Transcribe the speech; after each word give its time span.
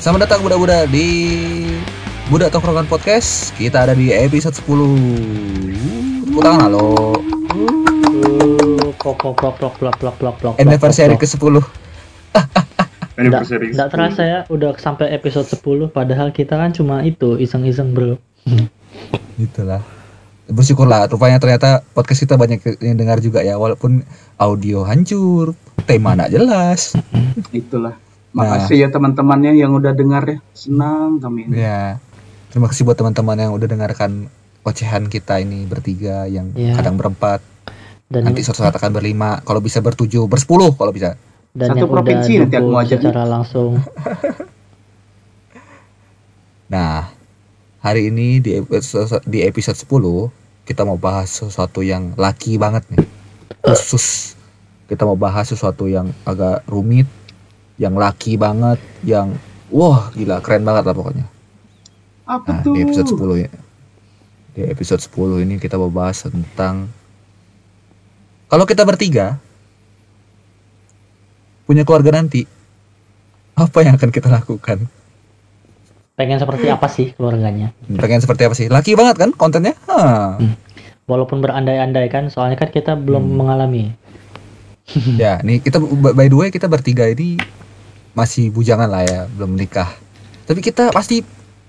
Selamat 0.00 0.24
datang 0.24 0.40
Budak-Budak 0.40 0.88
di 0.88 1.08
Budak 2.32 2.48
Tongkrongan 2.48 2.88
Podcast 2.88 3.52
Kita 3.60 3.84
ada 3.84 3.92
di 3.92 4.08
episode 4.08 4.56
10 4.56 6.24
Tepuk 6.24 6.40
tangan 6.40 6.72
halo 6.72 7.20
plok 8.96 9.20
plok 9.20 9.76
plok 10.00 10.36
plok. 10.40 10.56
Anniversary 10.56 11.20
ke 11.20 11.28
10 11.28 11.36
Anniversary. 13.20 13.76
Nggak 13.76 13.88
terasa 13.92 14.22
ya 14.24 14.38
udah 14.48 14.72
sampai 14.80 15.12
episode 15.12 15.44
10 15.44 15.92
padahal 15.92 16.32
kita 16.32 16.56
kan 16.56 16.72
cuma 16.72 17.04
itu 17.04 17.36
iseng-iseng 17.36 17.92
bro. 17.92 18.16
Itulah 19.36 19.84
Bersyukurlah 20.48 21.12
rupanya 21.12 21.36
ternyata 21.36 21.84
podcast 21.92 22.24
kita 22.24 22.40
banyak 22.40 22.64
yang 22.80 22.96
dengar 22.96 23.20
juga 23.20 23.44
ya 23.44 23.60
Walaupun 23.60 24.00
audio 24.40 24.80
hancur 24.88 25.52
Tema 25.84 26.16
nggak 26.16 26.40
jelas 26.40 26.96
Itulah. 27.52 28.09
Makasih 28.30 28.76
ya 28.78 28.88
teman-temannya 28.88 29.52
yang 29.52 29.72
udah 29.72 29.90
dengar 29.90 30.22
ya. 30.24 30.38
Senang 30.52 31.18
kami. 31.18 31.46
ini. 31.46 31.58
Ya 31.58 31.98
Terima 32.48 32.66
kasih 32.66 32.82
buat 32.82 32.94
teman-teman 32.94 33.38
yang 33.38 33.52
udah 33.54 33.64
dengarkan 33.64 34.26
ocehan 34.62 35.06
kita 35.06 35.38
ini 35.38 35.64
bertiga 35.64 36.26
yang 36.26 36.50
Ya. 36.52 36.74
kadang 36.74 36.94
berempat 36.94 37.38
Dan 38.06 38.26
nanti 38.26 38.42
suatu 38.42 38.60
saat 38.60 38.74
akan 38.74 38.90
berlima 38.92 39.38
kalau 39.40 39.58
bisa 39.58 39.78
bertujuh 39.78 40.26
bersepuluh 40.26 40.74
kalau 40.74 40.90
bisa 40.90 41.14
dan 41.50 41.70
Satu 41.70 41.78
yang 41.80 41.90
provinsi 41.90 42.32
udah 42.32 42.42
nanti 42.44 42.56
aku 42.56 42.68
mau 42.68 42.80
ajak. 42.80 42.98
secara 42.98 43.22
langsung. 43.24 43.70
Nah, 46.68 47.10
hari 47.80 48.10
ini 48.10 48.38
di 48.38 48.54
episode, 48.54 49.18
di 49.26 49.42
episode 49.42 49.74
10 49.74 50.30
kita 50.62 50.86
mau 50.86 50.94
bahas 50.94 51.26
sesuatu 51.32 51.82
yang 51.82 52.14
laki 52.14 52.54
banget 52.54 52.86
nih. 52.88 53.02
Khusus 53.60 54.38
kita 54.86 55.02
mau 55.02 55.18
bahas 55.18 55.50
sesuatu 55.50 55.90
yang 55.90 56.14
agak 56.22 56.62
rumit, 56.66 57.10
yang 57.80 57.96
laki 57.96 58.36
banget, 58.36 58.76
yang 59.00 59.32
wah 59.72 60.12
gila 60.12 60.44
keren 60.44 60.62
banget 60.62 60.84
lah 60.84 60.92
pokoknya. 60.92 61.24
Apa 62.28 62.46
Nah, 62.46 62.60
tuh? 62.60 62.76
di 62.76 62.84
episode 62.84 63.08
10 63.08 63.36
ya. 63.40 63.50
Di 64.52 64.60
episode 64.68 65.00
10 65.00 65.40
ini 65.40 65.56
kita 65.56 65.80
mau 65.80 65.88
bahas 65.88 66.20
tentang 66.20 66.92
kalau 68.46 68.66
kita 68.66 68.84
bertiga 68.84 69.40
punya 71.64 71.86
keluarga 71.86 72.18
nanti 72.18 72.44
apa 73.54 73.78
yang 73.80 73.94
akan 73.96 74.10
kita 74.10 74.28
lakukan? 74.28 74.84
Pengen 76.14 76.36
seperti 76.36 76.68
apa 76.68 76.84
sih 76.84 77.16
keluarganya? 77.16 77.72
Pengen 77.88 78.20
seperti 78.20 78.42
apa 78.44 78.52
sih? 78.52 78.66
Laki 78.68 78.92
banget 78.92 79.16
kan 79.16 79.30
kontennya? 79.32 79.72
Hah. 79.88 80.36
Walaupun 81.08 81.40
berandai-andai 81.40 82.06
kan, 82.06 82.28
soalnya 82.28 82.54
kan 82.54 82.68
kita 82.68 82.92
belum 82.94 83.24
Hmm. 83.24 83.36
mengalami. 83.40 83.96
Ya, 85.16 85.38
nih 85.40 85.62
kita 85.62 85.78
by 86.12 86.26
the 86.26 86.36
way 86.36 86.48
kita 86.50 86.66
bertiga 86.66 87.06
ini 87.06 87.38
masih 88.14 88.50
bujangan 88.50 88.90
lah 88.90 89.02
ya, 89.06 89.20
belum 89.30 89.54
menikah. 89.54 89.90
Tapi 90.46 90.60
kita 90.60 90.90
pasti 90.90 91.22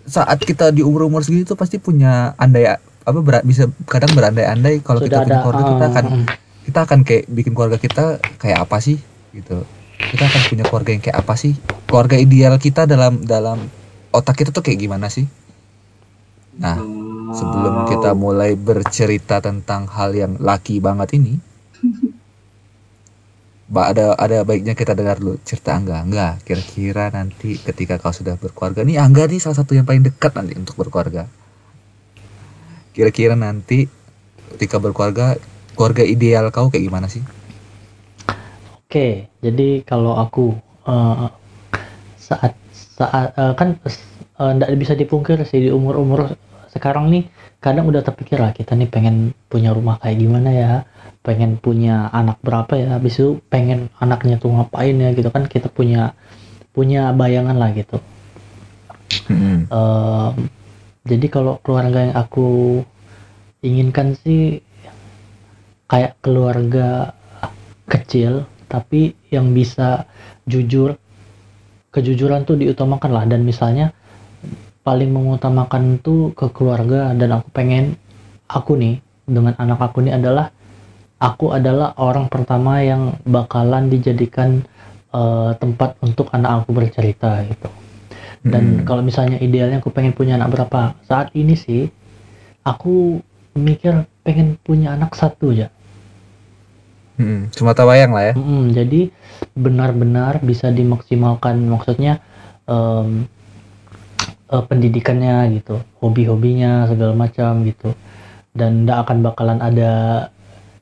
saat 0.06 0.42
kita 0.42 0.74
di 0.74 0.82
umur-umur 0.82 1.22
segitu 1.22 1.54
pasti 1.54 1.78
punya 1.78 2.34
andai 2.42 2.66
apa 3.02 3.20
ber- 3.22 3.46
bisa 3.46 3.70
kadang 3.86 4.14
berandai-andai 4.18 4.82
kalau 4.82 5.02
kita 5.02 5.22
punya 5.22 5.42
keluarga 5.42 5.64
kita 5.66 5.86
ah, 5.86 5.92
akan 5.94 6.04
mm, 6.06 6.26
kita 6.70 6.80
akan 6.86 7.00
kayak 7.06 7.24
bikin 7.30 7.54
keluarga 7.54 7.78
kita 7.78 8.06
kayak 8.42 8.66
apa 8.66 8.78
sih 8.82 8.98
gitu. 9.34 9.62
Kita 10.02 10.24
akan 10.28 10.42
punya 10.50 10.64
keluarga 10.66 10.90
yang 10.94 11.04
kayak 11.06 11.18
apa 11.22 11.34
sih? 11.38 11.54
Keluarga 11.86 12.18
ideal 12.18 12.58
kita 12.58 12.90
dalam 12.90 13.22
dalam 13.22 13.62
otak 14.10 14.42
kita 14.42 14.50
tuh 14.50 14.66
kayak 14.66 14.82
gimana 14.82 15.08
sih? 15.10 15.26
Nah, 16.58 16.78
sebelum 17.34 17.88
kita 17.88 18.12
mulai 18.14 18.54
bercerita 18.60 19.40
tentang 19.40 19.88
hal 19.90 20.14
yang 20.14 20.36
laki 20.42 20.82
banget 20.84 21.16
ini 21.18 21.40
ada 23.72 24.20
ada 24.20 24.44
baiknya 24.44 24.76
kita 24.76 24.92
dengar 24.92 25.16
dulu 25.16 25.40
cerita 25.48 25.72
Angga. 25.72 26.04
Angga 26.04 26.28
kira-kira 26.44 27.08
nanti 27.08 27.56
ketika 27.56 27.96
kau 27.96 28.12
sudah 28.12 28.36
berkeluarga 28.36 28.84
nih 28.84 29.00
Angga 29.00 29.32
nih 29.32 29.40
salah 29.40 29.64
satu 29.64 29.72
yang 29.72 29.88
paling 29.88 30.04
dekat 30.04 30.36
nanti 30.36 30.60
untuk 30.60 30.76
berkeluarga. 30.76 31.32
Kira-kira 32.92 33.40
nanti 33.40 33.88
ketika 34.56 34.76
berkeluarga 34.84 35.40
keluarga 35.80 36.04
ideal 36.04 36.52
kau 36.52 36.68
kayak 36.68 36.84
gimana 36.84 37.08
sih? 37.08 37.24
Oke, 38.84 39.32
jadi 39.40 39.88
kalau 39.88 40.20
aku 40.20 40.52
eh, 40.84 41.28
saat 42.20 42.60
saat 42.76 43.32
eh, 43.40 43.54
kan 43.56 43.80
tidak 44.42 44.70
bisa 44.76 44.94
dipungkir 44.98 45.38
sih 45.48 45.64
di 45.64 45.70
umur-umur 45.72 46.34
sekarang 46.72 47.12
nih 47.12 47.28
kadang 47.60 47.92
udah 47.92 48.02
terpikir 48.02 48.40
lah 48.40 48.56
kita 48.56 48.74
nih 48.80 48.88
pengen 48.88 49.36
punya 49.52 49.76
rumah 49.76 50.00
kayak 50.00 50.18
gimana 50.24 50.50
ya, 50.50 50.74
pengen 51.22 51.60
punya 51.60 52.08
anak 52.16 52.40
berapa 52.40 52.74
ya, 52.80 52.88
habis 52.96 53.20
itu 53.20 53.44
pengen 53.52 53.92
anaknya 54.00 54.40
tuh 54.40 54.56
ngapain 54.56 54.96
ya 54.96 55.12
gitu 55.12 55.30
kan 55.30 55.46
kita 55.52 55.68
punya 55.68 56.16
punya 56.72 57.12
bayangan 57.12 57.60
lah 57.60 57.70
gitu. 57.76 58.00
Hmm. 59.28 59.68
Em, 59.68 60.34
jadi 61.04 61.28
kalau 61.28 61.60
keluarga 61.60 62.08
yang 62.08 62.16
aku 62.16 62.80
inginkan 63.62 64.16
sih 64.16 64.64
kayak 65.92 66.16
keluarga 66.24 67.12
kecil 67.92 68.48
tapi 68.72 69.12
yang 69.28 69.52
bisa 69.52 70.08
jujur 70.48 70.96
kejujuran 71.92 72.48
tuh 72.48 72.56
diutamakan 72.56 73.12
lah 73.12 73.26
dan 73.28 73.44
misalnya 73.44 73.92
paling 74.82 75.10
mengutamakan 75.14 76.02
tuh 76.02 76.34
ke 76.34 76.50
keluarga 76.54 77.14
dan 77.14 77.38
aku 77.38 77.48
pengen 77.54 77.96
aku 78.50 78.76
nih 78.76 78.98
dengan 79.30 79.54
anak 79.62 79.80
aku 79.80 80.02
nih 80.02 80.18
adalah 80.18 80.50
aku 81.22 81.54
adalah 81.54 81.94
orang 82.02 82.26
pertama 82.28 82.82
yang 82.82 83.16
bakalan 83.24 83.88
dijadikan 83.88 84.66
eh, 85.14 85.52
tempat 85.62 86.00
untuk 86.02 86.32
anak 86.34 86.66
aku 86.66 86.74
bercerita 86.74 87.46
gitu 87.46 87.70
dan 88.42 88.82
Hmm. 88.82 88.86
kalau 88.90 89.06
misalnya 89.06 89.38
idealnya 89.38 89.78
aku 89.78 89.94
pengen 89.94 90.18
punya 90.18 90.34
anak 90.34 90.50
berapa 90.50 90.98
saat 91.06 91.30
ini 91.38 91.54
sih 91.54 91.86
aku 92.66 93.22
mikir 93.54 94.10
pengen 94.26 94.58
punya 94.66 94.98
anak 94.98 95.14
satu 95.14 95.54
ya 95.54 95.70
Hmm. 97.22 97.54
cuma 97.54 97.78
tawayang 97.78 98.10
lah 98.18 98.32
ya 98.32 98.34
Mm, 98.34 98.74
jadi 98.74 99.02
benar-benar 99.54 100.42
bisa 100.42 100.74
dimaksimalkan 100.74 101.60
maksudnya 101.70 102.18
em, 102.66 103.30
eh, 104.52 104.64
pendidikannya 104.68 105.56
gitu 105.58 105.80
hobi-hobinya 106.04 106.86
segala 106.92 107.16
macam 107.16 107.64
gitu. 107.66 107.96
Dan 108.52 108.84
tidak 108.84 109.08
akan 109.08 109.18
bakalan 109.24 109.60
ada 109.64 109.92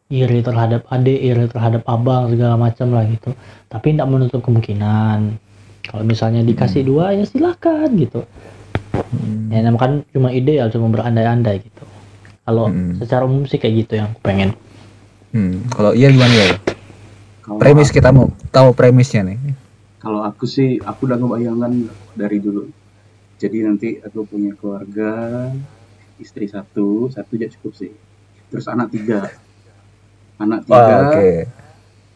iri 0.09 0.41
terhadap 0.41 0.89
adik 0.89 1.21
iri 1.21 1.45
terhadap 1.45 1.85
abang 1.85 2.33
segala 2.33 2.57
macam 2.57 2.89
lah 2.97 3.05
gitu. 3.05 3.29
Tapi 3.69 3.93
tidak 3.93 4.09
menutup 4.09 4.41
kemungkinan. 4.41 5.37
Kalau 5.85 6.03
misalnya 6.05 6.41
dikasih 6.41 6.81
dua 6.85 7.13
ya 7.13 7.25
silakan 7.25 7.89
gitu. 7.97 8.25
Hmm. 8.89 9.53
ya 9.53 9.61
namanya 9.63 9.79
kan 9.79 9.91
cuma 10.11 10.29
ide 10.33 10.59
ya 10.59 10.65
cuma 10.69 10.89
berandai-andai 10.89 11.61
gitu. 11.61 11.83
Kalau 12.45 12.69
Hmm. 12.69 12.97
secara 12.97 13.25
umum 13.29 13.45
sih 13.45 13.61
kayak 13.61 13.85
gitu 13.85 14.01
yang 14.01 14.09
aku 14.13 14.21
pengen. 14.25 14.49
Hmm. 15.29 15.61
kalau 15.69 15.93
iya 15.93 16.09
gimana 16.09 16.33
ya 16.33 16.57
Kalau 17.45 17.61
premis 17.61 17.93
kita 17.93 18.09
mau 18.09 18.33
tahu 18.49 18.73
premisnya 18.73 19.21
nih. 19.29 19.37
Kalau 19.99 20.25
aku 20.25 20.47
sih, 20.47 20.79
aku 20.79 21.05
udah 21.05 21.17
ngebayangkan 21.19 21.71
dari 22.15 22.37
dulu. 22.39 22.71
Jadi 23.39 23.57
nanti 23.63 23.89
aku 24.03 24.27
punya 24.27 24.51
keluarga, 24.59 25.47
istri 26.19 26.45
satu, 26.51 27.07
satu 27.07 27.31
aja 27.39 27.47
cukup 27.55 27.71
sih. 27.71 27.91
Terus 28.51 28.67
anak 28.67 28.91
tiga, 28.91 29.31
anak 30.43 30.67
tiga, 30.67 30.95
Wah, 30.99 31.07
oke 31.07 31.29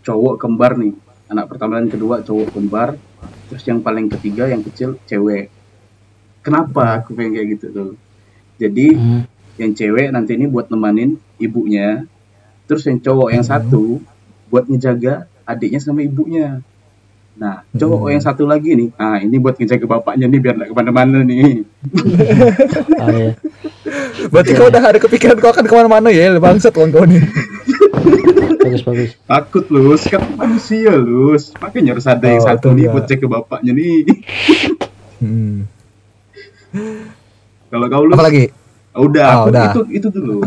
cowok 0.03 0.35
kembar 0.35 0.75
nih. 0.75 0.94
Anak 1.31 1.47
pertama 1.50 1.79
dan 1.79 1.89
kedua 1.89 2.22
cowok 2.22 2.50
kembar. 2.53 3.00
Terus 3.47 3.63
yang 3.66 3.79
paling 3.79 4.12
ketiga 4.12 4.51
yang 4.51 4.62
kecil 4.62 5.00
cewek. 5.07 5.50
Kenapa 6.44 7.00
aku 7.00 7.16
pengen 7.16 7.39
kayak 7.39 7.47
gitu 7.57 7.66
tuh? 7.72 7.91
Jadi 8.59 8.94
Hmm. 8.94 9.23
yang 9.56 9.72
cewek 9.72 10.12
nanti 10.12 10.35
ini 10.35 10.45
buat 10.51 10.67
nemanin 10.67 11.16
ibunya. 11.39 12.03
Terus 12.67 12.83
yang 12.83 13.00
cowok 13.00 13.29
yang 13.31 13.45
satu 13.47 14.03
buat 14.51 14.68
ngejaga 14.68 15.31
adiknya 15.48 15.80
sama 15.80 16.03
ibunya. 16.03 16.59
Nah, 17.33 17.65
cowok 17.74 17.97
Hmm. 18.00 18.12
yang 18.13 18.21
satu 18.21 18.45
lagi 18.45 18.71
nih, 18.71 18.89
ah 18.95 19.18
ini 19.18 19.41
buat 19.41 19.57
ngejaga 19.57 19.89
bapaknya 19.89 20.30
nih 20.30 20.38
biar 20.38 20.53
nggak 20.53 20.69
ke 20.69 20.75
mana-mana 20.75 21.18
nih. 21.21 21.65
Ah, 23.01 23.09
iya. 23.09 23.31
berarti 24.30 24.51
kau 24.53 24.69
udah 24.69 24.80
ada 24.81 24.97
kepikiran 24.97 25.35
kau 25.35 25.50
akan 25.50 25.65
ke 25.65 25.74
mana-mana 25.74 26.07
ya 26.07 26.31
bangsat 26.38 26.71
kawan-kawan 26.71 27.12
nih 27.12 27.24
bagus 28.57 28.81
bagus 28.81 29.12
Takut 29.24 29.65
lus, 29.68 30.07
kan 30.07 30.24
manusia 30.33 30.95
lus. 30.95 31.51
Makanya 31.59 31.94
harus 31.94 32.07
ada 32.07 32.24
yang 32.24 32.39
Oh, 32.39 32.47
satu 32.47 32.71
itu 32.71 32.77
nih 32.80 32.85
buat 32.88 33.06
jaga 33.06 33.25
bapaknya 33.30 33.71
nih. 33.74 33.97
hmm. 35.19 35.56
Kalau 37.74 37.86
kau 37.88 38.06
apa 38.07 38.24
lagi 38.24 38.44
ah, 38.94 39.01
udah, 39.01 39.25
Oh, 39.25 39.36
aku 39.36 39.50
udah. 39.51 39.65
itu 39.68 39.81
itu 39.91 40.07
dulu. 40.09 40.38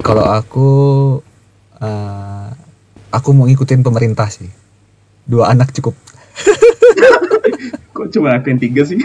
Kalau 0.00 0.24
aku 0.24 0.68
eh, 1.78 2.48
aku 3.08 3.28
mau 3.30 3.46
ngikutin 3.46 3.80
pemerintah 3.80 4.26
sih. 4.26 4.48
Dua 5.26 5.50
anak 5.50 5.74
cukup. 5.74 5.94
Kok 7.96 8.06
cuma 8.14 8.38
aku 8.38 8.54
yang 8.54 8.60
tiga 8.62 8.82
sih? 8.86 9.02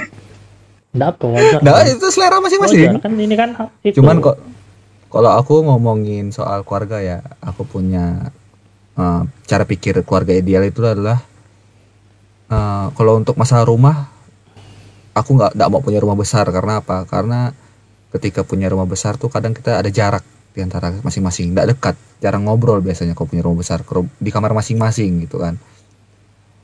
Nggak 0.92 1.10
apa 1.18 1.26
wajar 1.32 1.60
Nah, 1.64 1.74
kan? 1.82 1.88
itu 1.88 2.08
selera 2.12 2.38
Wajar 2.38 2.44
masing-masing. 2.44 3.00
kan 3.00 3.12
ini 3.16 3.36
kan 3.40 3.50
itu 3.82 4.04
Cuman 4.04 4.20
kok 4.20 4.38
kalau 5.08 5.32
aku 5.36 5.64
ngomongin 5.64 6.32
soal 6.36 6.64
keluarga 6.68 7.00
ya, 7.00 7.20
aku 7.40 7.64
punya 7.64 8.32
eh, 9.00 9.22
cara 9.48 9.64
pikir 9.64 10.04
keluarga 10.04 10.36
ideal 10.36 10.68
itu 10.68 10.84
adalah 10.84 11.24
eh, 12.52 12.86
kalau 12.92 13.20
untuk 13.20 13.40
masalah 13.40 13.64
rumah 13.64 14.12
aku 15.16 15.36
nggak 15.36 15.52
nggak 15.56 15.70
mau 15.72 15.80
punya 15.84 16.00
rumah 16.00 16.16
besar 16.20 16.48
karena 16.52 16.80
apa 16.80 17.04
karena 17.08 17.52
ketika 18.12 18.44
punya 18.44 18.68
rumah 18.72 18.88
besar 18.88 19.16
tuh 19.16 19.32
kadang 19.32 19.56
kita 19.56 19.80
ada 19.80 19.88
jarak 19.92 20.24
di 20.52 20.60
antara 20.60 20.92
masing-masing 21.04 21.56
nggak 21.56 21.68
dekat 21.76 21.96
jarang 22.20 22.44
ngobrol 22.44 22.84
biasanya 22.84 23.16
kalau 23.16 23.28
punya 23.32 23.44
rumah 23.44 23.64
besar 23.64 23.84
di 24.20 24.30
kamar 24.32 24.52
masing-masing 24.52 25.24
gitu 25.24 25.40
kan 25.40 25.56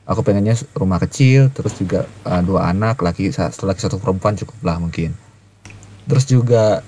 aku 0.08 0.24
pengennya 0.24 0.56
rumah 0.72 0.96
kecil 0.96 1.52
terus 1.52 1.76
juga 1.76 2.08
uh, 2.24 2.40
dua 2.40 2.72
anak 2.72 3.04
laki 3.04 3.28
satu 3.28 3.68
laki 3.68 3.84
satu 3.84 4.00
perempuan 4.00 4.34
cukup 4.40 4.56
lah 4.64 4.80
mungkin. 4.80 5.12
Terus 6.08 6.24
juga 6.24 6.80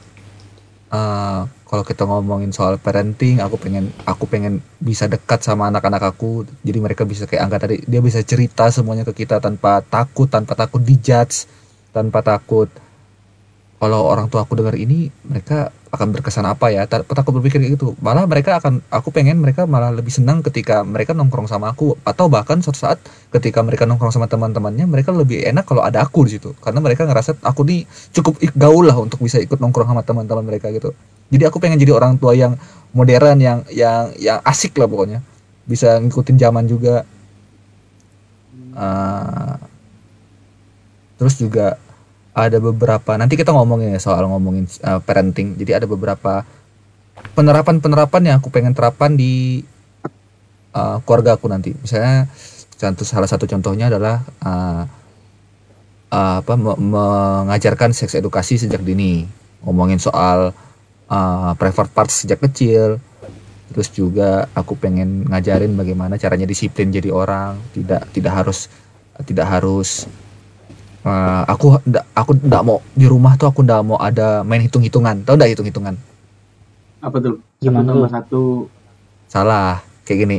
uh, 0.88 1.44
kalau 1.44 1.84
kita 1.84 2.08
ngomongin 2.08 2.50
soal 2.50 2.80
parenting 2.80 3.44
aku 3.44 3.60
pengen 3.60 3.92
aku 4.08 4.24
pengen 4.24 4.64
bisa 4.80 5.04
dekat 5.04 5.44
sama 5.44 5.68
anak-anak 5.68 6.00
aku. 6.16 6.48
Jadi 6.64 6.78
mereka 6.80 7.04
bisa 7.04 7.28
kayak 7.28 7.44
angga 7.44 7.68
tadi 7.68 7.84
dia 7.84 8.00
bisa 8.00 8.24
cerita 8.24 8.72
semuanya 8.72 9.04
ke 9.04 9.12
kita 9.12 9.36
tanpa 9.36 9.84
takut 9.84 10.32
tanpa 10.32 10.56
takut 10.56 10.80
dijudge 10.80 11.44
tanpa 11.92 12.24
takut 12.24 12.72
kalau 13.80 14.04
orang 14.04 14.28
tua 14.28 14.44
aku 14.44 14.60
dengar 14.60 14.76
ini 14.76 15.08
mereka 15.24 15.72
akan 15.90 16.14
berkesan 16.14 16.46
apa 16.46 16.70
ya? 16.70 16.86
Ta- 16.86 17.02
takut 17.02 17.34
berpikir 17.34 17.58
kayak 17.58 17.74
gitu. 17.74 17.98
Malah 17.98 18.24
mereka 18.30 18.62
akan 18.62 18.78
aku 18.94 19.10
pengen 19.10 19.42
mereka 19.42 19.66
malah 19.66 19.90
lebih 19.90 20.14
senang 20.14 20.38
ketika 20.38 20.86
mereka 20.86 21.10
nongkrong 21.12 21.50
sama 21.50 21.74
aku. 21.74 21.98
Atau 22.06 22.30
bahkan 22.30 22.62
suatu 22.62 22.78
saat 22.78 23.02
ketika 23.34 23.58
mereka 23.66 23.90
nongkrong 23.90 24.14
sama 24.14 24.30
teman-temannya 24.30 24.86
mereka 24.86 25.10
lebih 25.10 25.42
enak 25.42 25.66
kalau 25.66 25.82
ada 25.82 26.06
aku 26.06 26.30
di 26.30 26.38
situ. 26.38 26.54
Karena 26.62 26.78
mereka 26.78 27.10
ngerasa 27.10 27.42
aku 27.42 27.66
nih 27.66 27.82
cukup 28.14 28.38
gaul 28.54 28.86
lah 28.86 28.96
untuk 29.02 29.18
bisa 29.26 29.42
ikut 29.42 29.58
nongkrong 29.58 29.90
sama 29.90 30.06
teman-teman 30.06 30.46
mereka 30.46 30.70
gitu. 30.70 30.94
Jadi 31.30 31.42
aku 31.46 31.58
pengen 31.58 31.78
jadi 31.82 31.90
orang 31.90 32.14
tua 32.18 32.38
yang 32.38 32.54
modern 32.94 33.38
yang 33.42 33.58
yang 33.74 34.14
yang 34.14 34.38
asik 34.46 34.78
lah 34.78 34.86
pokoknya. 34.86 35.18
Bisa 35.66 35.98
ngikutin 35.98 36.38
zaman 36.38 36.70
juga. 36.70 37.02
Ah, 38.70 39.58
terus 41.18 41.34
juga 41.34 41.74
ada 42.30 42.62
beberapa 42.62 43.18
nanti 43.18 43.34
kita 43.34 43.50
ngomongin 43.50 43.94
ya 43.96 44.00
soal 44.00 44.26
ngomongin 44.30 44.66
uh, 44.86 45.02
parenting. 45.02 45.58
Jadi 45.58 45.82
ada 45.82 45.86
beberapa 45.90 46.46
penerapan 47.34 47.82
penerapan 47.82 48.22
yang 48.26 48.36
aku 48.38 48.48
pengen 48.54 48.72
terapkan 48.72 49.14
di 49.18 49.64
uh, 50.74 51.02
keluarga 51.02 51.34
aku 51.34 51.50
nanti. 51.50 51.74
Misalnya 51.74 52.30
contoh 52.78 53.04
salah 53.04 53.28
satu 53.28 53.44
contohnya 53.50 53.90
adalah 53.90 54.22
uh, 54.40 54.82
uh, 56.14 56.36
apa 56.40 56.54
me- 56.54 56.78
mengajarkan 56.78 57.90
seks 57.90 58.14
edukasi 58.14 58.56
sejak 58.56 58.82
dini. 58.82 59.26
Ngomongin 59.66 60.00
soal 60.00 60.54
uh, 61.10 61.52
private 61.58 61.92
parts 61.92 62.24
sejak 62.24 62.40
kecil. 62.40 63.02
Terus 63.70 63.88
juga 63.94 64.50
aku 64.50 64.74
pengen 64.74 65.30
ngajarin 65.30 65.70
bagaimana 65.78 66.18
caranya 66.18 66.46
disiplin 66.46 66.90
jadi 66.90 67.10
orang. 67.10 67.58
Tidak 67.74 68.14
tidak 68.14 68.32
harus 68.34 68.66
tidak 69.26 69.46
harus 69.46 70.08
uh, 71.04 71.42
aku 71.48 71.80
ndak 71.86 72.04
aku 72.12 72.30
ndak 72.44 72.62
mau 72.64 72.78
di 72.92 73.06
rumah 73.08 73.36
tuh 73.36 73.48
aku 73.48 73.64
ndak 73.64 73.80
mau 73.84 73.98
ada 74.00 74.42
main 74.44 74.60
hitung 74.60 74.84
hitungan 74.84 75.20
tau 75.24 75.36
ndak 75.36 75.52
hitung 75.56 75.68
hitungan 75.68 75.96
Apa 77.00 77.16
tuh? 77.16 77.40
Satu 77.64 77.64
Gimana 77.64 77.88
tambah 77.88 78.08
tuh? 78.08 78.12
satu. 78.12 78.42
salah 79.30 79.80
kayak 80.04 80.18
gini. 80.26 80.38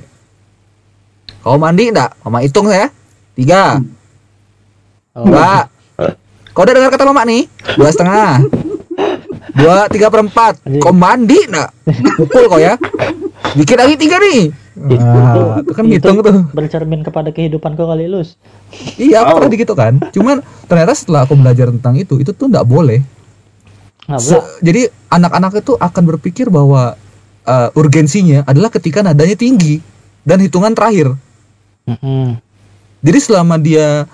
Kau 1.41 1.57
mandi 1.57 1.89
ndak 1.89 2.13
mama 2.21 2.45
hitung 2.45 2.69
ya 2.69 2.93
tiga. 3.33 3.81
Oh, 5.17 5.25
dua. 5.25 5.65
Kau 6.53 6.61
udah 6.61 6.73
dengar 6.77 6.93
kata 6.93 7.09
mama 7.09 7.25
nih? 7.25 7.49
Dua 7.81 7.89
setengah. 7.89 8.45
Dua 9.57 9.89
tiga 9.89 10.13
perempat 10.13 10.61
kau 10.77 10.93
mandi 10.93 11.49
ndak 11.49 11.73
pukul 12.21 12.45
kau 12.45 12.61
ya. 12.61 12.77
Dikit 13.57 13.77
lagi 13.81 13.97
tiga 13.97 14.21
nih 14.21 14.60
itu, 14.89 15.05
Ah, 15.05 15.61
itu 15.61 15.71
kan 15.75 15.83
itu 15.85 15.93
ngitung 15.93 16.17
tuh 16.25 16.35
bercermin 16.55 17.01
kepada 17.05 17.29
kehidupan 17.29 17.77
kau 17.77 17.85
kali 17.85 18.09
lus 18.09 18.39
iya 18.97 19.21
aku 19.21 19.37
Oh. 19.37 19.41
tadi 19.45 19.55
gitu 19.61 19.73
kan 19.77 19.99
cuman 20.09 20.41
ternyata 20.65 20.97
setelah 20.97 21.27
aku 21.27 21.37
belajar 21.37 21.69
tentang 21.69 21.93
itu 21.99 22.17
itu 22.17 22.31
tuh 22.33 22.49
ndak 22.49 22.65
boleh 22.65 23.03
nggak 24.09 24.19
Se- 24.19 24.33
boleh 24.33 24.59
jadi 24.65 24.81
anak-anak 25.13 25.61
itu 25.61 25.73
akan 25.77 26.03
berpikir 26.15 26.49
bahwa 26.49 26.97
uh, 27.45 27.69
urgensinya 27.77 28.41
adalah 28.49 28.73
ketika 28.73 29.05
nadanya 29.05 29.37
tinggi 29.37 29.81
dan 30.21 30.37
hitungan 30.41 30.73
terakhir. 30.73 31.13
Mm-mm. 31.89 32.37
Jadi 33.01 33.19
selama 33.21 33.57
dia 33.57 34.05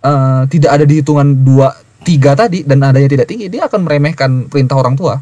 uh, 0.00 0.42
tidak 0.46 0.70
ada 0.78 0.84
di 0.86 1.02
hitungan 1.02 1.26
dua 1.34 1.74
tiga 2.06 2.38
tadi 2.38 2.62
dan 2.62 2.80
nadanya 2.80 3.10
tidak 3.10 3.26
tinggi, 3.26 3.50
dia 3.50 3.66
akan 3.66 3.82
meremehkan 3.82 4.30
perintah 4.46 4.78
orang 4.78 4.94
tua. 4.94 5.18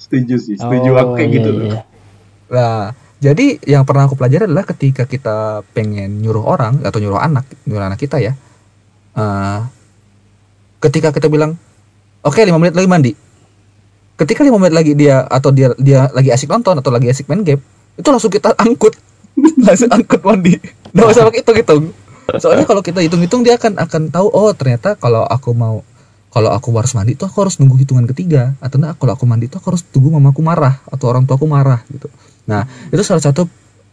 Setuju 0.00 0.34
sih, 0.40 0.56
setuju 0.56 0.96
Oh, 0.96 0.98
aku 0.98 1.12
kayak 1.20 1.28
iya, 1.28 1.36
gitu. 1.38 1.50
iya, 1.52 1.64
iya. 1.68 1.80
Nah, 2.48 2.80
jadi 3.22 3.62
yang 3.62 3.86
pernah 3.86 4.10
aku 4.10 4.18
pelajari 4.18 4.50
adalah 4.50 4.66
ketika 4.66 5.06
kita 5.06 5.62
pengen 5.70 6.18
nyuruh 6.18 6.42
orang 6.42 6.82
atau 6.82 6.98
nyuruh 6.98 7.22
anak, 7.22 7.46
nyuruh 7.70 7.86
anak 7.86 8.02
kita 8.02 8.18
ya, 8.18 8.34
uh, 9.14 9.62
ketika 10.82 11.14
kita 11.14 11.30
bilang, 11.30 11.54
oke 12.26 12.42
lima 12.42 12.58
menit 12.58 12.74
lagi 12.74 12.88
mandi, 12.90 13.12
ketika 14.18 14.42
lima 14.42 14.58
menit 14.58 14.74
lagi 14.74 14.92
dia 14.98 15.22
atau 15.22 15.54
dia 15.54 15.70
dia 15.78 16.10
lagi 16.10 16.34
asik 16.34 16.50
nonton 16.50 16.82
atau 16.82 16.90
lagi 16.90 17.14
asik 17.14 17.30
main 17.30 17.46
game, 17.46 17.62
itu 17.94 18.10
langsung 18.10 18.34
kita 18.34 18.58
angkut, 18.58 18.98
langsung 19.70 19.94
angkut 19.94 20.18
mandi, 20.26 20.58
nggak 20.90 21.06
usah 21.06 21.22
pakai 21.22 21.46
hitung-hitung. 21.46 21.94
Soalnya 22.42 22.66
kalau 22.66 22.82
kita 22.82 23.06
hitung-hitung 23.06 23.46
dia 23.46 23.54
akan 23.54 23.78
akan 23.78 24.10
tahu, 24.10 24.34
oh 24.34 24.50
ternyata 24.50 24.98
kalau 24.98 25.22
aku 25.30 25.54
mau 25.54 25.86
kalau 26.34 26.50
aku 26.50 26.74
harus 26.74 26.90
mandi 26.98 27.14
tuh 27.14 27.30
aku 27.30 27.46
harus 27.46 27.60
nunggu 27.62 27.86
hitungan 27.86 28.08
ketiga 28.10 28.58
atau 28.58 28.82
enggak 28.82 28.98
kalau 28.98 29.12
aku 29.14 29.30
mandi 29.30 29.46
tuh 29.46 29.62
aku 29.62 29.76
harus 29.76 29.84
tunggu 29.86 30.10
mamaku 30.10 30.42
marah 30.42 30.82
atau 30.90 31.06
orang 31.06 31.22
tuaku 31.22 31.46
marah 31.46 31.86
gitu. 31.86 32.10
Nah, 32.48 32.66
itu 32.90 33.02
salah 33.06 33.22
satu 33.22 33.46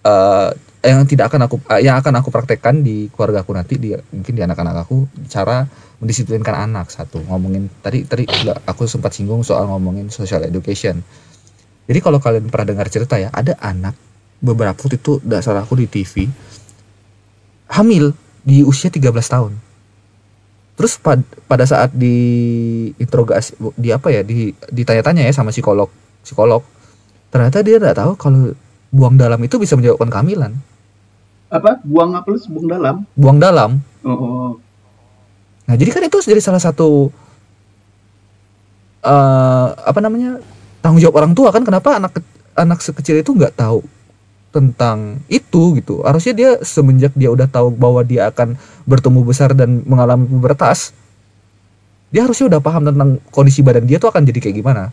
eh, 0.05 0.49
yang 0.85 1.03
tidak 1.05 1.29
akan 1.29 1.45
aku 1.45 1.55
eh, 1.75 1.81
yang 1.85 1.99
akan 1.99 2.13
aku 2.23 2.29
praktekkan 2.31 2.81
di 2.81 3.11
keluarga 3.11 3.43
aku 3.43 3.51
nanti 3.51 3.75
di 3.75 3.91
mungkin 3.93 4.33
di 4.33 4.41
anak-anak 4.41 4.87
aku 4.87 5.05
cara 5.27 5.67
mendisiplinkan 5.99 6.55
anak 6.55 6.87
satu 6.87 7.19
ngomongin 7.27 7.67
tadi 7.83 8.07
tadi 8.07 8.23
aku 8.63 8.87
sempat 8.87 9.11
singgung 9.11 9.43
soal 9.43 9.67
ngomongin 9.67 10.07
social 10.07 10.41
education. 10.47 11.03
Jadi 11.89 11.99
kalau 12.05 12.21
kalian 12.21 12.47
pernah 12.47 12.77
dengar 12.77 12.87
cerita 12.87 13.17
ya, 13.17 13.33
ada 13.33 13.57
anak 13.59 13.97
beberapa 14.39 14.77
waktu 14.77 14.95
itu 14.95 15.19
salah 15.41 15.67
aku 15.67 15.75
di 15.75 15.89
TV 15.89 16.29
hamil 17.69 18.15
di 18.41 18.63
usia 18.63 18.87
13 18.89 19.11
tahun. 19.11 19.53
Terus 20.79 20.95
pad- 20.95 21.27
pada 21.43 21.67
saat 21.67 21.91
di 21.91 22.15
interogasi 22.95 23.51
di 23.75 23.91
apa 23.91 24.15
ya 24.15 24.23
di 24.23 24.55
ditanya-tanya 24.71 25.27
ya 25.27 25.33
sama 25.35 25.51
psikolog 25.51 25.91
psikolog 26.23 26.63
ternyata 27.29 27.61
dia 27.61 27.77
tidak 27.77 27.97
tahu 27.97 28.11
kalau 28.17 28.53
buang 28.89 29.15
dalam 29.17 29.37
itu 29.45 29.55
bisa 29.61 29.77
menyebabkan 29.77 30.09
kehamilan 30.09 30.51
Apa? 31.49 31.81
Buang 31.81 32.13
apa 32.13 32.29
lu? 32.29 32.37
Buang 32.53 32.67
dalam? 32.69 32.95
buang 33.17 33.39
dalam 33.41 33.71
Oh, 34.05 34.15
oh. 34.15 34.49
nah 35.67 35.75
jadi 35.75 35.91
kan 35.91 36.03
itu 36.07 36.17
jadi 36.23 36.39
salah 36.39 36.61
satu 36.61 37.11
eh 39.03 39.67
apa 39.75 39.99
namanya 39.99 40.39
tanggung 40.79 40.99
jawab 41.03 41.23
orang 41.23 41.33
tua 41.35 41.51
kan 41.51 41.63
kenapa 41.63 41.99
anak 41.99 42.19
anak 42.55 42.79
sekecil 42.79 43.19
itu 43.19 43.31
nggak 43.31 43.55
tahu 43.55 43.83
tentang 44.49 45.21
itu 45.29 45.77
gitu 45.77 46.01
harusnya 46.01 46.33
dia 46.33 46.49
semenjak 46.65 47.13
dia 47.13 47.29
udah 47.29 47.45
tahu 47.45 47.69
bahwa 47.69 48.01
dia 48.01 48.27
akan 48.33 48.57
bertumbuh 48.89 49.21
besar 49.21 49.53
dan 49.53 49.85
mengalami 49.85 50.25
pubertas 50.25 50.91
dia 52.09 52.25
harusnya 52.25 52.57
udah 52.57 52.61
paham 52.63 52.89
tentang 52.89 53.09
kondisi 53.29 53.61
badan 53.61 53.85
dia 53.85 54.01
tuh 54.01 54.09
akan 54.09 54.25
jadi 54.25 54.39
kayak 54.41 54.55
gimana 54.65 54.89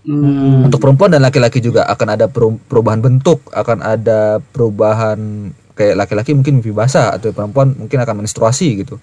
Hmm. 0.00 0.64
Untuk 0.64 0.80
perempuan 0.80 1.12
dan 1.12 1.20
laki-laki 1.20 1.60
juga 1.60 1.84
akan 1.84 2.08
ada 2.16 2.26
peru- 2.26 2.60
perubahan 2.68 3.04
bentuk, 3.04 3.44
akan 3.52 3.84
ada 3.84 4.40
perubahan 4.40 5.52
kayak 5.76 5.96
laki-laki 5.96 6.32
mungkin 6.32 6.60
mimpi 6.60 6.72
basah 6.72 7.12
atau 7.12 7.32
perempuan 7.36 7.76
mungkin 7.76 8.00
akan 8.00 8.24
menstruasi 8.24 8.80
gitu. 8.80 8.96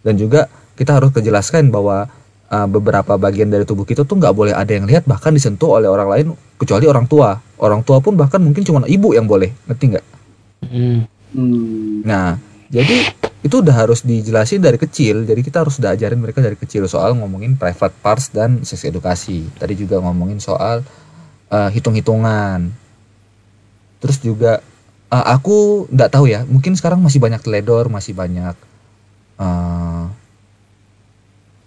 Dan 0.00 0.16
juga 0.16 0.48
kita 0.76 0.96
harus 0.96 1.12
kejelaskan 1.12 1.68
bahwa 1.68 2.08
uh, 2.48 2.68
beberapa 2.68 3.20
bagian 3.20 3.52
dari 3.52 3.68
tubuh 3.68 3.84
kita 3.84 4.08
tuh 4.08 4.16
nggak 4.16 4.32
boleh 4.32 4.54
ada 4.56 4.72
yang 4.72 4.88
lihat 4.88 5.04
bahkan 5.04 5.36
disentuh 5.36 5.76
oleh 5.76 5.88
orang 5.88 6.08
lain 6.08 6.26
kecuali 6.56 6.88
orang 6.88 7.04
tua. 7.04 7.36
Orang 7.60 7.84
tua 7.84 8.00
pun 8.00 8.16
bahkan 8.16 8.40
mungkin 8.40 8.64
cuma 8.64 8.86
ibu 8.88 9.12
yang 9.12 9.28
boleh, 9.28 9.52
ngerti 9.68 9.84
nggak? 9.96 10.06
Mm. 10.70 11.00
Hmm. 11.28 12.00
Nah, 12.08 12.40
jadi 12.68 13.16
itu 13.38 13.62
udah 13.62 13.74
harus 13.86 14.02
dijelasin 14.02 14.60
dari 14.60 14.76
kecil. 14.76 15.22
Jadi 15.22 15.40
kita 15.46 15.62
harus 15.62 15.78
udah 15.78 15.94
ajarin 15.94 16.18
mereka 16.18 16.42
dari 16.42 16.58
kecil 16.58 16.84
soal 16.90 17.14
ngomongin 17.14 17.54
private 17.54 17.94
parts 18.02 18.28
dan 18.34 18.66
seks 18.66 18.84
edukasi. 18.84 19.46
Tadi 19.56 19.78
juga 19.78 20.02
ngomongin 20.02 20.42
soal 20.42 20.82
uh, 21.48 21.70
hitung-hitungan. 21.70 22.74
Terus 24.02 24.18
juga 24.20 24.60
uh, 25.08 25.26
aku 25.32 25.88
nggak 25.88 26.10
tahu 26.12 26.26
ya, 26.28 26.44
mungkin 26.44 26.74
sekarang 26.74 27.00
masih 27.00 27.22
banyak 27.22 27.40
teledor, 27.40 27.88
masih 27.88 28.12
banyak 28.12 28.54
uh, 29.38 30.06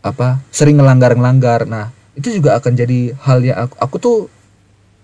apa 0.03 0.43
sering 0.51 0.77
ngelanggar-ngelanggar. 0.77 1.65
Nah, 1.65 1.89
itu 2.13 2.35
juga 2.35 2.59
akan 2.59 2.71
jadi 2.75 3.15
hal 3.25 3.39
yang 3.41 3.57
aku, 3.57 3.75
aku 3.79 3.95
tuh 3.97 4.17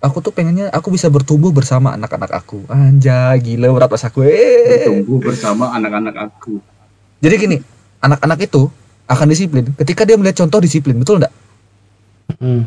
aku 0.01 0.17
tuh 0.21 0.31
pengennya 0.33 0.69
aku 0.69 0.93
bisa 0.93 1.09
bertumbuh 1.09 1.49
bersama 1.49 1.93
anak-anak 1.97 2.31
aku. 2.31 2.65
Anjay, 2.69 3.41
gila 3.41 3.73
berat 3.73 3.89
pas 3.89 4.03
aku. 4.05 4.25
Eh. 4.25 4.85
Bertumbuh 4.85 5.19
bersama 5.31 5.73
anak-anak 5.73 6.15
aku. 6.31 6.61
Jadi 7.17 7.35
gini, 7.37 7.57
anak-anak 8.01 8.45
itu 8.45 8.69
akan 9.07 9.27
disiplin 9.31 9.65
ketika 9.73 10.05
dia 10.05 10.19
melihat 10.19 10.45
contoh 10.45 10.59
disiplin, 10.61 10.99
betul 10.99 11.17
enggak? 11.17 11.33
Mm. 12.37 12.63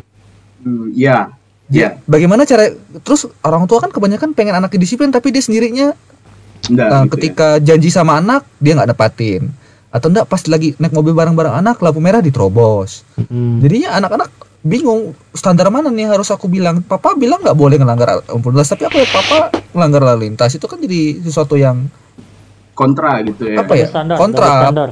Hmm, 0.61 0.85
ya. 0.93 1.31
Ya. 1.71 1.95
Bagaimana 2.03 2.43
cara 2.43 2.67
terus 3.07 3.31
orang 3.47 3.63
tua 3.63 3.79
kan 3.79 3.95
kebanyakan 3.95 4.35
pengen 4.35 4.59
anaknya 4.59 4.83
disiplin 4.83 5.07
tapi 5.07 5.31
dia 5.31 5.39
sendirinya 5.39 5.95
Enggak 6.67 6.87
uh, 6.91 7.03
gitu 7.07 7.11
ketika 7.15 7.47
janji 7.63 7.87
sama 7.87 8.19
anak 8.19 8.43
dia 8.59 8.75
nggak 8.75 8.91
nepatin. 8.91 9.47
atau 9.91 10.07
enggak 10.07 10.23
pas 10.27 10.39
lagi 10.47 10.71
naik 10.79 10.95
mobil 10.95 11.11
bareng-bareng 11.11 11.51
anak 11.51 11.79
lampu 11.83 11.99
merah 11.99 12.23
diterobos 12.23 13.03
Mm. 13.31 13.59
jadinya 13.63 13.89
anak-anak 13.99 14.29
bingung 14.61 15.17
standar 15.33 15.73
mana 15.73 15.89
nih 15.89 16.05
harus 16.05 16.29
aku 16.29 16.45
bilang 16.45 16.85
papa 16.85 17.17
bilang 17.17 17.41
nggak 17.41 17.57
boleh 17.57 17.81
ngelanggar 17.81 18.21
lalu 18.21 18.53
lintas 18.53 18.69
tapi 18.69 18.85
aku 18.85 19.01
papa 19.09 19.49
ngelanggar 19.73 20.01
lalu 20.13 20.29
lintas 20.29 20.53
itu 20.53 20.65
kan 20.69 20.77
jadi 20.77 21.17
sesuatu 21.25 21.57
yang 21.57 21.89
kontra 22.77 23.25
gitu 23.25 23.49
ya 23.49 23.65
Apa 23.65 23.73
ya? 23.73 23.89
Standar, 23.89 24.17
kontra. 24.21 24.49
standar. 24.69 24.89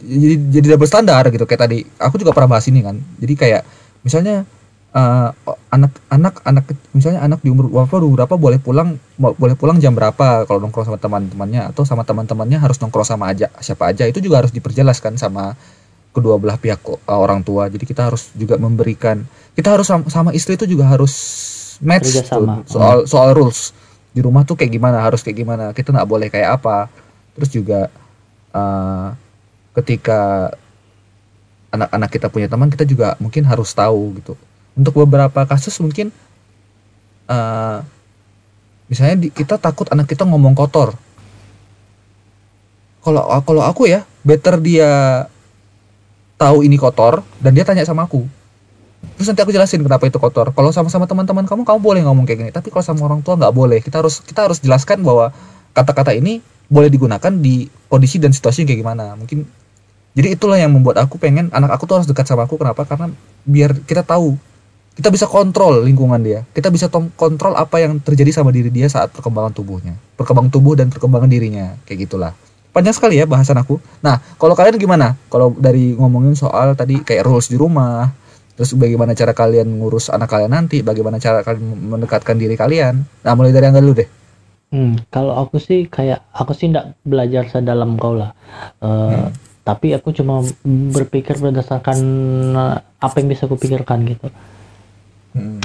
jadi 0.00 0.34
jadi 0.48 0.66
double 0.74 0.88
standar 0.88 1.22
gitu 1.28 1.44
kayak 1.44 1.62
tadi 1.66 1.78
aku 1.98 2.14
juga 2.22 2.30
pernah 2.30 2.54
bahas 2.54 2.64
ini 2.70 2.86
kan 2.86 2.96
jadi 3.18 3.34
kayak 3.34 3.62
misalnya 4.06 4.46
eh, 4.94 5.28
anak 5.74 5.92
anak 6.06 6.34
anak 6.46 6.64
misalnya 6.94 7.20
anak 7.20 7.42
di 7.42 7.50
umur 7.50 7.66
berapa 7.66 7.98
umur 7.98 8.22
berapa 8.22 8.34
boleh 8.38 8.62
pulang 8.62 8.94
boleh 9.18 9.58
pulang 9.58 9.82
jam 9.82 9.90
berapa 9.90 10.46
kalau 10.46 10.62
nongkrong 10.62 10.86
sama 10.86 10.98
teman-temannya 11.02 11.66
atau 11.74 11.82
sama 11.82 12.06
teman-temannya 12.06 12.62
harus 12.62 12.78
nongkrong 12.78 13.04
sama 13.04 13.34
aja 13.34 13.50
siapa 13.58 13.90
aja 13.90 14.06
itu 14.06 14.22
juga 14.22 14.40
harus 14.46 14.54
diperjelaskan 14.54 15.18
sama 15.18 15.58
kedua 16.14 16.38
belah 16.38 16.54
pihak 16.56 16.80
eh, 16.86 17.18
orang 17.18 17.42
tua. 17.42 17.66
Jadi 17.66 17.84
kita 17.84 18.06
harus 18.08 18.30
juga 18.38 18.54
memberikan 18.56 19.26
kita 19.58 19.74
harus 19.74 19.86
sama, 19.90 20.06
sama 20.08 20.30
istri 20.30 20.54
itu 20.54 20.64
juga 20.64 20.86
harus 20.86 21.12
match 21.82 22.30
tuh, 22.30 22.46
soal 22.70 22.96
soal 23.10 23.30
rules. 23.34 23.74
Di 24.14 24.22
rumah 24.22 24.46
tuh 24.46 24.54
kayak 24.54 24.70
gimana 24.70 25.02
harus 25.02 25.20
kayak 25.26 25.42
gimana 25.42 25.64
kita 25.74 25.90
nggak 25.90 26.08
boleh 26.08 26.28
kayak 26.30 26.62
apa. 26.62 26.86
Terus 27.34 27.50
juga 27.50 27.80
eh, 28.54 29.06
ketika 29.74 30.54
anak-anak 31.74 32.10
kita 32.14 32.26
punya 32.30 32.46
teman 32.46 32.70
kita 32.70 32.86
juga 32.86 33.18
mungkin 33.18 33.42
harus 33.42 33.74
tahu 33.74 34.14
gitu. 34.22 34.38
Untuk 34.78 34.94
beberapa 34.94 35.42
kasus 35.42 35.74
mungkin 35.82 36.14
eh 37.26 37.78
misalnya 38.86 39.16
di- 39.26 39.32
kita 39.34 39.58
takut 39.58 39.90
anak 39.90 40.06
kita 40.06 40.22
ngomong 40.22 40.54
kotor. 40.54 40.94
Kalau 43.02 43.26
kalau 43.42 43.62
aku 43.66 43.90
ya 43.90 44.06
better 44.22 44.62
dia 44.62 45.24
tahu 46.44 46.60
ini 46.60 46.76
kotor 46.76 47.24
dan 47.40 47.56
dia 47.56 47.64
tanya 47.64 47.88
sama 47.88 48.04
aku. 48.04 48.28
Terus 49.16 49.32
nanti 49.32 49.40
aku 49.40 49.52
jelasin 49.52 49.80
kenapa 49.80 50.04
itu 50.04 50.20
kotor. 50.20 50.52
Kalau 50.52 50.70
sama-sama 50.72 51.08
teman-teman 51.08 51.48
kamu 51.48 51.64
kamu 51.64 51.78
boleh 51.80 52.00
ngomong 52.04 52.24
kayak 52.28 52.38
gini. 52.44 52.50
Tapi 52.52 52.68
kalau 52.68 52.84
sama 52.84 53.08
orang 53.08 53.24
tua 53.24 53.40
nggak 53.40 53.52
boleh. 53.52 53.80
Kita 53.80 54.04
harus 54.04 54.20
kita 54.20 54.44
harus 54.44 54.60
jelaskan 54.60 55.00
bahwa 55.00 55.32
kata-kata 55.72 56.12
ini 56.12 56.44
boleh 56.68 56.88
digunakan 56.92 57.32
di 57.32 57.68
kondisi 57.88 58.20
dan 58.20 58.32
situasi 58.32 58.68
kayak 58.68 58.80
gimana. 58.84 59.16
Mungkin 59.16 59.44
jadi 60.14 60.36
itulah 60.36 60.60
yang 60.60 60.72
membuat 60.72 61.00
aku 61.00 61.16
pengen 61.16 61.48
anak 61.52 61.74
aku 61.76 61.88
tuh 61.88 62.00
harus 62.00 62.08
dekat 62.08 62.28
sama 62.28 62.44
aku. 62.44 62.60
Kenapa? 62.60 62.84
Karena 62.84 63.08
biar 63.48 63.80
kita 63.84 64.04
tahu. 64.04 64.36
Kita 64.94 65.10
bisa 65.10 65.26
kontrol 65.26 65.82
lingkungan 65.82 66.22
dia. 66.22 66.46
Kita 66.54 66.70
bisa 66.70 66.86
kontrol 67.18 67.58
apa 67.58 67.82
yang 67.82 67.98
terjadi 67.98 68.30
sama 68.30 68.54
diri 68.54 68.70
dia 68.70 68.86
saat 68.86 69.10
perkembangan 69.10 69.50
tubuhnya. 69.50 69.98
Perkembangan 70.14 70.54
tubuh 70.54 70.78
dan 70.78 70.86
perkembangan 70.86 71.26
dirinya. 71.26 71.74
Kayak 71.82 71.98
gitulah 72.06 72.32
panjang 72.74 72.92
sekali 72.92 73.22
ya 73.22 73.24
bahasan 73.24 73.54
aku 73.62 73.78
nah 74.02 74.18
kalau 74.34 74.58
kalian 74.58 74.74
gimana 74.74 75.14
kalau 75.30 75.54
dari 75.54 75.94
ngomongin 75.94 76.34
soal 76.34 76.74
tadi 76.74 76.98
kayak 77.06 77.22
rules 77.22 77.46
di 77.46 77.54
rumah 77.54 78.10
terus 78.58 78.74
bagaimana 78.74 79.14
cara 79.14 79.30
kalian 79.30 79.66
ngurus 79.78 80.10
anak 80.10 80.30
kalian 80.30 80.50
nanti 80.50 80.82
bagaimana 80.82 81.22
cara 81.22 81.46
kalian 81.46 81.94
mendekatkan 81.94 82.34
diri 82.34 82.58
kalian 82.58 83.06
nah 83.22 83.32
mulai 83.38 83.54
dari 83.54 83.70
yang 83.70 83.78
dulu 83.78 83.94
deh 84.02 84.08
Hmm, 84.74 84.98
kalau 85.06 85.38
aku 85.38 85.62
sih 85.62 85.86
kayak 85.86 86.26
aku 86.34 86.50
sih 86.50 86.66
tidak 86.66 86.98
belajar 87.06 87.46
sedalam 87.46 87.94
kau 87.94 88.18
lah. 88.18 88.34
Eh, 88.82 88.90
Hmm. 88.90 89.30
Tapi 89.64 89.96
aku 89.96 90.12
cuma 90.12 90.44
berpikir 90.66 91.40
berdasarkan 91.40 91.98
eh, 92.52 92.76
apa 92.82 93.14
yang 93.22 93.28
bisa 93.30 93.46
kupikirkan 93.46 94.02
gitu. 94.02 94.28
Hmm. 95.30 95.62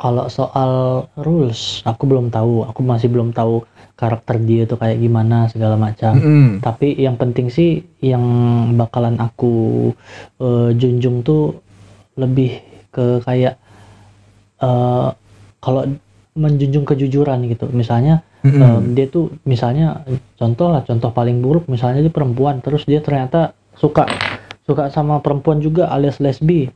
Kalau 0.00 0.32
soal 0.32 1.04
rules, 1.20 1.84
aku 1.84 2.08
belum 2.08 2.32
tahu. 2.32 2.64
Aku 2.72 2.80
masih 2.80 3.12
belum 3.12 3.36
tahu 3.36 3.68
karakter 4.00 4.40
dia 4.40 4.64
itu 4.64 4.80
kayak 4.80 4.96
gimana 4.96 5.52
segala 5.52 5.76
macam. 5.76 6.16
Mm-mm. 6.16 6.64
Tapi 6.64 6.96
yang 6.96 7.20
penting 7.20 7.52
sih 7.52 7.84
yang 8.00 8.24
bakalan 8.80 9.20
aku 9.20 9.92
eh, 10.40 10.70
junjung 10.72 11.20
tuh 11.20 11.60
lebih 12.16 12.64
ke 12.88 13.20
kayak 13.20 13.60
eh, 14.64 15.08
kalau 15.60 15.82
menjunjung 16.32 16.88
kejujuran 16.88 17.44
gitu. 17.52 17.68
Misalnya 17.68 18.24
Mm-mm. 18.40 18.56
Em, 18.56 18.96
dia 18.96 19.04
tuh 19.04 19.36
misalnya 19.44 20.00
contoh 20.40 20.72
lah 20.72 20.80
contoh 20.80 21.12
paling 21.12 21.44
buruk 21.44 21.68
misalnya 21.68 22.00
dia 22.00 22.08
perempuan 22.08 22.64
terus 22.64 22.88
dia 22.88 23.04
ternyata 23.04 23.52
suka 23.76 24.08
suka 24.64 24.92
sama 24.92 25.20
perempuan 25.20 25.60
juga 25.60 25.88
alias 25.92 26.20
lesbi. 26.20 26.68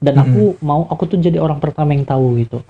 Dan 0.00 0.16
aku 0.16 0.56
mau 0.64 0.88
aku 0.88 1.04
tuh 1.10 1.18
jadi 1.20 1.36
orang 1.40 1.60
pertama 1.60 1.92
yang 1.92 2.04
tahu 2.08 2.40
gitu. 2.40 2.60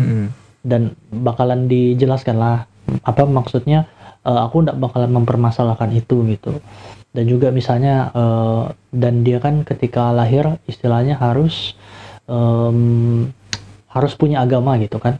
Mm-mm. 0.00 0.32
dan 0.60 0.92
bakalan 1.12 1.68
dijelaskan 1.68 2.36
lah 2.40 2.64
apa 3.04 3.24
maksudnya 3.28 3.88
eh, 4.24 4.40
aku 4.40 4.64
nggak 4.64 4.80
bakalan 4.80 5.12
mempermasalahkan 5.12 5.92
itu 5.92 6.24
gitu. 6.28 6.60
Dan 7.10 7.24
juga 7.26 7.52
misalnya 7.52 8.08
eh, 8.12 8.62
dan 8.92 9.24
dia 9.24 9.40
kan 9.40 9.64
ketika 9.64 10.12
lahir 10.12 10.56
istilahnya 10.64 11.20
harus 11.20 11.76
em, 12.30 13.28
harus 13.90 14.12
punya 14.14 14.40
agama 14.46 14.78
gitu 14.78 15.02
kan 15.02 15.18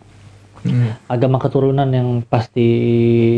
Mm-mm. 0.61 1.09
agama 1.09 1.41
keturunan 1.41 1.89
yang 1.89 2.21
pasti 2.23 2.69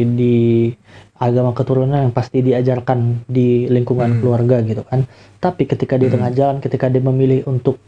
di 0.04 0.70
agama 1.16 1.54
keturunan 1.54 2.10
yang 2.10 2.12
pasti 2.12 2.42
diajarkan 2.42 3.22
di 3.30 3.70
lingkungan 3.70 4.10
Hmm. 4.10 4.18
keluarga 4.18 4.58
gitu 4.66 4.82
kan 4.82 5.06
tapi 5.38 5.70
ketika 5.70 5.94
di 5.94 6.10
Hmm. 6.10 6.18
tengah 6.18 6.30
jalan 6.34 6.56
ketika 6.58 6.90
dia 6.90 6.98
memilih 6.98 7.46
untuk 7.46 7.78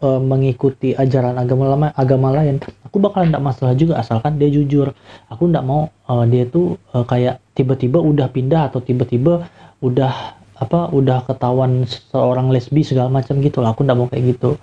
eh, 0.00 0.16
mengikuti 0.16 0.96
ajaran 0.96 1.36
agama 1.36 1.68
lama 1.68 1.86
agama 1.92 2.32
lain 2.32 2.56
aku 2.80 2.96
bakalan 2.96 3.28
tidak 3.28 3.44
masalah 3.44 3.76
juga 3.76 4.00
asalkan 4.00 4.40
dia 4.40 4.48
jujur 4.48 4.96
aku 5.28 5.44
tidak 5.44 5.60
mau 5.60 5.92
eh, 6.08 6.24
dia 6.32 6.44
tuh 6.48 6.80
eh, 6.96 7.04
kayak 7.04 7.36
tiba-tiba 7.52 8.00
udah 8.00 8.32
pindah 8.32 8.72
atau 8.72 8.80
tiba-tiba 8.80 9.44
udah 9.84 10.40
apa 10.56 10.88
udah 10.92 11.24
ketahuan 11.24 11.84
seorang 11.84 12.48
lesbi 12.48 12.80
segala 12.80 13.08
macam 13.08 13.40
gitu 13.40 13.60
lah 13.60 13.72
aku 13.72 13.84
tidak 13.84 13.96
mau 13.96 14.08
kayak 14.08 14.36
gitu 14.36 14.56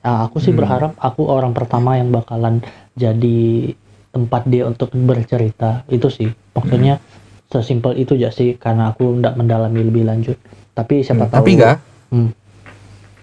Nah, 0.00 0.24
aku 0.24 0.40
sih 0.40 0.50
Hmm. 0.50 0.60
berharap 0.64 0.92
aku 0.96 1.28
orang 1.28 1.52
pertama 1.52 2.00
yang 2.00 2.08
bakalan 2.08 2.64
jadi 2.96 3.72
tempat 4.10 4.48
dia 4.48 4.64
untuk 4.64 4.90
bercerita. 4.92 5.84
Itu 5.86 6.08
sih. 6.08 6.32
Maksudnya 6.56 6.98
sesimpel 7.46 7.98
itu 7.98 8.16
aja 8.16 8.30
sih 8.30 8.56
karena 8.56 8.90
aku 8.90 9.20
tidak 9.20 9.34
mendalami 9.36 9.80
lebih 9.84 10.08
lanjut. 10.08 10.38
Tapi 10.72 11.04
siapa 11.04 11.26
Hmm, 11.26 11.32
tahu 11.32 11.38
tapi 11.44 11.50
enggak 11.58 11.76
Hmm. 12.10 12.30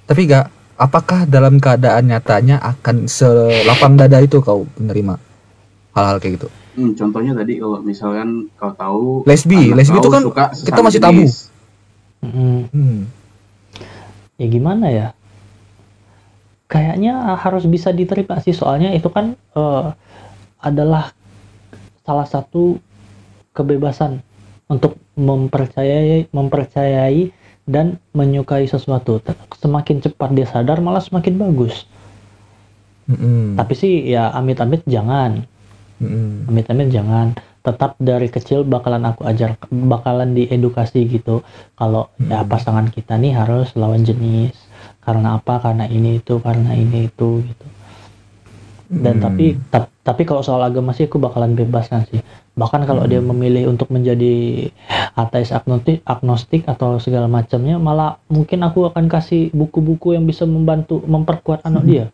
tapi 0.05 0.21
enggak 0.29 0.45
apakah 0.77 1.19
dalam 1.25 1.57
keadaan 1.57 2.07
nyatanya 2.07 2.61
akan 2.61 3.09
selapang 3.09 3.97
dada 3.97 4.21
itu 4.21 4.39
kau 4.39 4.63
menerima 4.77 5.17
hal-hal 5.91 6.21
kayak 6.21 6.37
gitu 6.37 6.47
Hmm, 6.77 6.93
contohnya 6.93 7.33
tadi 7.33 7.57
kalau 7.57 7.81
misalkan 7.81 8.45
kau 8.53 8.69
tahu 8.77 9.25
Lesbi, 9.25 9.73
lesbi 9.73 9.97
itu 9.97 10.13
kan 10.13 10.21
kita 10.61 10.79
masih 10.85 11.01
tabu. 11.01 11.25
Mm-mm. 12.21 12.69
hmm. 12.69 12.97
Ya 14.37 14.45
gimana 14.45 14.85
ya? 14.93 15.16
Kayaknya 16.67 17.35
harus 17.39 17.63
bisa 17.63 17.95
diterima 17.95 18.43
sih 18.43 18.51
soalnya 18.51 18.91
itu 18.91 19.07
kan 19.07 19.35
eh, 19.55 19.87
adalah 20.59 21.15
salah 22.03 22.27
satu 22.27 22.75
kebebasan 23.55 24.19
untuk 24.67 24.99
mempercayai 25.15 26.27
mempercayai 26.31 27.31
dan 27.67 27.99
menyukai 28.11 28.67
sesuatu. 28.67 29.19
Semakin 29.55 30.03
cepat 30.03 30.29
dia 30.35 30.47
sadar 30.47 30.79
malah 30.83 31.03
semakin 31.03 31.35
bagus. 31.39 31.87
Mm-mm. 33.07 33.55
Tapi 33.55 33.73
sih 33.75 33.93
ya 34.11 34.35
amit-amit 34.35 34.83
jangan, 34.83 35.47
Mm-mm. 36.03 36.51
amit-amit 36.51 36.91
jangan. 36.91 37.31
Tetap 37.63 37.95
dari 37.99 38.27
kecil 38.31 38.63
bakalan 38.63 39.03
aku 39.07 39.27
ajar, 39.27 39.59
bakalan 39.71 40.31
diedukasi 40.35 41.07
gitu. 41.07 41.43
Kalau 41.75 42.11
ya 42.27 42.43
Hmm. 42.43 42.47
pasangan 42.47 42.87
kita 42.91 43.15
nih 43.19 43.35
harus 43.35 43.75
lawan 43.75 44.03
jenis. 44.03 44.66
Karena 45.07 45.39
apa? 45.39 45.55
Karena 45.57 45.87
ini 45.87 46.19
itu, 46.19 46.35
karena 46.37 46.75
ini 46.75 47.07
itu 47.07 47.39
gitu. 47.41 47.67
Dan 48.87 49.19
Hmm. 49.19 49.23
tapi 49.25 49.45
tap- 49.65 49.91
tapi 50.01 50.23
kalau 50.23 50.39
soal 50.39 50.59
agama 50.61 50.91
sih 50.91 51.07
aku 51.07 51.15
bakalan 51.17 51.51
bebaskan 51.53 52.03
sih. 52.05 52.19
Bahkan 52.53 52.83
kalau 52.83 53.03
dia 53.03 53.19
memilih 53.21 53.67
untuk 53.67 53.87
menjadi 53.87 54.67
ateis 55.13 55.51
agnostik, 55.51 55.99
agnostik 56.03 56.63
atau 56.65 56.95
segala 56.97 57.27
macamnya, 57.27 57.75
malah 57.77 58.19
mungkin 58.27 58.59
aku 58.61 58.83
akan 58.85 59.07
kasih 59.07 59.51
buku-buku 59.51 60.11
yang 60.11 60.23
bisa 60.23 60.43
membantu 60.43 60.99
memperkuat 61.01 61.63
anak 61.63 61.83
dia, 61.83 62.05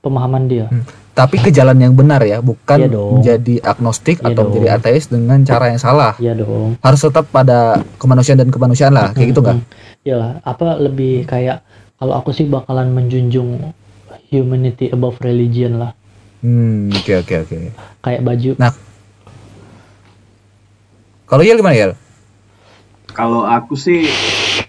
pemahaman 0.00 0.46
dia. 0.46 0.66
Hmm. 0.66 0.86
tapi 1.16 1.40
ke 1.40 1.48
jalan 1.48 1.80
yang 1.80 1.96
benar 1.96 2.20
ya 2.20 2.44
bukan 2.44 2.92
dong. 2.92 3.12
menjadi 3.16 3.64
agnostik 3.64 4.20
Iya 4.20 4.26
atau 4.28 4.36
dong. 4.36 4.46
menjadi 4.52 4.68
ateis 4.70 5.08
dengan 5.08 5.40
cara 5.42 5.72
yang 5.72 5.80
salah 5.80 6.12
Iya 6.20 6.36
dong. 6.36 6.76
harus 6.78 7.00
tetap 7.00 7.24
pada 7.26 7.58
kemanusiaan 7.96 8.36
dan 8.36 8.52
kemanusiaan 8.52 8.92
lah 8.92 9.16
kayak 9.16 9.32
gitu 9.32 9.40
kan 9.40 9.64
Iyalah, 10.04 10.44
apa 10.44 10.76
lebih 10.76 11.24
kayak 11.24 11.64
kalau 11.96 12.14
aku 12.14 12.30
sih 12.30 12.44
bakalan 12.44 12.92
menjunjung 12.92 13.72
humanity 14.28 14.92
above 14.92 15.16
religion 15.20 15.80
lah. 15.80 15.92
hmm 16.40 16.92
oke 16.92 17.12
oke 17.24 17.34
oke 17.42 17.56
Kayak 18.04 18.22
baju. 18.22 18.50
Nah. 18.60 18.72
kalau 21.26 21.42
Yel 21.42 21.58
gimana 21.58 21.74
Yel 21.74 21.92
Kalau 23.10 23.48
aku 23.48 23.74
sih 23.74 24.04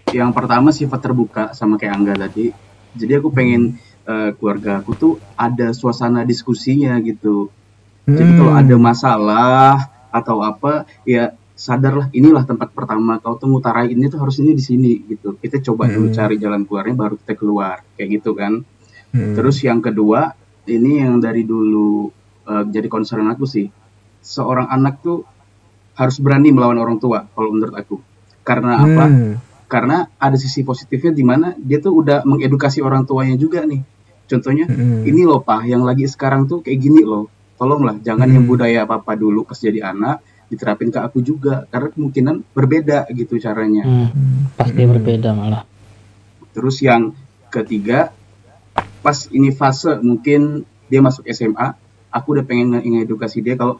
yang 0.09 0.31
pertama 0.31 0.71
sifat 0.71 1.03
terbuka 1.03 1.43
sama 1.51 1.75
kayak 1.75 1.93
Angga 1.99 2.15
tadi. 2.15 2.47
Jadi 2.95 3.11
aku 3.13 3.29
pengen 3.29 3.75
eh, 4.07 4.31
keluarga 4.39 4.79
aku 4.79 4.95
tuh 4.95 5.13
ada 5.35 5.75
suasana 5.75 6.23
diskusinya 6.23 6.95
gitu. 7.03 7.51
Jadi 8.07 8.31
kalau 8.39 8.55
Hmm. 8.55 8.61
ada 8.63 8.75
masalah 8.79 9.75
atau 10.09 10.39
apa 10.39 10.87
ya 11.03 11.35
sadarlah 11.57 12.13
inilah 12.13 12.45
tempat 12.45 12.69
pertama 12.69 13.17
kau 13.17 13.33
tuh 13.33 13.49
ngutarain 13.49 13.89
ini 13.89 14.05
tuh 14.07 14.21
harus 14.21 14.37
ini 14.37 14.53
di 14.53 14.61
sini 14.61 14.93
gitu 15.03 15.35
kita 15.35 15.57
coba 15.65 15.89
dulu 15.89 16.07
Hmm. 16.07 16.15
cari 16.15 16.37
jalan 16.37 16.63
keluarnya 16.63 16.93
baru 16.93 17.15
kita 17.17 17.33
keluar 17.33 17.81
kayak 17.97 18.21
gitu 18.21 18.31
kan 18.31 18.61
Hmm. 19.09 19.33
terus 19.33 19.57
yang 19.65 19.81
kedua 19.81 20.37
ini 20.65 21.01
yang 21.01 21.17
dari 21.17 21.41
dulu 21.41 22.13
eh, 22.45 22.63
jadi 22.69 22.85
concern 22.85 23.25
aku 23.25 23.43
sih 23.43 23.65
seorang 24.21 24.69
anak 24.69 25.01
tuh 25.01 25.25
harus 25.93 26.21
berani 26.21 26.53
melawan 26.53 26.77
orang 26.77 26.97
tua 26.97 27.25
kalau 27.25 27.49
menurut 27.49 27.73
aku 27.73 27.97
karena 28.45 28.77
apa 28.77 29.05
Hmm. 29.09 29.33
karena 29.65 30.07
ada 30.15 30.37
sisi 30.37 30.61
positifnya 30.61 31.09
di 31.09 31.25
mana 31.25 31.57
dia 31.57 31.81
tuh 31.81 31.97
udah 31.97 32.21
mengedukasi 32.21 32.79
orang 32.79 33.03
tuanya 33.03 33.33
juga 33.33 33.65
nih 33.65 33.81
contohnya 34.25 34.69
Hmm. 34.69 35.01
ini 35.03 35.25
loh 35.25 35.41
pak 35.41 35.65
yang 35.65 35.81
lagi 35.81 36.05
sekarang 36.05 36.45
tuh 36.45 36.61
kayak 36.61 36.77
gini 36.77 37.01
loh 37.01 37.27
tolonglah 37.57 37.97
jangan 37.99 38.29
Hmm. 38.29 38.35
yang 38.37 38.45
budaya 38.45 38.85
papa 38.85 39.17
dulu 39.17 39.41
pas 39.41 39.57
jadi 39.57 39.89
anak 39.89 40.21
diterapin 40.47 40.89
ke 40.89 40.99
aku 40.99 41.19
juga 41.19 41.67
karena 41.67 41.91
kemungkinan 41.91 42.35
berbeda 42.55 43.07
gitu 43.11 43.35
caranya 43.37 43.83
Hmm, 43.83 44.47
pasti 44.55 44.81
Hmm. 44.83 44.91
berbeda 44.95 45.29
malah 45.35 45.63
terus 46.55 46.79
yang 46.81 47.13
ketiga 47.51 48.11
pas 49.03 49.27
ini 49.29 49.53
fase 49.53 49.99
mungkin 50.01 50.63
dia 50.87 51.03
masuk 51.03 51.27
SMA 51.29 51.75
aku 52.09 52.27
udah 52.33 52.45
pengen 52.47 52.79
nge- 52.79 52.85
ngedukasi 53.05 53.43
dia 53.45 53.59
kalau 53.59 53.77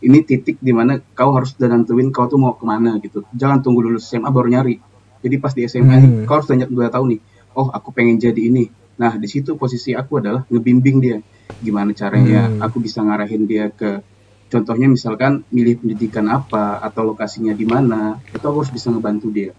ini 0.00 0.22
titik 0.22 0.58
di 0.62 0.72
mana 0.72 0.98
kau 1.14 1.34
harus 1.34 1.54
udah 1.58 1.68
nentuin 1.74 2.08
kau 2.14 2.26
tuh 2.26 2.38
mau 2.38 2.54
ke 2.54 2.64
mana 2.64 2.96
gitu 2.98 3.26
jangan 3.34 3.60
tunggu 3.60 3.84
lulus 3.84 4.08
SMA 4.08 4.30
baru 4.30 4.48
nyari 4.48 4.78
jadi 5.20 5.36
pas 5.38 5.52
di 5.52 5.66
SMA 5.66 5.94
nih 5.98 6.10
Hmm. 6.10 6.24
kau 6.26 6.40
harus 6.40 6.48
udah, 6.48 6.68
udah 6.68 6.90
tahu 6.90 7.04
nih 7.12 7.20
oh 7.54 7.68
aku 7.68 7.88
pengen 7.92 8.16
jadi 8.18 8.38
ini 8.38 8.64
nah 8.98 9.14
di 9.14 9.28
situ 9.30 9.54
posisi 9.54 9.94
aku 9.94 10.18
adalah 10.18 10.42
ngebimbing 10.50 10.98
dia 10.98 11.18
gimana 11.58 11.90
caranya 11.92 12.50
Hmm. 12.50 12.64
aku 12.64 12.76
bisa 12.80 13.02
ngarahin 13.02 13.46
dia 13.46 13.70
ke 13.70 14.02
contohnya 14.48 14.88
misalkan 14.88 15.44
milih 15.52 15.84
pendidikan 15.84 16.24
apa 16.28 16.80
atau 16.80 17.04
lokasinya 17.04 17.52
di 17.52 17.68
mana 17.68 18.16
itu 18.32 18.40
aku 18.40 18.64
harus 18.64 18.72
bisa 18.72 18.88
ngebantu 18.88 19.28
dia 19.28 19.52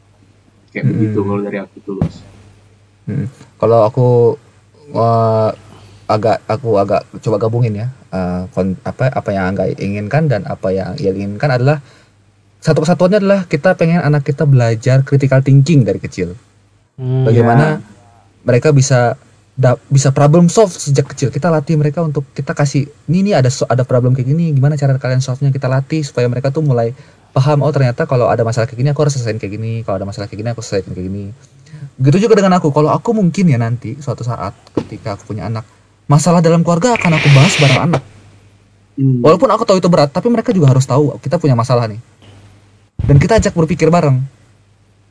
kayak 0.73 0.85
Hmm. 0.85 0.93
begitu 0.97 1.19
kalau 1.21 1.41
dari 1.41 1.57
aku 1.61 1.77
tulus 1.85 2.15
Hmm. 3.09 3.25
Kalau 3.57 3.89
aku 3.89 4.37
eh, 4.93 5.49
agak 6.05 6.45
aku 6.45 6.69
agak 6.77 7.01
coba 7.21 7.37
gabungin 7.41 7.73
ya 7.73 7.87
eh, 8.13 8.45
kon- 8.53 8.77
apa 8.85 9.09
apa 9.09 9.29
yang 9.33 9.49
angga 9.49 9.65
inginkan 9.77 10.29
dan 10.29 10.45
apa 10.45 10.69
yang 10.69 10.93
ia 11.01 11.09
inginkan 11.09 11.49
adalah 11.49 11.81
satu 12.61 12.85
kesatuannya 12.85 13.17
adalah 13.23 13.41
kita 13.49 13.73
pengen 13.73 14.03
anak 14.03 14.29
kita 14.29 14.45
belajar 14.45 15.01
critical 15.01 15.41
thinking 15.41 15.81
dari 15.87 15.97
kecil. 15.97 16.37
Hmm, 16.99 17.23
Bagaimana 17.25 17.79
mereka 18.43 18.75
bisa 18.75 19.15
da- 19.59 19.75
bisa 19.91 20.15
problem 20.15 20.47
solve 20.47 20.71
sejak 20.71 21.11
kecil. 21.11 21.27
Kita 21.35 21.51
latih 21.51 21.75
mereka 21.75 21.99
untuk 21.99 22.23
kita 22.31 22.55
kasih 22.55 22.87
ini 23.11 23.27
nih 23.27 23.43
ada 23.43 23.51
ada 23.67 23.83
problem 23.83 24.15
kayak 24.15 24.31
gini, 24.31 24.55
gimana 24.55 24.79
cara 24.79 24.95
kalian 24.95 25.19
solve-nya 25.19 25.51
kita 25.51 25.67
latih 25.67 25.99
supaya 26.07 26.31
mereka 26.31 26.47
tuh 26.47 26.63
mulai 26.63 26.95
paham 27.29 27.61
oh 27.61 27.69
ternyata 27.69 28.07
kalau 28.07 28.25
ada 28.31 28.41
masalah 28.41 28.65
kayak 28.65 28.79
gini 28.79 28.89
aku 28.89 29.03
harus 29.03 29.19
selesaiin 29.19 29.37
kayak 29.37 29.53
gini, 29.59 29.73
kalau 29.83 29.99
ada 29.99 30.07
masalah 30.07 30.31
kayak 30.31 30.39
gini 30.39 30.49
aku 30.55 30.63
selesaiin 30.63 30.95
kayak 30.95 31.05
gini. 31.11 31.23
Begitu 31.99 32.17
juga 32.23 32.39
dengan 32.39 32.55
aku. 32.55 32.71
Kalau 32.71 32.89
aku 32.95 33.11
mungkin 33.11 33.45
ya 33.51 33.59
nanti 33.59 33.99
suatu 33.99 34.23
saat 34.23 34.55
ketika 34.79 35.19
aku 35.19 35.35
punya 35.35 35.51
anak, 35.51 35.67
masalah 36.07 36.39
dalam 36.39 36.63
keluarga 36.63 36.95
akan 36.95 37.11
aku 37.19 37.27
bahas 37.35 37.53
bareng 37.59 37.81
anak. 37.91 38.03
Hmm. 38.95 39.19
Walaupun 39.23 39.47
aku 39.51 39.63
tahu 39.67 39.77
itu 39.83 39.87
berat, 39.91 40.09
tapi 40.11 40.31
mereka 40.31 40.55
juga 40.55 40.71
harus 40.71 40.87
tahu 40.87 41.19
kita 41.19 41.35
punya 41.35 41.53
masalah 41.53 41.91
nih. 41.91 41.99
Dan 43.03 43.15
kita 43.19 43.39
ajak 43.39 43.51
berpikir 43.55 43.91
bareng. 43.91 44.19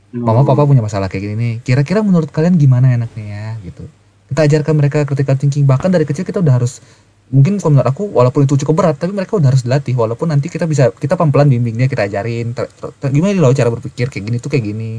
Mama 0.08 0.40
Oh. 0.40 0.44
papa 0.48 0.64
punya 0.64 0.80
masalah 0.80 1.12
kayak 1.12 1.22
gini 1.28 1.34
nih. 1.36 1.54
Kira-kira 1.60 2.00
menurut 2.00 2.32
kalian 2.32 2.56
gimana 2.56 2.96
enaknya 2.96 3.24
ya 3.28 3.48
gitu. 3.60 3.84
Kita 4.28 4.40
ajarkan 4.44 4.74
mereka 4.76 4.98
critical 5.08 5.36
thinking. 5.40 5.64
Bahkan 5.64 5.88
dari 5.88 6.04
kecil 6.04 6.24
kita 6.24 6.44
udah 6.44 6.60
harus 6.60 6.84
mungkin 7.28 7.60
kalau 7.60 7.76
menurut 7.76 7.88
aku 7.92 8.08
walaupun 8.08 8.48
itu 8.48 8.56
cukup 8.64 8.74
berat 8.80 8.96
tapi 8.96 9.12
mereka 9.12 9.36
udah 9.36 9.52
harus 9.52 9.64
dilatih. 9.64 9.96
Walaupun 9.96 10.28
nanti 10.28 10.52
kita 10.52 10.68
bisa 10.68 10.92
kita 10.92 11.16
pelan-pelan 11.16 11.48
bimbingnya 11.48 11.88
kita 11.88 12.08
ajarin 12.08 12.52
ter- 12.52 12.68
ter- 12.68 12.92
ter- 12.92 13.12
gimana 13.12 13.32
nih 13.36 13.40
loh 13.40 13.52
cara 13.56 13.68
berpikir 13.72 14.12
kayak 14.12 14.24
gini 14.28 14.36
tuh 14.36 14.50
kayak 14.52 14.64
gini. 14.68 14.92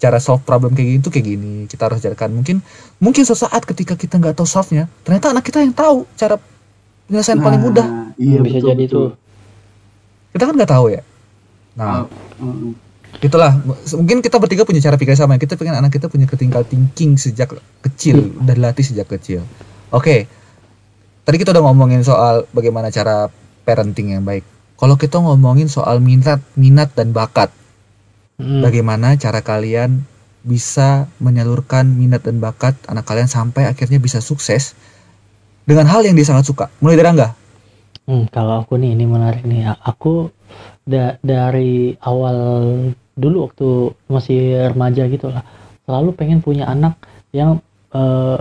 Cara 0.00 0.16
solve 0.16 0.40
problem 0.46 0.72
kayak 0.72 0.86
gini 0.86 1.00
tuh 1.02 1.12
kayak 1.12 1.26
gini. 1.26 1.54
Kita 1.66 1.90
harus 1.90 1.98
ajarkan. 2.00 2.30
Mungkin 2.30 2.56
mungkin 3.02 3.22
sesaat 3.26 3.66
ketika 3.66 3.98
kita 3.98 4.22
nggak 4.22 4.38
tahu 4.38 4.46
solve 4.46 4.70
nya 4.70 4.86
ternyata 5.02 5.34
anak 5.34 5.44
kita 5.46 5.60
yang 5.60 5.74
tahu 5.74 6.06
cara 6.14 6.38
penyelesaian 7.10 7.42
paling 7.42 7.60
mudah. 7.60 7.86
Nah, 7.86 8.08
iya 8.14 8.38
bisa 8.38 8.62
betul, 8.62 8.68
jadi 8.70 8.84
betul. 8.86 8.94
tuh. 8.94 9.08
Kita 10.30 10.42
kan 10.46 10.54
nggak 10.54 10.70
tahu 10.70 10.86
ya? 10.94 11.02
Nah. 11.74 12.06
Oh, 12.06 12.46
oh, 12.46 12.54
oh. 12.70 12.89
Itulah 13.18 13.58
mungkin 13.98 14.22
kita 14.22 14.38
bertiga 14.38 14.62
punya 14.62 14.78
cara 14.78 14.94
pikir 14.94 15.18
sama. 15.18 15.34
Kita 15.36 15.58
pengen 15.58 15.82
anak 15.82 15.90
kita 15.90 16.06
punya 16.06 16.30
critical 16.30 16.62
thinking 16.62 17.18
sejak 17.18 17.50
kecil. 17.82 18.38
Udah 18.38 18.54
dilatih 18.54 18.86
sejak 18.86 19.10
kecil. 19.10 19.42
Oke. 19.90 20.30
Tadi 21.26 21.36
kita 21.36 21.50
udah 21.50 21.62
ngomongin 21.66 22.06
soal 22.06 22.46
bagaimana 22.54 22.88
cara 22.88 23.26
parenting 23.66 24.14
yang 24.14 24.22
baik. 24.22 24.42
Kalau 24.80 24.96
kita 24.96 25.20
ngomongin 25.20 25.68
soal 25.68 26.00
minat 26.00 26.40
minat 26.56 26.94
dan 26.96 27.12
bakat. 27.12 27.52
Hmm, 28.40 28.64
bagaimana 28.64 29.20
cara 29.20 29.44
kalian 29.44 30.00
bisa 30.40 31.04
menyalurkan 31.20 31.84
minat 31.84 32.24
dan 32.24 32.40
bakat 32.40 32.72
anak 32.88 33.04
kalian 33.04 33.28
sampai 33.28 33.68
akhirnya 33.68 34.00
bisa 34.00 34.24
sukses 34.24 34.72
dengan 35.68 35.84
hal 35.84 36.00
yang 36.00 36.16
dia 36.16 36.24
sangat 36.24 36.48
suka. 36.48 36.72
Mulai 36.80 36.96
dari 36.96 37.08
Angga. 37.12 37.28
Hmm, 38.08 38.24
kalau 38.32 38.64
aku 38.64 38.80
nih 38.80 38.96
ini 38.96 39.04
menarik 39.04 39.44
nih. 39.44 39.68
Aku 39.84 40.32
da- 40.88 41.20
dari 41.20 41.94
awal 42.00 42.34
dulu 43.20 43.46
waktu 43.46 43.92
masih 44.08 44.72
remaja 44.72 45.04
gitu 45.06 45.28
lah 45.28 45.44
selalu 45.84 46.14
pengen 46.16 46.40
punya 46.40 46.70
anak 46.70 46.96
yang 47.34 47.58
eh, 47.92 48.38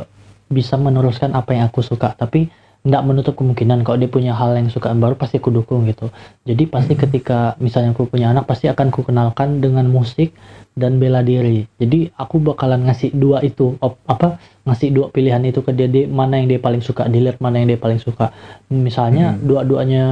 bisa 0.50 0.76
meneruskan 0.78 1.34
apa 1.38 1.54
yang 1.54 1.70
aku 1.70 1.86
suka. 1.86 2.14
Tapi 2.18 2.50
nggak 2.80 3.04
menutup 3.04 3.36
kemungkinan 3.36 3.84
kalau 3.84 4.00
dia 4.00 4.08
punya 4.08 4.32
hal 4.32 4.56
yang 4.56 4.72
suka 4.72 4.96
baru 4.96 5.20
pasti 5.20 5.36
aku 5.36 5.52
dukung 5.52 5.84
gitu 5.84 6.08
jadi 6.48 6.64
pasti 6.64 6.96
Mhm. 6.96 7.02
ketika 7.04 7.40
misalnya 7.60 7.92
aku 7.92 8.08
punya 8.08 8.32
anak 8.32 8.48
pasti 8.48 8.72
akan 8.72 8.88
ku 8.88 9.04
kenalkan 9.04 9.60
dengan 9.60 9.84
musik 9.92 10.32
dan 10.80 10.96
bela 10.96 11.20
diri 11.20 11.68
jadi 11.76 12.08
aku 12.16 12.40
bakalan 12.40 12.88
ngasih 12.88 13.12
dua 13.12 13.44
itu 13.44 13.76
op- 13.84 14.00
apa 14.08 14.40
ngasih 14.64 14.96
dua 14.96 15.12
pilihan 15.12 15.44
itu 15.44 15.60
ke 15.60 15.76
dia, 15.76 15.92
dia 15.92 16.08
mana 16.08 16.40
yang 16.40 16.48
dia 16.48 16.62
paling 16.62 16.80
suka 16.80 17.04
dilihat 17.04 17.44
mana 17.44 17.60
yang 17.60 17.68
dia 17.68 17.80
paling 17.80 18.00
suka 18.00 18.32
misalnya 18.72 19.36
Mhm. 19.36 19.44
dua-duanya 19.44 20.06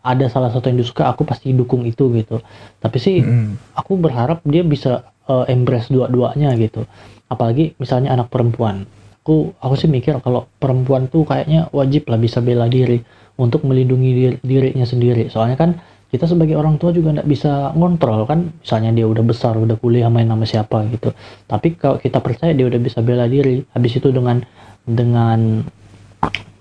ada 0.00 0.26
salah 0.32 0.48
satu 0.48 0.72
yang 0.72 0.80
disuka 0.80 1.04
aku 1.06 1.28
pasti 1.28 1.52
dukung 1.52 1.84
itu 1.84 2.08
gitu 2.16 2.40
tapi 2.80 2.96
sih 2.96 3.20
Mm-mm. 3.20 3.76
aku 3.76 4.00
berharap 4.00 4.40
dia 4.48 4.64
bisa 4.64 5.04
uh, 5.28 5.44
embrace 5.44 5.92
dua-duanya 5.92 6.56
gitu 6.56 6.88
apalagi 7.28 7.76
misalnya 7.76 8.16
anak 8.16 8.32
perempuan 8.32 8.88
aku 9.22 9.54
aku 9.62 9.74
sih 9.78 9.86
mikir 9.86 10.18
kalau 10.18 10.50
perempuan 10.58 11.06
tuh 11.06 11.22
kayaknya 11.22 11.70
wajib 11.70 12.10
lah 12.10 12.18
bisa 12.18 12.42
bela 12.42 12.66
diri 12.66 12.98
untuk 13.38 13.62
melindungi 13.62 14.10
diri- 14.10 14.40
dirinya 14.42 14.82
sendiri. 14.82 15.30
Soalnya 15.30 15.54
kan 15.54 15.78
kita 16.10 16.26
sebagai 16.26 16.58
orang 16.58 16.76
tua 16.76 16.90
juga 16.90 17.14
nggak 17.14 17.30
bisa 17.30 17.70
ngontrol 17.72 18.26
kan 18.28 18.50
misalnya 18.50 18.90
dia 18.92 19.06
udah 19.06 19.24
besar 19.24 19.54
udah 19.56 19.78
kuliah 19.78 20.10
main 20.10 20.26
sama 20.26 20.42
siapa 20.42 20.84
gitu. 20.90 21.14
Tapi 21.46 21.78
kalau 21.78 22.02
kita 22.02 22.18
percaya 22.18 22.50
dia 22.50 22.66
udah 22.66 22.80
bisa 22.82 22.98
bela 22.98 23.30
diri 23.30 23.62
habis 23.70 23.94
itu 23.94 24.10
dengan 24.10 24.42
dengan 24.82 25.62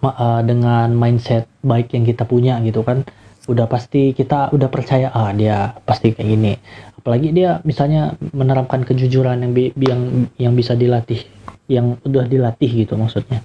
uh, 0.06 0.42
dengan 0.46 0.94
mindset 0.94 1.50
baik 1.66 1.98
yang 1.98 2.06
kita 2.06 2.30
punya 2.30 2.62
gitu 2.62 2.86
kan 2.86 3.02
udah 3.50 3.66
pasti 3.66 4.14
kita 4.14 4.54
udah 4.54 4.70
percaya 4.70 5.10
ah 5.10 5.34
dia 5.34 5.74
pasti 5.82 6.14
kayak 6.14 6.30
gini. 6.30 6.54
Apalagi 7.02 7.34
dia 7.34 7.58
misalnya 7.66 8.14
menerapkan 8.38 8.86
kejujuran 8.86 9.42
yang 9.42 9.52
bi- 9.58 9.74
yang 9.82 10.30
yang 10.38 10.54
bisa 10.54 10.78
dilatih 10.78 11.26
yang 11.72 11.96
udah 12.04 12.28
dilatih 12.28 12.84
gitu 12.84 13.00
maksudnya. 13.00 13.40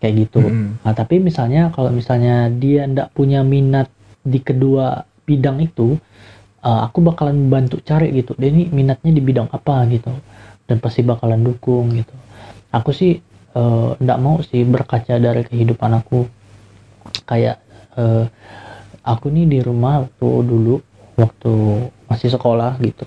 Kayak 0.00 0.14
gitu. 0.26 0.40
Mm-mm. 0.40 0.80
nah 0.80 0.96
tapi 0.96 1.20
misalnya 1.20 1.68
kalau 1.76 1.92
misalnya 1.92 2.48
dia 2.48 2.88
ndak 2.88 3.12
punya 3.12 3.44
minat 3.44 3.92
di 4.24 4.40
kedua 4.40 5.04
bidang 5.28 5.60
itu 5.60 6.00
uh, 6.64 6.80
aku 6.88 7.04
bakalan 7.04 7.52
bantu 7.52 7.84
cari 7.84 8.08
gitu. 8.16 8.32
Dia 8.40 8.48
ini 8.48 8.72
minatnya 8.72 9.12
di 9.12 9.20
bidang 9.20 9.52
apa 9.52 9.84
gitu. 9.92 10.08
Dan 10.64 10.80
pasti 10.80 11.04
bakalan 11.04 11.44
dukung 11.44 11.92
gitu. 11.92 12.16
Aku 12.72 12.96
sih 12.96 13.20
uh, 13.52 13.92
ndak 14.00 14.18
mau 14.24 14.40
sih 14.40 14.64
berkaca 14.64 15.20
dari 15.20 15.44
kehidupan 15.44 15.92
aku. 16.00 16.24
Kayak 17.28 17.60
uh, 18.00 18.24
aku 19.04 19.28
nih 19.28 19.44
di 19.44 19.58
rumah 19.60 20.08
waktu 20.08 20.28
dulu 20.48 20.80
waktu 21.20 21.52
masih 22.08 22.32
sekolah 22.32 22.80
gitu 22.80 23.04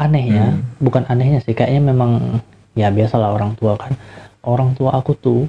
anehnya 0.00 0.56
Hmm. 0.56 0.64
bukan 0.80 1.04
anehnya 1.06 1.44
sih 1.44 1.52
kayaknya 1.52 1.92
memang 1.92 2.40
ya 2.72 2.88
biasalah 2.88 3.36
orang 3.36 3.52
tua 3.54 3.76
kan. 3.76 3.92
Orang 4.40 4.72
tua 4.72 4.96
aku 4.96 5.12
tuh 5.12 5.40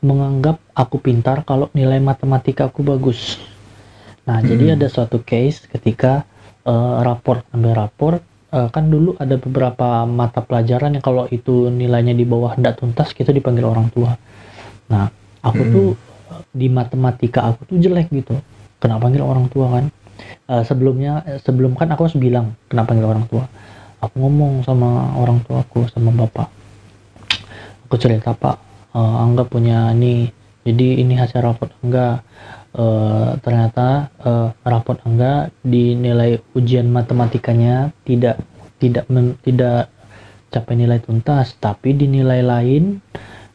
menganggap 0.00 0.56
aku 0.72 0.98
pintar 0.98 1.44
kalau 1.44 1.68
nilai 1.76 2.00
matematika 2.00 2.66
aku 2.66 2.80
bagus. 2.82 3.36
Nah 4.24 4.40
jadi 4.40 4.72
Hmm. 4.72 4.76
ada 4.80 4.86
suatu 4.88 5.20
case 5.20 5.68
ketika 5.68 6.24
eh, 6.62 6.96
raport 7.02 7.42
ambil 7.50 7.74
raport 7.76 8.22
eh, 8.50 8.68
kan 8.70 8.86
dulu 8.86 9.18
ada 9.18 9.34
beberapa 9.36 10.06
mata 10.08 10.40
pelajaran 10.40 10.94
yang 10.94 11.04
kalau 11.04 11.26
itu 11.28 11.68
nilainya 11.68 12.14
di 12.14 12.22
bawah 12.22 12.54
tidak 12.54 12.78
tuntas 12.78 13.10
kita 13.12 13.30
dipanggil 13.30 13.66
orang 13.66 13.90
tua. 13.90 14.14
Nah 14.88 15.10
aku 15.42 15.62
Hmm. 15.62 15.72
tuh 15.74 15.88
di 16.48 16.70
matematika 16.72 17.44
aku 17.44 17.68
tuh 17.68 17.76
jelek 17.76 18.08
gitu. 18.10 18.38
Kena 18.80 18.96
panggil 18.98 19.20
orang 19.22 19.46
tua 19.52 19.68
kan? 19.68 19.84
Eh, 20.46 20.62
sebelumnya 20.64 21.26
sebelum 21.42 21.74
kan 21.74 21.90
aku 21.90 22.06
harus 22.06 22.16
bilang 22.16 22.54
kena 22.70 22.86
panggil 22.86 23.10
orang 23.10 23.26
tua 23.26 23.44
aku 24.02 24.14
ngomong 24.18 24.66
sama 24.66 25.14
orang 25.14 25.38
tuaku 25.46 25.86
sama 25.88 26.10
bapak. 26.10 26.50
Aku 27.86 27.94
cerita 27.96 28.34
pak 28.34 28.58
eh, 28.92 29.22
angga 29.22 29.46
punya 29.46 29.94
ini 29.94 30.28
jadi 30.66 31.02
ini 31.02 31.14
hasil 31.14 31.40
raport 31.40 31.70
angga. 31.80 32.26
Eh, 32.72 33.30
ternyata 33.44 34.08
eh, 34.24 34.48
rapot 34.64 34.96
Angga 35.04 35.52
di 35.60 35.92
nilai 35.92 36.40
ujian 36.56 36.88
matematikanya 36.88 37.92
tidak 38.08 38.40
tidak 38.80 39.04
men- 39.12 39.36
tidak 39.44 39.92
capai 40.48 40.80
nilai 40.80 40.96
tuntas 41.04 41.52
tapi 41.60 41.92
di 41.92 42.08
nilai 42.08 42.40
lain 42.40 42.96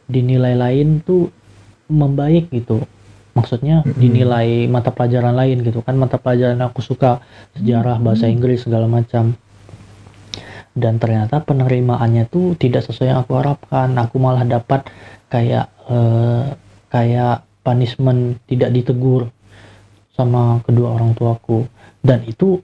di 0.06 0.22
nilai 0.22 0.54
lain 0.54 1.02
tuh 1.02 1.34
membaik 1.90 2.46
gitu. 2.54 2.86
Maksudnya 3.34 3.82
di 3.98 4.06
nilai 4.06 4.70
mata 4.70 4.94
pelajaran 4.94 5.34
lain 5.34 5.66
gitu 5.66 5.82
kan. 5.82 5.98
Mata 5.98 6.14
pelajaran 6.14 6.62
aku 6.62 6.78
suka 6.78 7.18
sejarah 7.58 7.98
bahasa 7.98 8.30
Inggris 8.30 8.70
segala 8.70 8.86
macam 8.86 9.34
dan 10.78 11.02
ternyata 11.02 11.42
penerimaannya 11.42 12.30
tuh 12.30 12.54
tidak 12.54 12.86
sesuai 12.86 13.10
yang 13.10 13.20
aku 13.22 13.34
harapkan. 13.38 13.90
Aku 13.98 14.16
malah 14.22 14.46
dapat 14.46 14.86
kayak 15.28 15.68
eh, 15.90 16.44
kayak 16.88 17.44
punishment 17.66 18.40
tidak 18.48 18.70
ditegur 18.72 19.28
sama 20.14 20.62
kedua 20.64 20.98
orang 20.98 21.14
tuaku. 21.14 21.66
Dan 21.98 22.24
itu 22.24 22.62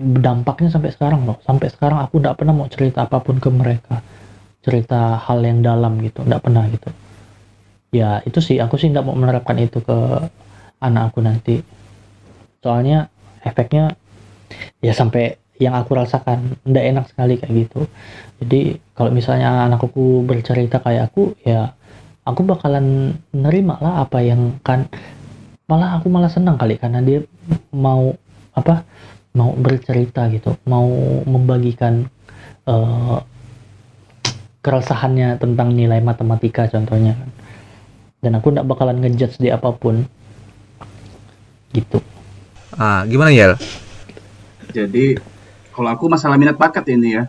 dampaknya 0.00 0.72
sampai 0.72 0.90
sekarang 0.96 1.28
loh 1.28 1.36
sampai 1.44 1.68
sekarang 1.68 2.00
aku 2.00 2.24
tidak 2.24 2.40
pernah 2.40 2.56
mau 2.56 2.68
cerita 2.72 3.04
apa 3.04 3.20
pun 3.20 3.36
ke 3.40 3.48
mereka. 3.52 4.00
Cerita 4.60 5.16
hal 5.16 5.40
yang 5.40 5.64
dalam 5.64 6.00
gitu 6.04 6.20
tidak 6.24 6.44
pernah 6.44 6.64
gitu. 6.68 6.90
Ya 7.96 8.20
itu 8.28 8.40
sih. 8.44 8.60
Aku 8.60 8.76
sih 8.76 8.92
tidak 8.92 9.08
mau 9.08 9.16
menerapkan 9.16 9.56
itu 9.56 9.80
ke 9.80 9.98
anak 10.80 11.12
aku 11.14 11.20
nanti. 11.24 11.64
Soalnya 12.60 13.08
efeknya 13.40 13.96
ya 14.84 14.92
sampai 14.92 15.39
yang 15.60 15.76
aku 15.76 15.92
rasakan 15.92 16.56
tidak 16.64 16.84
enak 16.88 17.04
sekali 17.12 17.34
kayak 17.36 17.54
gitu. 17.68 17.80
Jadi 18.40 18.80
kalau 18.96 19.12
misalnya 19.12 19.68
anak 19.68 19.84
aku 19.84 20.24
bercerita 20.24 20.80
kayak 20.80 21.12
aku 21.12 21.36
ya 21.44 21.76
aku 22.24 22.40
bakalan 22.48 23.16
nerima 23.36 23.76
lah 23.78 24.02
apa 24.08 24.24
yang 24.24 24.56
kan 24.64 24.88
malah 25.68 26.00
aku 26.00 26.08
malah 26.08 26.32
senang 26.32 26.56
kali 26.56 26.80
karena 26.80 27.04
dia 27.04 27.20
mau 27.70 28.16
apa 28.56 28.82
mau 29.36 29.54
bercerita 29.54 30.26
gitu 30.32 30.58
mau 30.66 30.90
membagikan 31.22 32.08
eh, 32.66 33.18
keresahannya 34.60 35.40
tentang 35.40 35.72
nilai 35.72 36.00
matematika 36.04 36.68
contohnya 36.68 37.16
kan. 37.16 37.30
Dan 38.20 38.36
aku 38.36 38.52
tidak 38.52 38.68
bakalan 38.68 39.00
ngejudge 39.00 39.40
dia 39.40 39.56
apa 39.56 39.72
pun. 39.72 40.04
Gitu. 41.72 41.98
Ah, 42.76 43.08
gimana 43.08 43.32
Yel? 43.32 43.56
Jadi 44.70 45.16
kalau 45.80 45.96
aku 45.96 46.12
masalah 46.12 46.36
minat 46.36 46.60
bakat 46.60 46.84
ini 46.92 47.16
ya. 47.16 47.24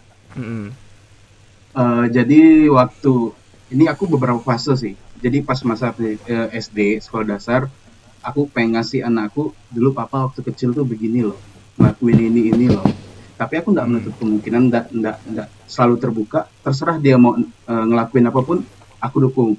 Eh, 1.71 2.05
jadi 2.11 2.67
waktu 2.67 3.31
ini 3.71 3.87
aku 3.87 4.11
beberapa 4.11 4.43
fase 4.43 4.75
sih. 4.75 4.93
Jadi 5.23 5.39
pas 5.39 5.55
masa 5.63 5.95
eh, 6.03 6.19
SD 6.51 6.99
sekolah 6.99 7.23
dasar, 7.31 7.71
aku 8.19 8.51
pengen 8.51 8.75
ngasih 8.75 9.07
anakku 9.07 9.55
dulu 9.71 9.95
papa 9.95 10.27
waktu 10.27 10.43
kecil 10.43 10.75
tuh 10.75 10.83
begini 10.83 11.23
loh, 11.23 11.39
ngelakuin 11.79 12.19
ini 12.27 12.51
ini 12.51 12.67
loh. 12.67 12.83
Tapi 13.39 13.63
aku 13.63 13.71
nggak 13.71 13.87
menutup 13.87 14.13
kemungkinan, 14.19 14.67
nggak 14.67 14.85
nggak 14.99 15.17
nggak 15.31 15.47
selalu 15.71 15.95
terbuka. 16.03 16.51
Terserah 16.59 16.99
dia 16.99 17.15
mau 17.15 17.39
eh, 17.39 17.85
ngelakuin 17.87 18.27
apa 18.27 18.39
pun, 18.43 18.59
aku 18.99 19.17
dukung. 19.31 19.55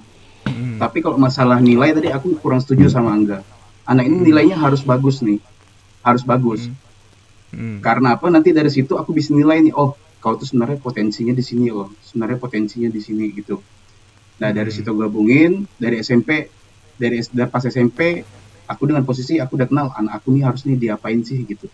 Mm-mm. 0.52 0.76
Tapi 0.76 1.00
kalau 1.00 1.16
masalah 1.16 1.64
nilai 1.64 1.96
tadi 1.96 2.12
aku 2.12 2.36
kurang 2.44 2.60
setuju 2.60 2.92
sama 2.92 3.16
Angga. 3.16 3.40
Anak 3.88 4.04
ini 4.04 4.20
nilainya 4.20 4.60
harus 4.60 4.84
bagus 4.84 5.24
nih, 5.24 5.40
harus 6.04 6.20
bagus. 6.28 6.68
Mm. 7.52 7.84
Karena 7.84 8.16
apa? 8.16 8.26
Nanti 8.32 8.50
dari 8.50 8.72
situ 8.72 8.96
aku 8.96 9.12
bisa 9.12 9.36
nilai 9.36 9.60
nih, 9.60 9.74
oh 9.76 9.92
kau 10.22 10.34
tuh 10.38 10.48
sebenarnya 10.48 10.80
potensinya 10.80 11.34
di 11.36 11.44
sini 11.44 11.68
loh, 11.68 11.92
sebenarnya 12.00 12.38
potensinya 12.40 12.88
di 12.88 13.00
sini 13.02 13.28
gitu. 13.36 13.60
Nah 14.40 14.50
dari 14.50 14.70
situ 14.72 14.88
gabungin 14.94 15.66
dari 15.76 16.00
SMP, 16.00 16.48
dari 16.96 17.20
pas 17.50 17.62
SMP, 17.66 18.22
aku 18.66 18.82
dengan 18.88 19.04
posisi 19.04 19.36
aku 19.42 19.58
udah 19.58 19.68
kenal 19.68 19.86
anak 19.92 20.22
aku 20.22 20.32
nih 20.32 20.42
harus 20.48 20.64
nih 20.64 20.78
diapain 20.78 21.20
sih 21.20 21.44
gitu. 21.44 21.68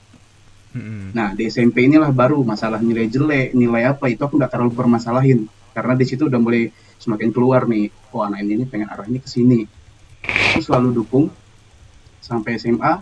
Mm-mm. 0.74 1.14
Nah 1.14 1.32
di 1.36 1.48
SMP 1.48 1.86
inilah 1.86 2.10
baru 2.10 2.40
masalah 2.42 2.82
nilai 2.82 3.06
jelek, 3.08 3.54
nilai 3.54 3.92
apa 3.92 4.10
itu 4.10 4.20
aku 4.20 4.36
nggak 4.36 4.52
terlalu 4.52 4.72
permasalahin 4.74 5.46
karena 5.76 5.94
di 5.94 6.04
situ 6.08 6.26
udah 6.26 6.40
mulai 6.42 6.72
semakin 6.98 7.30
keluar 7.30 7.70
nih, 7.70 7.92
oh 8.10 8.26
anak 8.26 8.42
ini 8.42 8.64
nih 8.64 8.68
pengen 8.68 8.88
arah 8.90 9.06
ini 9.06 9.22
ke 9.22 9.28
sini. 9.30 9.62
Aku 10.50 10.58
selalu 10.58 10.90
dukung 10.90 11.30
sampai 12.18 12.58
SMA, 12.58 12.98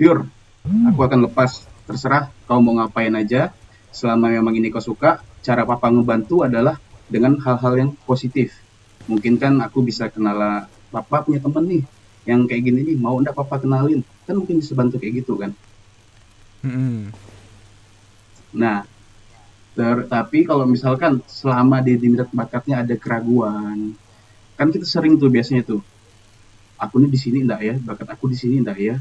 pure. 0.00 0.24
Aku 0.64 1.04
akan 1.04 1.28
lepas, 1.28 1.68
terserah 1.88 2.32
kau 2.48 2.60
mau 2.64 2.74
ngapain 2.78 3.14
aja. 3.14 3.52
Selama 3.94 4.26
memang 4.34 4.54
ini 4.58 4.68
kau 4.74 4.82
suka, 4.82 5.22
cara 5.46 5.62
papa 5.62 5.86
ngebantu 5.94 6.42
adalah 6.42 6.74
dengan 7.06 7.38
hal-hal 7.44 7.74
yang 7.78 7.90
positif. 8.08 8.50
Mungkin 9.06 9.38
kan 9.38 9.54
aku 9.62 9.86
bisa 9.86 10.10
kenal 10.10 10.66
papa 10.90 11.22
punya 11.22 11.38
temen 11.38 11.64
nih, 11.70 11.82
yang 12.26 12.40
kayak 12.48 12.62
gini 12.66 12.80
nih, 12.88 12.96
mau 12.98 13.14
ndak 13.22 13.36
papa 13.38 13.62
kenalin? 13.62 14.00
Kan 14.26 14.34
mungkin 14.40 14.58
bisa 14.58 14.72
bantu 14.74 14.98
kayak 14.98 15.22
gitu 15.22 15.38
kan. 15.38 15.54
Mm-mm. 16.64 17.12
Nah, 18.54 18.82
ter- 19.76 20.06
tapi 20.10 20.38
kalau 20.48 20.64
misalkan 20.66 21.22
selama 21.26 21.82
di, 21.86 21.98
di 22.02 22.06
minat 22.12 22.30
bakatnya 22.34 22.82
ada 22.82 22.94
keraguan, 22.98 23.94
kan 24.58 24.68
kita 24.74 24.86
sering 24.86 25.14
tuh 25.22 25.30
biasanya 25.30 25.62
tuh, 25.70 25.80
aku 26.78 26.94
nih 27.02 27.10
di 27.14 27.18
sini 27.24 27.38
enggak 27.44 27.60
ya, 27.68 27.74
bakat 27.78 28.08
aku 28.14 28.24
di 28.32 28.36
sini 28.38 28.54
enggak 28.62 28.78
ya, 28.78 28.96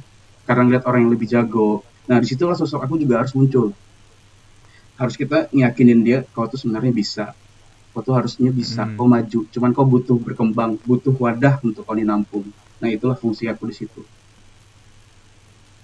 karena 0.46 0.62
ngeliat 0.66 0.84
orang 0.90 1.00
yang 1.08 1.14
lebih 1.16 1.28
jago. 1.34 1.86
Nah, 2.10 2.18
di 2.20 2.28
situlah 2.28 2.58
sosok 2.60 2.84
aku 2.86 2.96
juga 3.00 3.24
harus 3.24 3.34
muncul. 3.38 3.72
Harus 5.00 5.16
kita 5.18 5.50
ngiyakinin 5.56 6.02
dia, 6.08 6.20
kau 6.36 6.46
tuh 6.52 6.60
sebenarnya 6.62 6.94
bisa. 6.94 7.26
Kau 7.94 8.02
tuh 8.06 8.14
harusnya 8.18 8.50
bisa, 8.52 8.84
Hmm. 8.86 8.96
kau 8.98 9.08
maju. 9.10 9.40
Cuman 9.54 9.72
kau 9.74 9.86
butuh 9.88 10.18
berkembang, 10.20 10.72
butuh 10.84 11.14
wadah 11.18 11.56
untuk 11.64 11.84
kau 11.88 11.96
dinampung. 11.96 12.46
Nah, 12.82 12.90
itulah 12.92 13.16
fungsi 13.16 13.48
aku 13.48 13.64
di 13.72 13.76
situ. 13.80 14.02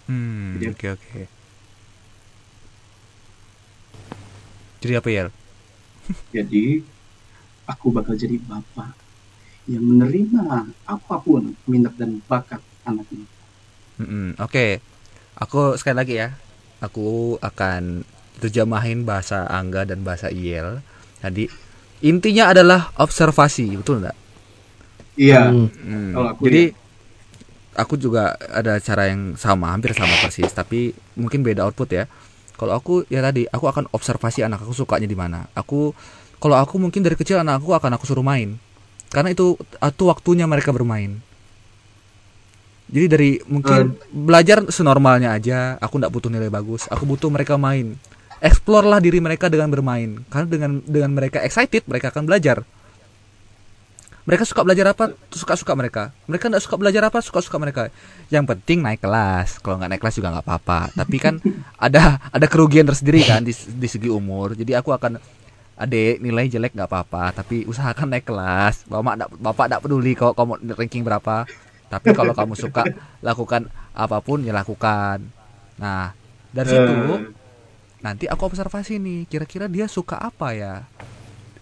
Hmm, 0.09 0.57
oke 0.73 0.87
oke. 0.89 1.21
Jadi 4.81 4.93
apa 4.95 5.09
Yel? 5.11 5.27
Jadi 6.35 6.81
aku 7.69 7.87
bakal 7.93 8.17
jadi 8.17 8.41
bapak 8.41 8.91
yang 9.69 9.85
menerima 9.85 10.65
apa 10.89 11.15
pun 11.21 11.53
minat 11.69 11.93
dan 11.93 12.17
bakat 12.25 12.61
anaknya. 12.87 13.25
Mm-mm, 13.99 14.39
Oke, 14.39 14.79
aku 15.39 15.79
sekali 15.79 15.95
lagi 15.97 16.15
ya. 16.19 16.35
Aku 16.79 17.35
akan 17.43 18.07
terjemahin 18.39 19.03
bahasa 19.03 19.43
Angga 19.47 19.83
dan 19.83 20.03
bahasa 20.03 20.31
Yel. 20.31 20.79
Tadi 21.19 21.47
intinya 21.99 22.55
adalah 22.55 22.95
observasi, 22.95 23.75
betul 23.75 23.99
nggak? 24.03 24.17
Iya, 25.19 25.51
Hmm. 25.51 25.67
Hmm, 25.83 26.11
aku 26.15 26.47
Jadi 26.47 26.63
aku 27.75 27.93
juga 27.99 28.39
ada 28.39 28.79
cara 28.79 29.11
yang 29.11 29.35
sama, 29.35 29.75
hampir 29.75 29.91
sama 29.91 30.15
persis, 30.23 30.47
tapi 30.55 30.95
mungkin 31.19 31.43
beda 31.43 31.67
output 31.67 31.89
ya. 31.91 32.07
Kalau 32.55 32.75
aku 32.75 33.03
ya 33.11 33.19
tadi, 33.23 33.47
aku 33.47 33.67
akan 33.67 33.91
observasi 33.91 34.43
anak 34.43 34.63
aku 34.63 34.75
sukanya 34.75 35.07
di 35.07 35.15
mana. 35.15 35.47
Aku 35.55 35.91
kalau 36.39 36.55
aku 36.55 36.79
mungkin 36.79 37.03
dari 37.03 37.19
kecil 37.19 37.39
anak 37.39 37.59
aku 37.63 37.75
akan 37.75 37.99
aku 37.99 38.07
suruh 38.07 38.23
main. 38.23 38.55
Karena 39.11 39.35
itu 39.35 39.59
itu 39.59 40.03
waktunya 40.07 40.47
mereka 40.47 40.71
bermain. 40.71 41.19
Jadi 42.89 43.05
dari 43.05 43.31
mungkin 43.45 43.93
belajar 44.09 44.65
senormalnya 44.73 45.37
aja, 45.37 45.77
aku 45.77 46.01
nggak 46.01 46.09
butuh 46.09 46.29
nilai 46.33 46.49
bagus, 46.49 46.89
aku 46.89 47.05
butuh 47.05 47.29
mereka 47.29 47.53
main. 47.53 47.93
Explore 48.41 48.87
lah 48.87 48.97
diri 48.97 49.21
mereka 49.21 49.45
dengan 49.45 49.69
bermain. 49.69 50.25
Karena 50.31 50.47
dengan 50.49 50.71
dengan 50.81 51.11
mereka 51.13 51.43
excited, 51.45 51.85
mereka 51.85 52.09
akan 52.09 52.25
belajar. 52.25 52.65
Mereka 54.29 54.45
suka 54.45 54.61
belajar 54.61 54.93
apa, 54.93 55.17
suka-suka 55.33 55.73
mereka. 55.73 56.13
Mereka 56.29 56.53
nggak 56.53 56.63
suka 56.65 56.75
belajar 56.77 57.01
apa, 57.09 57.17
suka-suka 57.17 57.57
mereka. 57.57 57.89
Yang 58.29 58.45
penting 58.53 58.85
naik 58.85 59.01
kelas. 59.01 59.57
Kalau 59.57 59.81
nggak 59.81 59.89
naik 59.89 60.01
kelas 60.05 60.15
juga 60.21 60.29
nggak 60.37 60.45
apa-apa. 60.45 60.79
Tapi 60.93 61.17
kan 61.17 61.41
ada 61.85 62.21
ada 62.29 62.45
kerugian 62.45 62.85
tersendiri 62.85 63.25
kan 63.25 63.41
di, 63.41 63.53
di 63.53 63.87
segi 63.89 64.05
umur. 64.05 64.53
Jadi 64.53 64.77
aku 64.77 64.93
akan 64.93 65.17
adek 65.81 66.21
nilai 66.21 66.45
jelek 66.45 66.77
nggak 66.77 66.89
apa-apa. 66.89 67.41
Tapi 67.41 67.65
usahakan 67.65 68.13
naik 68.13 68.29
kelas. 68.29 68.85
Bapak 68.85 69.13
nggak 69.17 69.29
bapak 69.41 69.65
nggak 69.65 69.81
peduli 69.81 70.13
kalau 70.13 70.33
kamu 70.37 70.53
ranking 70.77 71.01
berapa. 71.01 71.49
Tapi 71.89 72.13
kalau 72.13 72.37
kamu 72.37 72.53
suka 72.53 72.85
lakukan 73.25 73.65
apa 73.97 74.21
pun 74.21 74.45
ya 74.45 74.53
lakukan. 74.53 75.25
Nah 75.81 76.13
dari 76.53 76.69
situ 76.69 76.85
Eh, 76.85 77.21
nanti 77.99 78.25
aku 78.31 78.47
observasi 78.47 78.95
nih 79.01 79.27
kira-kira 79.27 79.65
dia 79.65 79.89
suka 79.89 80.15
apa 80.21 80.53
ya? 80.53 80.85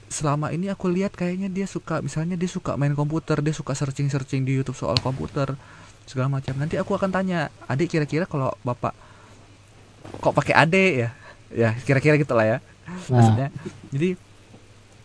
Selama 0.08 0.52
ini 0.52 0.68
aku 0.72 0.92
lihat 0.92 1.16
kayaknya 1.16 1.48
dia 1.52 1.66
suka 1.68 2.04
misalnya 2.04 2.36
dia 2.36 2.48
suka 2.48 2.76
main 2.76 2.94
komputer 2.94 3.40
dia 3.40 3.56
suka 3.56 3.74
searching 3.74 4.12
searching 4.12 4.44
di 4.44 4.56
YouTube 4.56 4.78
soal 4.78 5.00
komputer 5.00 5.56
segala 6.06 6.28
macam. 6.28 6.54
Nanti 6.60 6.76
aku 6.76 6.96
akan 6.96 7.10
tanya 7.10 7.48
adik 7.66 7.96
kira-kira 7.96 8.28
kalau 8.28 8.52
bapak 8.62 8.94
kok 10.20 10.36
pakai 10.36 10.54
adik 10.56 10.94
ya? 11.08 11.10
Ya 11.52 11.70
kira-kira 11.88 12.20
gitu 12.20 12.36
lah 12.36 12.46
ya. 12.46 12.58
Nah, 12.88 13.00
maksudnya 13.12 13.48
jadi 13.92 14.10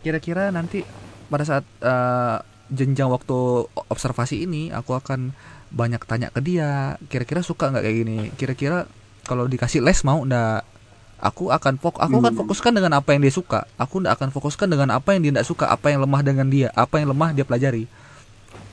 kira-kira 0.02 0.50
nanti 0.50 0.82
pada 1.30 1.46
saat 1.46 1.64
eh, 1.80 2.38
jenjang 2.72 3.12
waktu 3.12 3.36
observasi 3.92 4.48
ini 4.48 4.72
aku 4.72 4.96
akan 4.96 5.36
banyak 5.68 6.00
tanya 6.04 6.32
ke 6.32 6.40
dia 6.40 6.96
kira-kira 7.06 7.44
suka 7.44 7.68
nggak 7.68 7.84
kayak 7.84 7.96
gini 8.00 8.18
kira-kira 8.34 8.78
kalau 9.22 9.44
dikasih 9.46 9.84
les 9.84 10.00
mau 10.02 10.24
ndak 10.24 10.64
aku 11.22 11.52
akan 11.52 11.78
fok 11.78 12.00
aku 12.00 12.16
akan 12.18 12.32
Hmm. 12.32 12.40
fokuskan 12.42 12.72
dengan 12.74 12.92
apa 12.96 13.14
yang 13.14 13.22
dia 13.22 13.30
suka 13.30 13.68
aku 13.76 14.02
ndak 14.02 14.18
akan 14.18 14.28
fokuskan 14.32 14.66
dengan 14.66 14.88
apa 14.90 15.14
yang 15.14 15.22
dia 15.22 15.32
ndak 15.36 15.46
suka 15.46 15.68
apa 15.68 15.92
yang 15.92 16.02
lemah 16.02 16.22
dengan 16.24 16.48
dia 16.48 16.68
apa 16.72 16.98
yang 16.98 17.12
lemah 17.12 17.30
dia 17.32 17.44
pelajari 17.44 17.84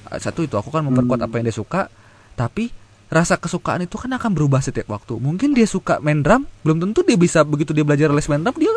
Eh, 0.09 0.17
satu 0.17 0.41
itu 0.41 0.57
aku 0.57 0.73
akan 0.73 0.89
memperkuat 0.89 1.21
Hmm. 1.21 1.27
apa 1.29 1.35
yang 1.37 1.45
dia 1.45 1.53
suka 1.53 1.85
tapi 2.33 2.73
rasa 3.09 3.37
kesukaan 3.37 3.85
itu 3.85 3.93
kan 3.97 4.09
akan 4.09 4.33
berubah 4.33 4.57
setiap 4.57 4.89
waktu. 4.89 5.17
Mungkin 5.17 5.53
dia 5.53 5.65
suka 5.65 5.97
main 5.97 6.21
drum, 6.21 6.45
belum 6.61 6.77
tentu 6.81 7.01
dia 7.01 7.13
bisa 7.13 7.41
begitu 7.41 7.73
dia 7.73 7.81
belajar 7.81 8.09
les 8.09 8.25
main 8.25 8.41
drum 8.41 8.57
dia 8.57 8.73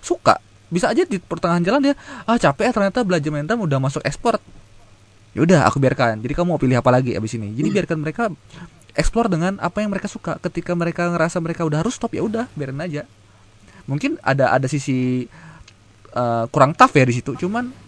suka. 0.00 0.40
Bisa 0.66 0.90
aja 0.90 1.06
di 1.06 1.22
pertengahan 1.22 1.62
jalan 1.62 1.80
dia 1.90 1.94
ah 2.26 2.36
capek 2.36 2.70
ya 2.70 2.72
ternyata 2.74 3.06
belajar 3.06 3.30
drum 3.30 3.60
udah 3.66 3.78
masuk 3.78 4.02
ekspor. 4.02 4.42
Ya 5.36 5.40
udah 5.44 5.60
aku 5.68 5.78
biarkan. 5.78 6.18
Jadi 6.24 6.32
kamu 6.32 6.56
mau 6.56 6.60
pilih 6.60 6.80
apa 6.80 6.90
lagi 6.90 7.14
abis 7.14 7.36
ini? 7.36 7.52
Jadi 7.54 7.68
biarkan 7.70 7.98
mereka 8.00 8.32
explore 8.96 9.28
dengan 9.28 9.60
apa 9.62 9.84
yang 9.84 9.92
mereka 9.92 10.08
suka. 10.08 10.40
Ketika 10.40 10.72
mereka 10.72 11.12
ngerasa 11.12 11.38
mereka 11.38 11.62
udah 11.62 11.84
harus 11.84 11.94
stop 11.94 12.16
ya 12.16 12.24
udah 12.24 12.48
biarin 12.56 12.80
aja. 12.80 13.04
Mungkin 13.86 14.18
ada 14.24 14.50
ada 14.50 14.66
sisi 14.66 15.28
uh, 16.16 16.44
kurang 16.50 16.74
tough 16.74 16.96
ya 16.96 17.04
di 17.06 17.14
situ. 17.14 17.36
Cuman 17.38 17.86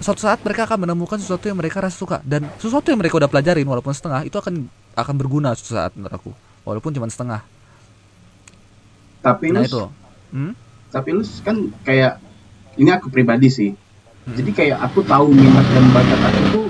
suatu 0.00 0.20
saat 0.24 0.42
mereka 0.42 0.66
akan 0.66 0.88
menemukan 0.88 1.18
sesuatu 1.20 1.46
yang 1.46 1.58
mereka 1.58 1.78
rasa 1.78 1.94
suka 1.94 2.18
dan 2.26 2.48
sesuatu 2.58 2.90
yang 2.90 2.98
mereka 2.98 3.14
udah 3.20 3.30
pelajarin 3.30 3.66
walaupun 3.66 3.94
setengah 3.94 4.26
itu 4.26 4.34
akan 4.34 4.66
akan 4.98 5.14
berguna 5.14 5.54
suatu 5.54 5.78
saat 5.78 5.92
menurut 5.94 6.14
aku 6.14 6.30
walaupun 6.66 6.90
cuma 6.90 7.06
setengah 7.06 7.40
tapi 9.22 9.54
nah 9.54 9.62
itu 9.62 9.86
hmm? 10.34 10.52
Tapi 10.94 11.08
lu 11.16 11.22
kan 11.42 11.56
kayak 11.82 12.12
ini 12.80 12.90
aku 12.94 13.06
pribadi 13.10 13.50
sih 13.50 13.70
Hmm. 14.24 14.32
jadi 14.40 14.50
kayak 14.56 14.78
aku 14.88 15.00
tahu 15.04 15.26
minat 15.36 15.66
dan 15.68 15.84
bakat 15.92 16.20
aku 16.24 16.42
tuh 16.48 16.66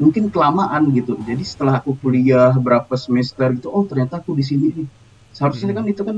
mungkin 0.00 0.24
kelamaan 0.32 0.88
gitu 0.96 1.12
jadi 1.28 1.44
setelah 1.44 1.84
aku 1.84 2.00
kuliah 2.00 2.56
berapa 2.56 2.94
semester 2.96 3.52
gitu 3.52 3.68
oh 3.68 3.84
ternyata 3.84 4.24
aku 4.24 4.32
di 4.32 4.40
sini 4.40 4.66
nih 4.72 4.88
seharusnya 5.36 5.68
Hmm. 5.76 5.78
kan 5.78 5.84
itu 5.92 6.02
kan 6.08 6.16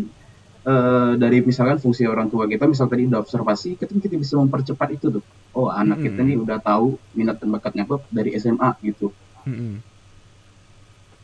eh, 0.62 1.12
dari 1.18 1.38
misalkan 1.42 1.82
fungsi 1.82 2.06
orang 2.06 2.30
tua 2.30 2.46
kita 2.46 2.70
misal 2.70 2.86
tadi 2.86 3.10
udah 3.10 3.18
observasi 3.18 3.74
kita 3.80 3.90
kita 3.98 4.14
bisa 4.14 4.38
mempercepat 4.38 4.88
itu 4.94 5.06
tuh 5.10 5.24
oh 5.58 5.74
anak 5.74 6.06
kita 6.06 6.20
Hmm. 6.22 6.28
nih 6.30 6.36
udah 6.38 6.58
tahu 6.62 6.86
minat 7.18 7.36
dan 7.42 7.48
bakatnya 7.50 7.82
apa 7.82 7.96
dari 8.14 8.30
SMA 8.38 8.70
gitu 8.86 9.10
Mm-mm. 9.42 9.82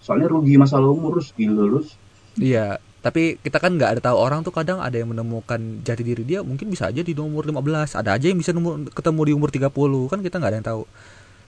soalnya 0.02 0.26
rugi 0.26 0.54
masalah 0.58 0.90
umur 0.90 1.22
terus 1.22 1.30
gila 1.38 1.54
lulus 1.64 1.88
Iya, 2.34 2.82
tapi 3.04 3.36
kita 3.36 3.60
kan 3.60 3.76
nggak 3.76 3.90
ada 3.98 4.00
tahu 4.00 4.16
orang 4.16 4.40
tuh 4.40 4.48
kadang 4.48 4.80
ada 4.80 4.96
yang 4.96 5.12
menemukan 5.12 5.60
jati 5.84 6.00
diri 6.00 6.24
dia 6.24 6.40
mungkin 6.40 6.72
bisa 6.72 6.88
aja 6.88 7.04
di 7.04 7.12
umur 7.12 7.44
15, 7.44 8.00
ada 8.00 8.16
aja 8.16 8.32
yang 8.32 8.40
bisa 8.40 8.56
nemu- 8.56 8.88
ketemu 8.96 9.20
di 9.28 9.32
umur 9.36 9.52
30, 9.52 10.08
kan 10.08 10.24
kita 10.24 10.40
nggak 10.40 10.50
ada 10.50 10.56
yang 10.56 10.68
tahu. 10.72 10.82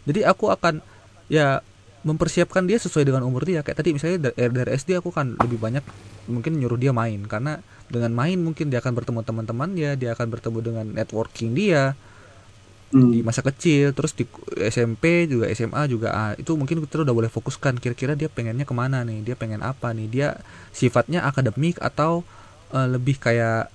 Jadi 0.04 0.20
aku 0.28 0.52
akan 0.52 0.84
ya 1.32 1.64
mempersiapkan 2.04 2.68
dia 2.68 2.76
sesuai 2.76 3.08
dengan 3.08 3.24
umur 3.24 3.48
dia. 3.48 3.64
Kayak 3.64 3.80
tadi 3.80 3.96
misalnya 3.96 4.28
dari, 4.28 4.52
dari 4.52 4.70
SD 4.76 5.00
aku 5.00 5.08
kan 5.08 5.32
lebih 5.40 5.56
banyak 5.56 5.80
mungkin 6.28 6.60
nyuruh 6.60 6.76
dia 6.76 6.92
main 6.92 7.24
karena 7.24 7.64
dengan 7.88 8.12
main 8.12 8.36
mungkin 8.36 8.68
dia 8.68 8.84
akan 8.84 8.92
bertemu 8.92 9.20
teman-teman 9.24 9.68
dia, 9.72 9.96
dia 9.96 10.12
akan 10.12 10.28
bertemu 10.28 10.58
dengan 10.60 10.86
networking 10.92 11.56
dia 11.56 11.96
Hmm. 12.96 13.12
di 13.12 13.20
masa 13.20 13.44
kecil 13.44 13.92
terus 13.92 14.16
di 14.16 14.24
SMP 14.72 15.28
juga 15.28 15.52
SMA 15.52 15.84
juga 15.84 16.08
ah, 16.16 16.32
itu 16.32 16.56
mungkin 16.56 16.80
kita 16.80 17.04
udah 17.04 17.12
boleh 17.12 17.28
fokuskan 17.28 17.76
kira-kira 17.76 18.16
dia 18.16 18.32
pengennya 18.32 18.64
ke 18.64 18.72
mana 18.72 19.04
nih 19.04 19.20
dia 19.20 19.36
pengen 19.36 19.60
apa 19.60 19.92
nih 19.92 20.08
dia 20.08 20.28
sifatnya 20.72 21.20
akademik 21.28 21.76
atau 21.76 22.24
eh, 22.72 22.88
lebih 22.88 23.20
kayak 23.20 23.68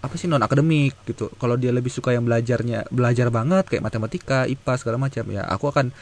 apa 0.00 0.14
sih 0.16 0.24
non 0.24 0.40
akademik 0.40 0.96
gitu. 1.04 1.28
Kalau 1.36 1.60
dia 1.60 1.68
lebih 1.68 1.92
suka 1.92 2.16
yang 2.16 2.24
belajarnya 2.24 2.88
belajar 2.88 3.28
banget 3.28 3.68
kayak 3.68 3.84
matematika 3.84 4.48
IPA 4.48 4.72
segala 4.80 4.96
macam 4.96 5.24
ya 5.28 5.44
aku 5.44 5.68
akan 5.68 5.92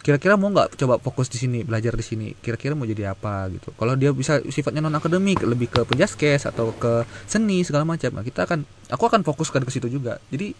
kira-kira 0.00 0.34
mau 0.34 0.48
nggak 0.50 0.80
coba 0.80 0.96
fokus 0.98 1.28
di 1.28 1.38
sini 1.38 1.62
belajar 1.62 1.92
di 1.92 2.02
sini 2.02 2.34
kira-kira 2.42 2.74
mau 2.74 2.82
jadi 2.82 3.14
apa 3.14 3.46
gitu. 3.54 3.70
Kalau 3.78 3.94
dia 3.94 4.10
bisa 4.10 4.42
sifatnya 4.50 4.82
non 4.82 4.98
akademik 4.98 5.38
lebih 5.46 5.70
ke 5.70 5.86
penjaskes 5.86 6.50
atau 6.50 6.74
ke 6.74 7.06
seni 7.30 7.62
segala 7.62 7.86
macam 7.86 8.10
nah, 8.10 8.26
kita 8.26 8.50
akan 8.50 8.66
aku 8.90 9.04
akan 9.06 9.22
fokuskan 9.22 9.62
ke 9.62 9.70
situ 9.70 9.86
juga. 9.86 10.18
Jadi 10.34 10.50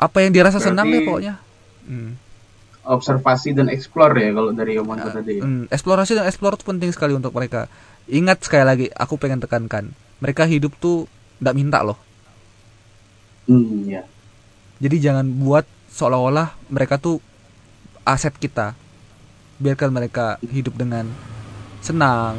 apa 0.00 0.16
yang 0.18 0.32
dirasa 0.32 0.56
senang 0.56 0.88
Berarti- 0.88 0.96
deh 0.96 1.06
pokoknya 1.06 1.34
Hmm. 1.82 2.10
observasi 2.82 3.52
dan 3.52 3.68
explore 3.68 4.16
ya 4.16 4.30
kalau 4.30 4.50
dari 4.50 4.74
omongan 4.74 5.12
tadi 5.12 5.32
ya. 5.36 5.42
Hmm, 5.42 5.64
eksplorasi 5.68 6.12
dan 6.14 6.24
explore 6.24 6.54
itu 6.54 6.64
penting 6.64 6.88
sekali 6.88 7.12
untuk 7.12 7.30
mereka 7.30 7.68
ingat 8.06 8.40
sekali 8.40 8.64
lagi 8.64 8.86
aku 8.90 9.14
pengen 9.14 9.38
tekankan 9.38 9.92
mereka 10.18 10.44
hidup 10.44 10.72
tuh 10.74 11.04
nggak 11.38 11.54
minta 11.54 11.80
loh 11.80 12.00
Hmm, 13.44 13.84
ya. 13.84 14.06
jadi 14.78 14.96
jangan 15.02 15.26
buat 15.36 15.66
seolah-olah 15.90 16.54
mereka 16.68 16.96
tuh 16.96 17.18
aset 18.02 18.32
kita 18.32 18.78
biarkan 19.58 19.90
mereka 19.90 20.24
hidup 20.42 20.72
dengan 20.72 21.04
senang 21.80 22.38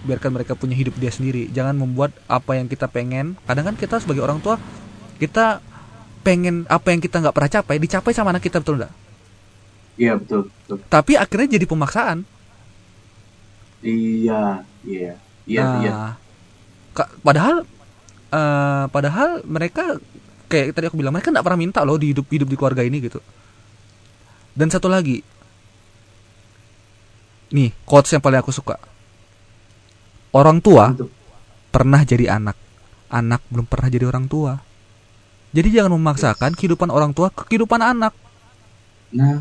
biarkan 0.00 0.32
mereka 0.32 0.52
punya 0.54 0.72
hidup 0.72 0.94
dia 0.94 1.08
sendiri 1.08 1.48
jangan 1.48 1.74
membuat 1.74 2.12
apa 2.26 2.54
yang 2.54 2.66
kita 2.66 2.86
pengen 2.86 3.34
kadang 3.42 3.64
kan 3.64 3.74
kita 3.74 3.98
sebagai 3.98 4.20
orang 4.20 4.38
tua 4.38 4.56
kita 5.16 5.60
pengen 6.20 6.68
apa 6.68 6.92
yang 6.92 7.00
kita 7.00 7.20
nggak 7.20 7.34
pernah 7.36 7.52
capai 7.52 7.76
dicapai 7.80 8.12
sama 8.12 8.32
anak 8.32 8.44
kita 8.44 8.60
betul 8.60 8.80
nggak? 8.80 8.92
Iya 10.00 10.16
betul, 10.16 10.48
betul. 10.48 10.78
tapi 10.88 11.12
akhirnya 11.16 11.60
jadi 11.60 11.66
pemaksaan. 11.68 12.18
Iya, 13.80 14.64
iya, 14.84 15.16
iya, 15.48 15.64
nah, 15.64 15.80
iya. 15.80 15.96
ka- 16.92 17.12
padahal 17.24 17.64
eh, 18.28 18.84
padahal 18.92 19.40
mereka 19.48 19.96
kayak 20.52 20.76
tadi 20.76 20.84
aku 20.92 21.00
bilang 21.00 21.16
mereka 21.16 21.32
nggak 21.32 21.44
pernah 21.44 21.60
minta 21.60 21.80
loh 21.84 21.96
di 21.96 22.12
hidup 22.12 22.28
hidup 22.28 22.48
di 22.48 22.56
keluarga 22.56 22.84
ini 22.84 23.00
gitu. 23.00 23.20
Dan 24.52 24.68
satu 24.68 24.88
lagi 24.92 25.24
nih 27.50 27.72
quotes 27.88 28.12
yang 28.12 28.20
paling 28.24 28.40
aku 28.40 28.52
suka. 28.52 28.76
Orang 30.30 30.62
tua 30.62 30.94
Untuk 30.94 31.10
pernah 31.72 32.04
jadi 32.04 32.36
anak. 32.36 32.54
Anak 33.10 33.42
belum 33.50 33.66
pernah 33.66 33.90
jadi 33.90 34.06
orang 34.06 34.30
tua 34.30 34.54
jadi 35.50 35.82
jangan 35.82 35.94
memaksakan 35.98 36.54
kehidupan 36.54 36.88
orang 36.90 37.10
tua 37.14 37.30
ke 37.30 37.46
kehidupan 37.46 37.82
anak 37.82 38.14
nah, 39.10 39.38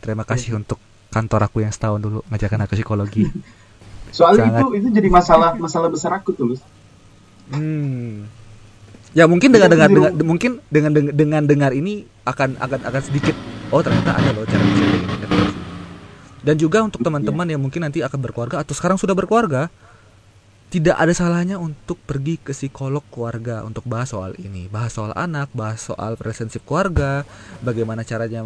terima 0.00 0.24
kasih 0.24 0.56
untuk 0.56 0.80
kantor 1.12 1.48
aku 1.48 1.64
yang 1.64 1.72
setahun 1.72 2.00
dulu 2.00 2.20
ngajarkan 2.28 2.64
aku 2.64 2.74
psikologi 2.76 3.24
soalnya 4.16 4.48
Sangat. 4.48 4.60
itu 4.62 4.66
itu 4.80 4.88
jadi 4.94 5.08
masalah 5.12 5.50
masalah 5.58 5.88
besar 5.90 6.10
aku 6.16 6.32
tuh, 6.32 6.54
Lus. 6.54 6.62
Hmm. 7.52 8.26
Ya 9.16 9.24
mungkin 9.24 9.48
dengan 9.48 9.68
Iya, 9.68 9.72
dengar 9.72 9.88
dengan 9.92 10.12
mungkin 10.24 10.50
dengan 10.68 10.90
dengan, 10.92 11.12
dengan 11.16 11.42
dengar 11.44 11.72
ini 11.72 12.04
akan 12.24 12.60
akan 12.60 12.80
akan 12.84 13.02
sedikit 13.04 13.32
oh 13.72 13.80
ternyata 13.80 14.16
ada 14.16 14.30
loh 14.36 14.44
cara 14.44 14.64
ada. 14.64 15.26
Dan 16.46 16.54
juga 16.62 16.78
untuk 16.84 17.02
teman-teman 17.02 17.46
yang 17.48 17.58
mungkin 17.58 17.82
nanti 17.82 18.06
akan 18.06 18.22
berkeluarga 18.22 18.62
atau 18.62 18.70
sekarang 18.70 19.00
sudah 19.00 19.18
berkeluarga 19.18 19.66
tidak 20.76 21.00
ada 21.00 21.08
salahnya 21.16 21.56
untuk 21.56 21.96
pergi 22.04 22.36
ke 22.36 22.52
psikolog 22.52 23.00
keluarga 23.08 23.64
untuk 23.64 23.88
bahas 23.88 24.12
soal 24.12 24.36
ini, 24.36 24.68
bahas 24.68 24.92
soal 24.92 25.16
anak, 25.16 25.48
bahas 25.56 25.80
soal 25.80 26.20
relationship 26.20 26.68
keluarga, 26.68 27.24
bagaimana 27.64 28.04
caranya 28.04 28.44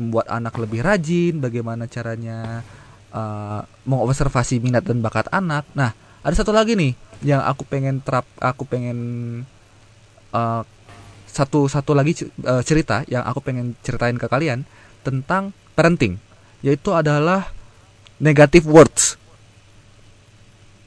membuat 0.00 0.32
anak 0.32 0.56
lebih 0.56 0.80
rajin, 0.80 1.36
bagaimana 1.36 1.84
caranya 1.84 2.64
uh, 3.12 3.60
mengobservasi 3.84 4.56
minat 4.64 4.88
dan 4.88 5.04
bakat 5.04 5.28
anak. 5.28 5.68
Nah, 5.76 5.92
ada 6.24 6.32
satu 6.32 6.48
lagi 6.48 6.80
nih 6.80 6.96
yang 7.20 7.44
aku 7.44 7.68
pengen 7.68 8.00
terap, 8.00 8.24
aku 8.40 8.64
pengen 8.64 8.96
uh, 10.32 10.64
satu 11.28 11.68
satu 11.68 11.92
lagi 11.92 12.16
uh, 12.48 12.64
cerita 12.64 13.04
yang 13.04 13.20
aku 13.28 13.44
pengen 13.44 13.76
ceritain 13.84 14.16
ke 14.16 14.24
kalian 14.24 14.64
tentang 15.04 15.52
parenting, 15.76 16.16
yaitu 16.64 16.96
adalah 16.96 17.52
negative 18.16 18.64
words. 18.64 19.20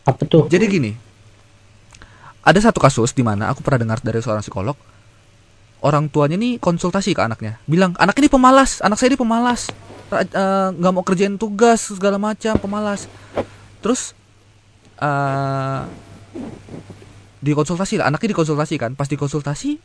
Apa 0.09 0.21
tuh 0.25 0.49
Jadi 0.49 0.65
gini, 0.65 0.91
ada 2.41 2.59
satu 2.59 2.81
kasus 2.81 3.13
di 3.13 3.21
mana 3.21 3.53
aku 3.53 3.61
pernah 3.61 3.85
dengar 3.85 3.99
dari 4.01 4.17
seorang 4.19 4.41
psikolog, 4.41 4.73
orang 5.85 6.09
tuanya 6.09 6.35
nih 6.35 6.57
konsultasi 6.57 7.13
ke 7.13 7.21
anaknya, 7.21 7.61
bilang 7.69 7.93
anak 8.01 8.17
ini 8.17 8.27
pemalas, 8.27 8.81
anak 8.81 8.97
saya 8.97 9.13
ini 9.13 9.19
pemalas, 9.21 9.69
eh, 10.11 10.69
nggak 10.73 10.91
mau 10.91 11.05
kerjain 11.05 11.37
tugas 11.37 11.93
segala 11.93 12.17
macam, 12.17 12.57
pemalas. 12.57 13.05
Terus 13.79 14.17
eh 14.99 15.81
dikonsultasi 17.39 18.03
lah, 18.03 18.11
anaknya 18.11 18.35
dikonsultasi 18.35 18.75
kan, 18.75 18.91
pas 18.99 19.07
dikonsultasi, 19.07 19.79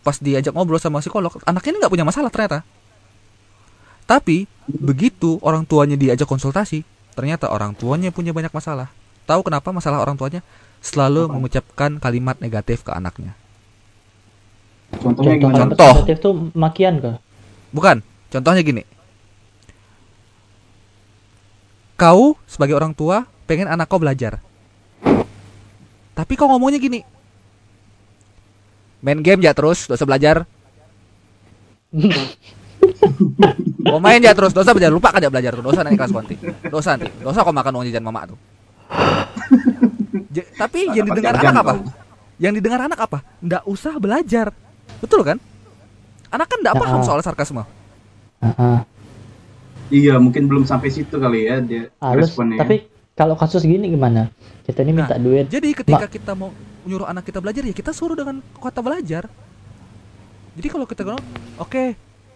pas 0.00 0.16
diajak 0.16 0.56
ngobrol 0.56 0.80
sama 0.80 1.04
psikolog, 1.04 1.36
anaknya 1.44 1.76
ini 1.76 1.78
nggak 1.84 1.92
punya 1.92 2.06
masalah 2.08 2.32
ternyata. 2.32 2.64
Tapi 4.08 4.48
begitu 4.64 5.36
orang 5.44 5.68
tuanya 5.68 6.00
diajak 6.00 6.24
konsultasi, 6.24 6.80
ternyata 7.12 7.52
orang 7.52 7.76
tuanya 7.76 8.08
punya 8.08 8.32
banyak 8.32 8.48
masalah. 8.48 8.88
Tahu 9.28 9.40
kenapa 9.44 9.68
masalah 9.76 10.00
orang 10.00 10.16
tuanya? 10.16 10.40
Selalu 10.80 11.28
Apa? 11.28 11.32
mengucapkan 11.36 11.90
kalimat 12.00 12.40
negatif 12.40 12.80
ke 12.80 12.96
anaknya. 12.96 13.36
Contohnya 14.96 15.36
contoh 15.36 15.52
gimana? 15.52 15.58
Contoh. 15.68 15.92
negatif 16.00 16.16
tuh 16.24 16.32
makian 16.56 16.96
kah 16.96 17.20
Bukan, 17.68 18.00
contohnya 18.32 18.64
gini. 18.64 18.88
Kau 22.00 22.40
sebagai 22.48 22.72
orang 22.72 22.96
tua 22.96 23.28
pengen 23.44 23.68
anak 23.68 23.84
kau 23.92 24.00
belajar. 24.00 24.40
Tapi 26.16 26.32
kau 26.32 26.48
ngomongnya 26.48 26.80
gini. 26.80 27.04
Main 29.04 29.20
game 29.20 29.44
ya 29.44 29.52
terus, 29.52 29.84
dosa 29.84 30.08
belajar. 30.08 30.48
Mau 33.88 34.00
main 34.02 34.18
ya 34.24 34.32
terus, 34.32 34.56
dosa 34.56 34.72
belajar. 34.72 34.90
Lupa 34.90 35.12
kan 35.12 35.20
dia 35.20 35.30
belajar 35.30 35.52
tuh, 35.54 35.62
dosa 35.62 35.84
naik 35.84 36.00
kelas 36.00 36.10
konti. 36.16 36.34
Dosa 36.66 36.96
nanti, 36.96 37.12
dosa 37.20 37.44
kau 37.44 37.52
makan 37.54 37.76
uang 37.78 37.86
jajan 37.92 38.02
mama 38.02 38.26
tuh. 38.26 38.38
Tapi 40.58 40.78
yang 40.92 41.06
didengar 41.08 41.34
anak 41.38 41.54
apa? 41.62 41.72
Yang 42.38 42.52
didengar 42.62 42.80
anak 42.86 42.98
apa? 43.02 43.18
Nggak 43.42 43.62
usah 43.66 43.94
belajar. 43.98 44.46
Betul 45.02 45.22
kan? 45.26 45.38
Anak 46.28 46.46
kan 46.50 46.58
nggak 46.60 46.74
Ya. 46.76 46.80
paham 46.82 47.00
soal 47.02 47.20
sarkasme. 47.24 47.64
Heeh. 48.44 48.78
Iya, 49.88 50.20
mungkin 50.20 50.46
belum 50.46 50.68
sampai 50.68 50.92
situ 50.92 51.16
kali 51.16 51.48
ya 51.48 51.64
dia 51.64 51.88
halus 51.96 52.28
responnya. 52.28 52.60
tapi 52.60 52.84
kalau 53.16 53.32
kasus 53.40 53.64
gini 53.64 53.88
gimana 53.88 54.28
kita 54.68 54.84
ini 54.84 54.92
minta 54.92 55.16
Nah, 55.16 55.24
duit 55.24 55.48
Jadi 55.48 55.72
ketika 55.72 56.04
kita 56.04 56.36
mau 56.36 56.52
nyuruh 56.84 57.08
anak 57.08 57.24
kita 57.24 57.40
belajar 57.40 57.64
ya 57.64 57.72
kita 57.72 57.96
suruh 57.96 58.12
dengan 58.12 58.44
kata 58.60 58.84
belajar. 58.84 59.32
Jadi 60.60 60.68
kalau 60.68 60.84
kita 60.84 61.08
oke, 61.56 61.84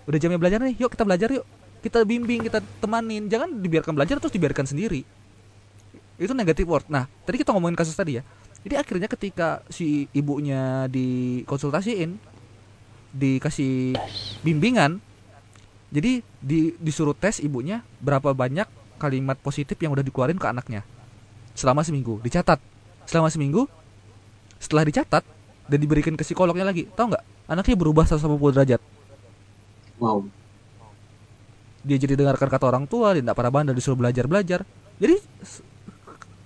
udah 0.09 0.19
jamnya 0.19 0.41
belajar 0.41 0.65
nih, 0.65 0.81
yuk 0.81 0.91
kita 0.95 1.05
belajar 1.05 1.29
yuk. 1.29 1.45
Kita 1.83 2.07
bimbing, 2.07 2.47
kita 2.47 2.62
temanin, 2.79 3.27
jangan 3.27 3.59
dibiarkan 3.59 3.99
belajar 3.99 4.23
terus 4.23 4.31
dibiarkan 4.31 4.62
sendiri. 4.65 5.03
Itu 6.23 6.39
negatif 6.39 6.65
word. 6.71 6.87
Nah, 6.87 7.11
tadi 7.27 7.43
kita 7.43 7.51
ngomongin 7.51 7.75
kasus 7.75 7.99
tadi 7.99 8.19
ya. 8.19 8.23
Jadi 8.63 8.79
akhirnya 8.79 9.11
ketika 9.11 9.67
si 9.67 10.07
ibunya 10.15 10.87
dikonsultasiin, 10.87 12.15
dikasih 13.11 13.99
bimbingan, 14.47 15.03
jadi 15.93 16.25
di, 16.41 16.73
disuruh 16.81 17.13
tes 17.13 17.39
ibunya 17.45 17.85
berapa 18.01 18.33
banyak 18.33 18.65
kalimat 18.97 19.37
positif 19.43 19.77
yang 19.83 19.93
udah 19.93 20.01
dikeluarin 20.01 20.41
ke 20.41 20.49
anaknya 20.49 20.81
selama 21.53 21.85
seminggu 21.85 22.17
dicatat 22.25 22.57
selama 23.05 23.29
seminggu 23.29 23.69
setelah 24.57 24.89
dicatat 24.89 25.21
dan 25.69 25.79
diberikan 25.79 26.17
ke 26.17 26.25
psikolognya 26.25 26.65
lagi 26.65 26.89
tahu 26.97 27.13
nggak 27.13 27.25
anaknya 27.51 27.77
berubah 27.77 28.09
180 28.09 28.57
derajat 28.57 28.83
Wow. 30.03 30.27
dia 31.87 31.95
jadi 31.95 32.19
dengarkan 32.19 32.51
kata 32.51 32.65
orang 32.67 32.91
tua 32.91 33.15
dia 33.15 33.23
tidak 33.23 33.39
pernah 33.39 33.55
bandel 33.55 33.77
disuruh 33.77 33.95
belajar 33.95 34.27
belajar 34.27 34.61
jadi 34.99 35.15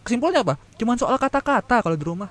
kesimpulannya 0.07 0.47
apa 0.47 0.55
cuman 0.79 0.97
soal 0.97 1.19
kata-kata 1.19 1.83
kalau 1.83 1.99
di 1.99 2.07
rumah 2.07 2.31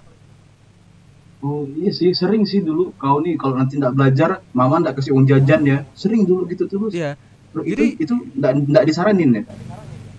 Oh 1.46 1.62
iya 1.78 1.94
sih, 1.94 2.10
sering 2.18 2.42
sih 2.42 2.66
dulu 2.66 2.90
kau 2.98 3.22
nih 3.22 3.38
kalau 3.38 3.54
nanti 3.54 3.78
nggak 3.78 3.94
belajar, 3.94 4.42
mama 4.50 4.82
nggak 4.82 4.98
kasih 4.98 5.14
uang 5.14 5.30
jajan 5.30 5.62
ya. 5.62 5.86
Sering 5.94 6.26
dulu 6.26 6.50
gitu 6.50 6.66
terus. 6.66 6.90
Iya. 6.90 7.14
Jadi- 7.54 8.02
itu 8.02 8.18
nggak 8.34 8.52
nggak 8.66 8.86
disaranin 8.90 9.30
ya. 9.30 9.44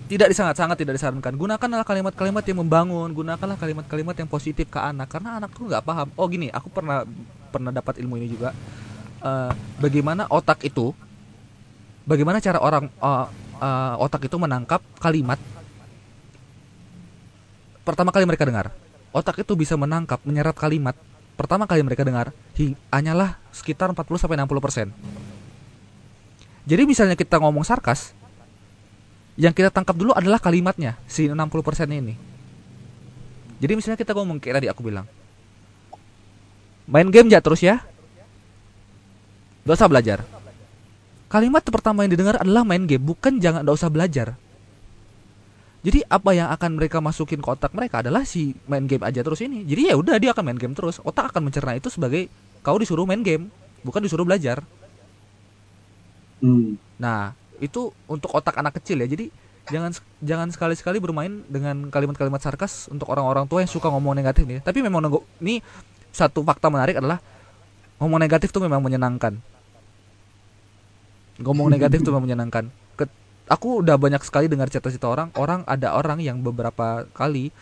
tidak 0.07 0.31
disangat 0.31 0.55
sangat 0.55 0.79
tidak 0.79 0.95
disarankan 0.95 1.35
gunakanlah 1.35 1.83
kalimat-kalimat 1.83 2.39
yang 2.47 2.63
membangun 2.63 3.11
gunakanlah 3.11 3.59
kalimat-kalimat 3.59 4.15
yang 4.15 4.29
positif 4.31 4.71
ke 4.71 4.79
anak 4.79 5.11
karena 5.11 5.35
anak 5.35 5.51
tuh 5.51 5.67
nggak 5.67 5.83
paham 5.83 6.07
oh 6.15 6.31
gini 6.31 6.47
aku 6.47 6.71
pernah 6.71 7.03
pernah 7.51 7.75
dapat 7.75 7.99
ilmu 7.99 8.15
ini 8.15 8.31
juga 8.31 8.55
Eh, 9.17 9.51
bagaimana 9.81 10.29
otak 10.29 10.61
itu 10.61 10.93
bagaimana 12.05 12.37
cara 12.37 12.61
orang 12.61 12.85
eh, 12.85 13.25
eh, 13.59 13.93
otak 13.97 14.29
itu 14.29 14.37
menangkap 14.37 14.77
kalimat 15.01 15.41
pertama 17.87 18.11
kali 18.11 18.27
mereka 18.27 18.43
dengar 18.43 18.75
otak 19.15 19.39
itu 19.39 19.55
bisa 19.55 19.79
menangkap 19.79 20.19
menyerap 20.27 20.59
kalimat 20.59 20.99
pertama 21.39 21.63
kali 21.63 21.79
mereka 21.87 22.03
dengar 22.03 22.35
hanyalah 22.91 23.39
sekitar 23.55 23.95
40 23.95 24.03
sampai 24.19 24.35
60 24.43 24.59
persen 24.59 24.87
jadi 26.67 26.83
misalnya 26.83 27.15
kita 27.15 27.39
ngomong 27.39 27.63
sarkas 27.63 28.11
yang 29.37 29.53
kita 29.53 29.69
tangkap 29.69 29.93
dulu 29.93 30.11
adalah 30.17 30.41
kalimatnya 30.41 30.97
si 31.05 31.29
60% 31.29 31.45
ini. 31.93 32.17
Jadi 33.61 33.73
misalnya 33.77 33.97
kita 34.01 34.17
ngomong 34.17 34.41
kayak 34.41 34.61
tadi 34.61 34.67
aku 34.67 34.81
bilang. 34.81 35.05
Main 36.89 37.07
game 37.13 37.29
ya 37.29 37.39
terus 37.39 37.61
ya. 37.61 37.85
Gak 39.63 39.77
usah 39.77 39.89
belajar. 39.89 40.25
Kalimat 41.29 41.61
pertama 41.61 42.01
yang 42.01 42.11
didengar 42.11 42.41
adalah 42.41 42.63
main 42.65 42.87
game, 42.87 43.03
bukan 43.03 43.37
jangan 43.37 43.61
gak 43.61 43.77
usah 43.77 43.91
belajar. 43.93 44.33
Jadi 45.87 46.03
apa 46.03 46.35
yang 46.35 46.51
akan 46.51 46.75
mereka 46.75 46.99
masukin 46.99 47.39
ke 47.39 47.47
otak 47.47 47.71
mereka 47.71 48.03
adalah 48.03 48.27
si 48.27 48.51
main 48.67 48.83
game 48.83 49.07
aja 49.07 49.23
terus 49.23 49.39
ini. 49.39 49.63
Jadi 49.63 49.87
ya 49.87 49.95
udah 49.95 50.19
dia 50.19 50.35
akan 50.35 50.51
main 50.51 50.59
game 50.59 50.75
terus. 50.75 50.99
Otak 50.99 51.31
akan 51.31 51.47
mencerna 51.47 51.79
itu 51.79 51.87
sebagai 51.87 52.27
kau 52.59 52.75
disuruh 52.75 53.07
main 53.07 53.23
game, 53.23 53.47
bukan 53.87 54.03
disuruh 54.03 54.27
belajar. 54.27 54.67
Hmm. 56.43 56.75
Nah, 56.99 57.31
itu 57.63 57.95
untuk 58.03 58.35
otak 58.35 58.59
anak 58.59 58.75
kecil 58.83 58.99
ya. 58.99 59.07
Jadi 59.07 59.31
jangan 59.71 59.95
jangan 60.19 60.51
sekali-sekali 60.51 60.99
bermain 60.99 61.47
dengan 61.47 61.87
kalimat-kalimat 61.87 62.43
sarkas 62.43 62.91
untuk 62.91 63.07
orang-orang 63.07 63.47
tua 63.47 63.63
yang 63.63 63.71
suka 63.71 63.87
ngomong 63.87 64.11
negatif 64.11 64.43
nih. 64.43 64.59
Tapi 64.59 64.83
memang 64.83 64.99
nenggo- 64.99 65.23
ini 65.39 65.63
satu 66.11 66.43
fakta 66.43 66.67
menarik 66.67 66.99
adalah 66.99 67.23
ngomong 68.03 68.19
negatif 68.19 68.51
tuh 68.51 68.59
memang 68.59 68.83
menyenangkan. 68.83 69.39
Ngomong 71.39 71.71
negatif 71.79 72.03
tuh 72.03 72.11
memang 72.11 72.27
menyenangkan. 72.27 72.67
Aku 73.47 73.79
udah 73.79 73.95
banyak 73.95 74.19
sekali 74.27 74.51
dengar 74.51 74.67
cerita-cerita 74.67 75.07
orang, 75.07 75.31
orang 75.39 75.63
ada 75.63 75.95
orang 75.95 76.19
yang 76.19 76.43
beberapa 76.43 77.07
kali 77.15 77.55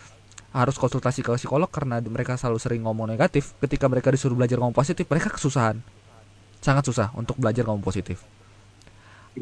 harus 0.49 0.79
konsultasi 0.81 1.21
ke 1.21 1.29
psikolog 1.37 1.69
karena 1.69 2.01
mereka 2.01 2.33
selalu 2.39 2.57
sering 2.57 2.81
ngomong 2.81 3.05
negatif. 3.05 3.53
Ketika 3.61 3.85
mereka 3.85 4.09
disuruh 4.09 4.33
belajar 4.33 4.57
ngomong 4.57 4.73
positif, 4.73 5.05
mereka 5.05 5.29
kesusahan. 5.29 5.77
Sangat 6.57 6.89
susah 6.89 7.13
untuk 7.13 7.37
belajar 7.37 7.67
ngomong 7.69 7.85
positif. 7.85 8.23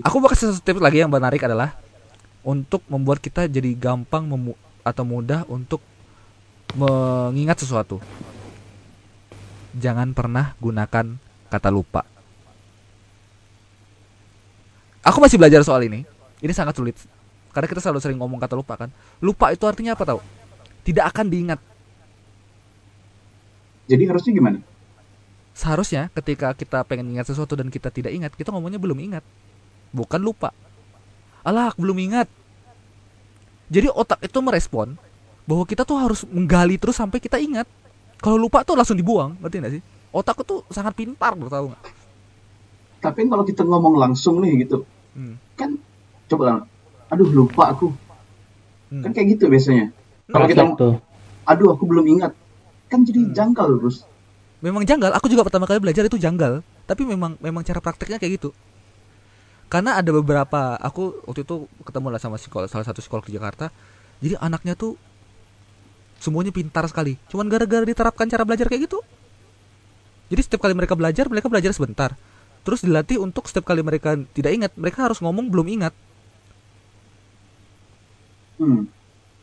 Aku 0.04 0.20
kasih 0.26 0.52
satu 0.52 0.60
tips 0.60 0.82
lagi 0.84 1.06
yang 1.06 1.14
menarik 1.14 1.40
adalah 1.46 1.78
untuk 2.44 2.84
membuat 2.92 3.24
kita 3.24 3.48
jadi 3.48 3.72
gampang 3.78 4.28
atau 4.84 5.04
mudah 5.08 5.48
untuk 5.48 5.80
mengingat 6.76 7.62
sesuatu. 7.62 8.04
Jangan 9.78 10.12
pernah 10.12 10.58
gunakan 10.60 11.16
kata 11.48 11.70
lupa. 11.72 12.04
Aku 15.06 15.22
masih 15.22 15.38
belajar 15.38 15.62
soal 15.62 15.86
ini. 15.86 16.10
Ini 16.44 16.52
sangat 16.52 16.76
sulit. 16.76 17.00
Karena 17.56 17.68
kita 17.72 17.80
selalu 17.80 18.00
sering 18.04 18.20
ngomong 18.20 18.36
kata 18.38 18.60
lupa 18.60 18.76
kan. 18.76 18.92
Lupa 19.24 19.56
itu 19.56 19.64
artinya 19.64 19.96
apa 19.96 20.04
tahu? 20.04 20.20
Tidak 20.84 21.06
akan 21.08 21.26
diingat. 21.32 21.60
Jadi 23.88 24.04
harusnya 24.04 24.32
gimana? 24.36 24.60
Seharusnya 25.56 26.12
ketika 26.12 26.52
kita 26.52 26.84
pengen 26.84 27.16
ingat 27.16 27.32
sesuatu 27.32 27.56
dan 27.56 27.72
kita 27.72 27.88
tidak 27.94 28.12
ingat, 28.12 28.36
kita 28.36 28.52
ngomongnya 28.52 28.82
belum 28.82 29.00
ingat. 29.00 29.24
Bukan 29.96 30.20
lupa. 30.20 30.52
Alah, 31.46 31.72
belum 31.80 31.96
ingat. 32.12 32.28
Jadi 33.72 33.88
otak 33.88 34.20
itu 34.26 34.40
merespon 34.44 35.00
bahwa 35.48 35.64
kita 35.64 35.88
tuh 35.88 36.00
harus 36.00 36.28
menggali 36.28 36.76
terus 36.76 36.98
sampai 36.98 37.24
kita 37.24 37.40
ingat. 37.40 37.70
Kalau 38.20 38.40
lupa 38.40 38.64
tuh 38.64 38.80
langsung 38.80 38.96
dibuang, 38.96 39.36
ngerti 39.40 39.56
gak 39.60 39.74
sih? 39.80 39.84
Otak 40.12 40.42
tuh 40.48 40.64
sangat 40.72 40.96
pintar, 40.96 41.36
lo 41.36 41.48
tau 41.48 41.72
nggak? 41.72 41.84
Tapi 43.04 43.20
kalau 43.28 43.44
kita 43.44 43.68
ngomong 43.68 44.00
langsung 44.00 44.40
nih 44.40 44.68
gitu, 44.68 44.88
Hmm. 45.14 45.38
kan 45.54 45.78
coba 46.34 46.44
lah, 46.44 46.58
aduh 47.14 47.30
lupa 47.30 47.72
aku. 47.72 47.94
Hmm. 48.90 49.06
Kan 49.06 49.12
kayak 49.14 49.38
gitu 49.38 49.50
biasanya. 49.50 49.94
Kalau 50.30 50.46
kita 50.50 50.64
tuh 50.78 50.94
aduh 51.44 51.76
aku 51.76 51.84
belum 51.86 52.06
ingat. 52.20 52.34
Kan 52.90 53.06
jadi 53.06 53.30
Hmm. 53.30 53.34
janggal 53.34 53.68
terus. 53.80 54.06
Memang 54.64 54.88
janggal. 54.88 55.12
Aku 55.18 55.28
juga 55.28 55.44
pertama 55.44 55.68
kali 55.68 55.84
belajar 55.84 56.08
itu 56.08 56.16
janggal. 56.16 56.64
Tapi 56.88 57.02
memang 57.04 57.36
memang 57.40 57.64
cara 57.64 57.80
prakteknya 57.84 58.20
kayak 58.20 58.40
gitu. 58.40 58.50
Karena 59.68 59.98
ada 59.98 60.14
beberapa 60.14 60.78
aku 60.78 61.26
waktu 61.26 61.42
itu 61.44 61.66
ketemu 61.82 62.08
lah 62.14 62.22
sama 62.22 62.38
psikolog 62.38 62.70
salah 62.70 62.86
satu 62.86 63.02
psikolog 63.02 63.26
di 63.26 63.34
Jakarta. 63.34 63.74
Jadi 64.22 64.38
anaknya 64.38 64.78
tuh 64.78 64.96
semuanya 66.22 66.54
pintar 66.56 66.88
sekali. 66.88 67.20
Cuman 67.28 67.50
gara-gara 67.52 67.84
diterapkan 67.84 68.30
cara 68.30 68.48
belajar 68.48 68.70
kayak 68.70 68.88
gitu. 68.88 69.02
Jadi 70.32 70.42
setiap 70.46 70.64
kali 70.64 70.74
mereka 70.78 70.96
belajar, 70.96 71.28
mereka 71.28 71.52
belajar 71.52 71.76
sebentar. 71.76 72.16
Terus 72.64 72.80
dilatih 72.80 73.20
untuk 73.20 73.50
setiap 73.52 73.68
kali 73.68 73.84
mereka 73.84 74.16
tidak 74.32 74.52
ingat, 74.56 74.72
mereka 74.80 75.04
harus 75.04 75.20
ngomong 75.20 75.52
belum 75.52 75.68
ingat. 75.68 75.92
Hmm. 78.58 78.86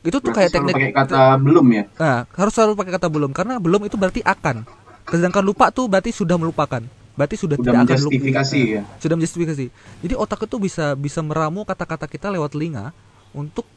Itu 0.01 0.17
tuh 0.17 0.33
Berarti 0.33 0.37
kayak 0.37 0.51
teknik 0.55 0.75
pakai 0.81 0.93
kata 0.97 1.23
belum 1.37 1.67
ya. 1.77 1.85
Nah, 2.01 2.19
harus 2.25 2.53
selalu 2.57 2.73
pakai 2.79 2.93
kata 2.97 3.09
belum 3.13 3.31
karena 3.37 3.55
belum 3.61 3.81
itu 3.85 3.97
berarti 4.01 4.21
akan. 4.25 4.65
Sedangkan 5.11 5.45
lupa 5.45 5.69
tuh 5.69 5.91
berarti 5.91 6.11
sudah 6.15 6.41
melupakan. 6.41 6.81
Berarti 7.19 7.37
sudah, 7.37 7.61
Udah 7.61 7.85
tidak 7.85 8.01
akan 8.01 8.01
lupa. 8.09 8.41
ya. 8.57 8.83
Sudah 8.97 9.15
menjustifikasi. 9.21 9.67
Jadi 10.01 10.15
otak 10.17 10.49
itu 10.49 10.57
bisa 10.57 10.97
bisa 10.97 11.21
meramu 11.21 11.69
kata-kata 11.69 12.09
kita 12.09 12.33
lewat 12.33 12.57
telinga 12.57 12.97
untuk 13.37 13.69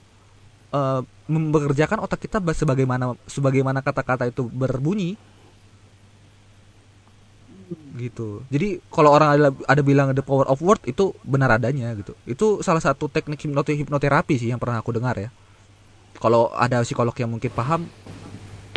eh, 0.71 1.01
membekerjakan 1.27 1.99
otak 1.99 2.23
kita 2.23 2.39
ba- 2.39 2.55
sebagaimana 2.55 3.19
sebagaimana 3.27 3.83
kata-kata 3.83 4.31
itu 4.31 4.47
berbunyi. 4.47 5.19
Gitu. 7.93 8.41
Jadi 8.49 8.81
kalau 8.89 9.13
orang 9.13 9.29
ada 9.37 9.49
ada 9.69 9.81
bilang 9.85 10.17
the 10.17 10.25
power 10.25 10.49
of 10.49 10.57
word 10.65 10.81
itu 10.89 11.13
benar 11.21 11.53
adanya 11.53 11.93
gitu. 11.93 12.17
Itu 12.25 12.65
salah 12.65 12.81
satu 12.81 13.05
teknik 13.05 13.37
hipnote- 13.45 13.77
hipnoterapi 13.77 14.35
sih 14.41 14.49
yang 14.49 14.57
pernah 14.57 14.81
aku 14.81 14.97
dengar 14.97 15.13
ya. 15.17 15.29
Kalau 16.17 16.49
ada 16.55 16.81
psikolog 16.85 17.13
yang 17.17 17.31
mungkin 17.33 17.51
paham 17.53 17.81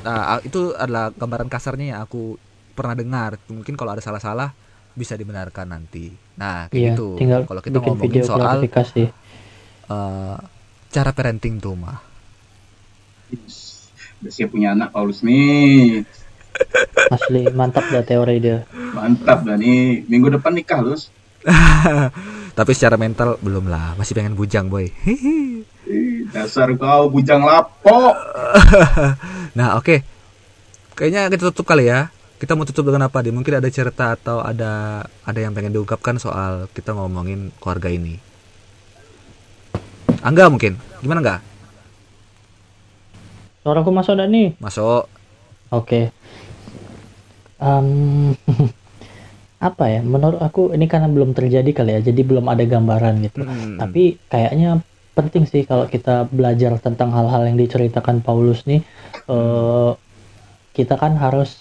Nah, 0.07 0.39
itu 0.47 0.71
adalah 0.79 1.11
gambaran 1.11 1.51
kasarnya 1.51 1.87
yang 1.97 2.01
aku 2.07 2.39
pernah 2.79 2.95
dengar. 2.95 3.43
Mungkin 3.51 3.75
kalau 3.75 3.91
ada 3.97 4.03
salah-salah 4.05 4.55
bisa 4.95 5.19
dibenarkan 5.19 5.67
nanti. 5.67 6.15
Nah, 6.39 6.71
kayak 6.71 6.83
iya 6.83 6.91
gitu. 6.95 7.11
Kalau 7.49 7.61
kita 7.65 7.83
bikin 7.83 7.99
ngomongin 7.99 8.23
video 8.23 8.23
soal 8.23 8.71
eh, 9.91 10.37
cara 10.95 11.11
parenting 11.17 11.59
tuh 11.63 11.75
mah. 11.77 11.99
Udah 14.21 14.33
siap 14.33 14.49
punya 14.53 14.73
anak 14.75 14.89
Paulus 14.95 15.21
nih. 15.27 16.05
Asli 17.11 17.49
mantap 17.55 17.87
dah 17.89 18.03
teori 18.03 18.37
dia 18.43 18.67
Mantap 18.97 19.45
dah 19.45 19.57
nih. 19.61 20.09
Minggu 20.09 20.33
depan 20.41 20.57
nikah, 20.57 20.81
Lus. 20.81 21.13
Tapi 22.59 22.71
secara 22.73 22.97
mental 22.97 23.37
belum 23.45 23.69
lah, 23.69 23.93
masih 24.01 24.17
pengen 24.17 24.33
bujang 24.33 24.73
boy. 24.73 24.89
Dasar 26.35 26.73
kau 26.81 27.13
bujang 27.13 27.45
lapo. 27.45 28.17
nah, 29.59 29.77
oke. 29.77 30.01
Kayaknya 30.97 31.29
kita 31.29 31.53
tutup 31.53 31.69
kali 31.69 31.93
ya. 31.93 32.09
kita 32.37 32.53
mau 32.53 32.69
tutup 32.69 32.85
dengan 32.85 33.09
apa, 33.09 33.25
Di? 33.25 33.33
Mungkin 33.33 33.65
ada 33.65 33.69
cerita 33.73 34.13
atau 34.13 34.45
ada 34.45 35.01
ada 35.25 35.39
yang 35.41 35.57
pengen 35.57 35.73
diungkapkan 35.73 36.21
soal 36.21 36.69
kita 36.73 36.93
ngomongin 36.93 37.49
keluarga 37.57 37.89
ini. 37.89 38.21
Angga 40.21 40.53
mungkin. 40.53 40.77
Gimana 41.01 41.25
enggak? 41.25 41.41
Suaraku 43.65 43.89
masuk 43.89 44.21
ada 44.21 44.29
nih. 44.29 44.53
Masuk. 44.61 45.09
Oke. 45.73 46.13
Em, 47.61 48.35
apa 49.69 49.85
ya? 49.89 50.01
Menurut 50.05 50.41
aku 50.41 50.73
ini 50.77 50.87
karena 50.87 51.09
belum 51.09 51.33
terjadi 51.33 51.71
kali 51.73 51.97
ya, 51.97 52.01
jadi 52.13 52.21
belum 52.23 52.47
ada 52.47 52.65
gambaran 52.65 53.15
gitu. 53.25 53.43
Hmm. 53.45 53.81
Tapi 53.81 54.21
kayaknya 54.29 54.85
penting 55.17 55.49
sih 55.49 55.65
kalau 55.65 55.89
kita 55.89 56.29
belajar 56.29 56.77
tentang 56.77 57.09
hal-hal 57.17 57.49
yang 57.49 57.57
diceritakan 57.57 58.21
Paulus 58.21 58.69
nih. 58.69 58.85
eh 59.27 59.93
kita 60.77 61.01
kan 61.01 61.17
harus 61.17 61.57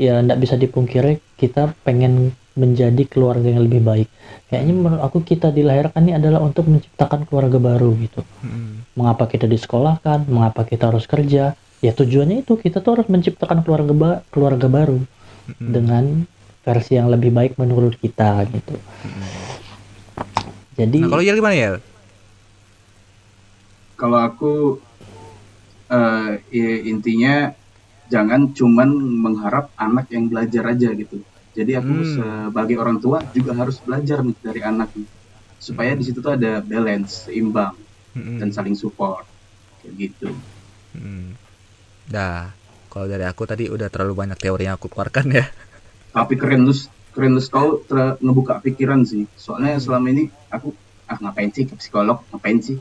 ya 0.00 0.16
nggak 0.24 0.40
bisa 0.40 0.56
dipungkiri 0.56 1.20
kita 1.36 1.76
pengen 1.84 2.32
menjadi 2.56 3.04
keluarga 3.04 3.52
yang 3.52 3.62
lebih 3.68 3.84
baik. 3.84 4.08
Kayaknya 4.48 4.74
menurut 4.74 5.02
aku 5.04 5.22
kita 5.22 5.52
dilahirkan 5.54 6.02
ini 6.08 6.16
adalah 6.16 6.42
untuk 6.42 6.66
menciptakan 6.66 7.28
keluarga 7.28 7.60
baru 7.60 7.94
gitu. 8.00 8.20
Hmm. 8.42 8.82
Mengapa 8.96 9.30
kita 9.30 9.46
disekolahkan? 9.46 10.26
Mengapa 10.26 10.66
kita 10.66 10.90
harus 10.90 11.06
kerja? 11.06 11.54
Ya 11.80 11.96
tujuannya 11.96 12.44
itu 12.44 12.60
kita 12.60 12.84
tuh 12.84 13.00
harus 13.00 13.08
menciptakan 13.08 13.64
keluarga 13.64 13.92
ba- 13.96 14.20
keluarga 14.28 14.68
baru 14.68 15.00
Hmm. 15.56 15.72
dengan 15.72 16.04
versi 16.60 17.00
yang 17.00 17.08
lebih 17.08 17.32
baik 17.32 17.56
menurut 17.56 17.96
kita 17.96 18.44
gitu. 18.52 18.76
Jadi 20.76 20.98
Nah, 21.00 21.08
kalau 21.08 21.24
Yel 21.24 21.40
gimana 21.40 21.56
ya? 21.56 21.70
Kalau 23.96 24.20
aku 24.20 24.52
eh, 25.90 26.32
i- 26.54 26.82
intinya 26.86 27.50
jangan 28.06 28.54
cuman 28.54 28.94
mengharap 28.94 29.74
anak 29.74 30.06
yang 30.14 30.30
belajar 30.30 30.70
aja 30.70 30.94
gitu. 30.94 31.24
Jadi 31.50 31.74
aku 31.74 31.94
Hmm. 31.98 32.06
sebagai 32.06 32.78
orang 32.78 33.02
tua 33.02 33.26
juga 33.34 33.58
harus 33.58 33.82
belajar 33.82 34.22
nih 34.22 34.38
dari 34.38 34.60
anak 34.62 34.94
nih. 34.94 35.08
Supaya 35.58 35.98
di 35.98 36.04
situ 36.06 36.22
tuh 36.22 36.38
ada 36.38 36.62
balance, 36.62 37.26
seimbang 37.26 37.74
Hmm. 38.14 38.38
dan 38.38 38.54
saling 38.54 38.78
support. 38.78 39.26
Kayak 39.82 39.94
gitu. 39.98 40.28
Hmm. 40.94 41.34
Dah, 42.10 42.50
kalau 42.90 43.06
dari 43.06 43.22
aku 43.22 43.46
tadi 43.46 43.70
udah 43.70 43.86
terlalu 43.86 44.18
banyak 44.18 44.38
teori 44.38 44.66
yang 44.66 44.74
aku 44.74 44.90
keluarkan 44.90 45.30
ya. 45.30 45.46
Tapi 46.16 46.34
keren 46.34 46.66
lu 46.66 46.74
keren 47.14 47.38
lu 47.38 47.42
kau 47.46 47.86
ter- 47.86 48.18
ngebuka 48.18 48.58
pikiran 48.66 49.06
sih. 49.06 49.30
Soalnya 49.38 49.78
selama 49.78 50.10
ini 50.10 50.26
aku 50.50 50.74
ah 51.06 51.18
ngapain 51.22 51.54
sih 51.54 51.70
ke 51.70 51.78
psikolog, 51.78 52.18
ngapain 52.34 52.58
sih? 52.58 52.78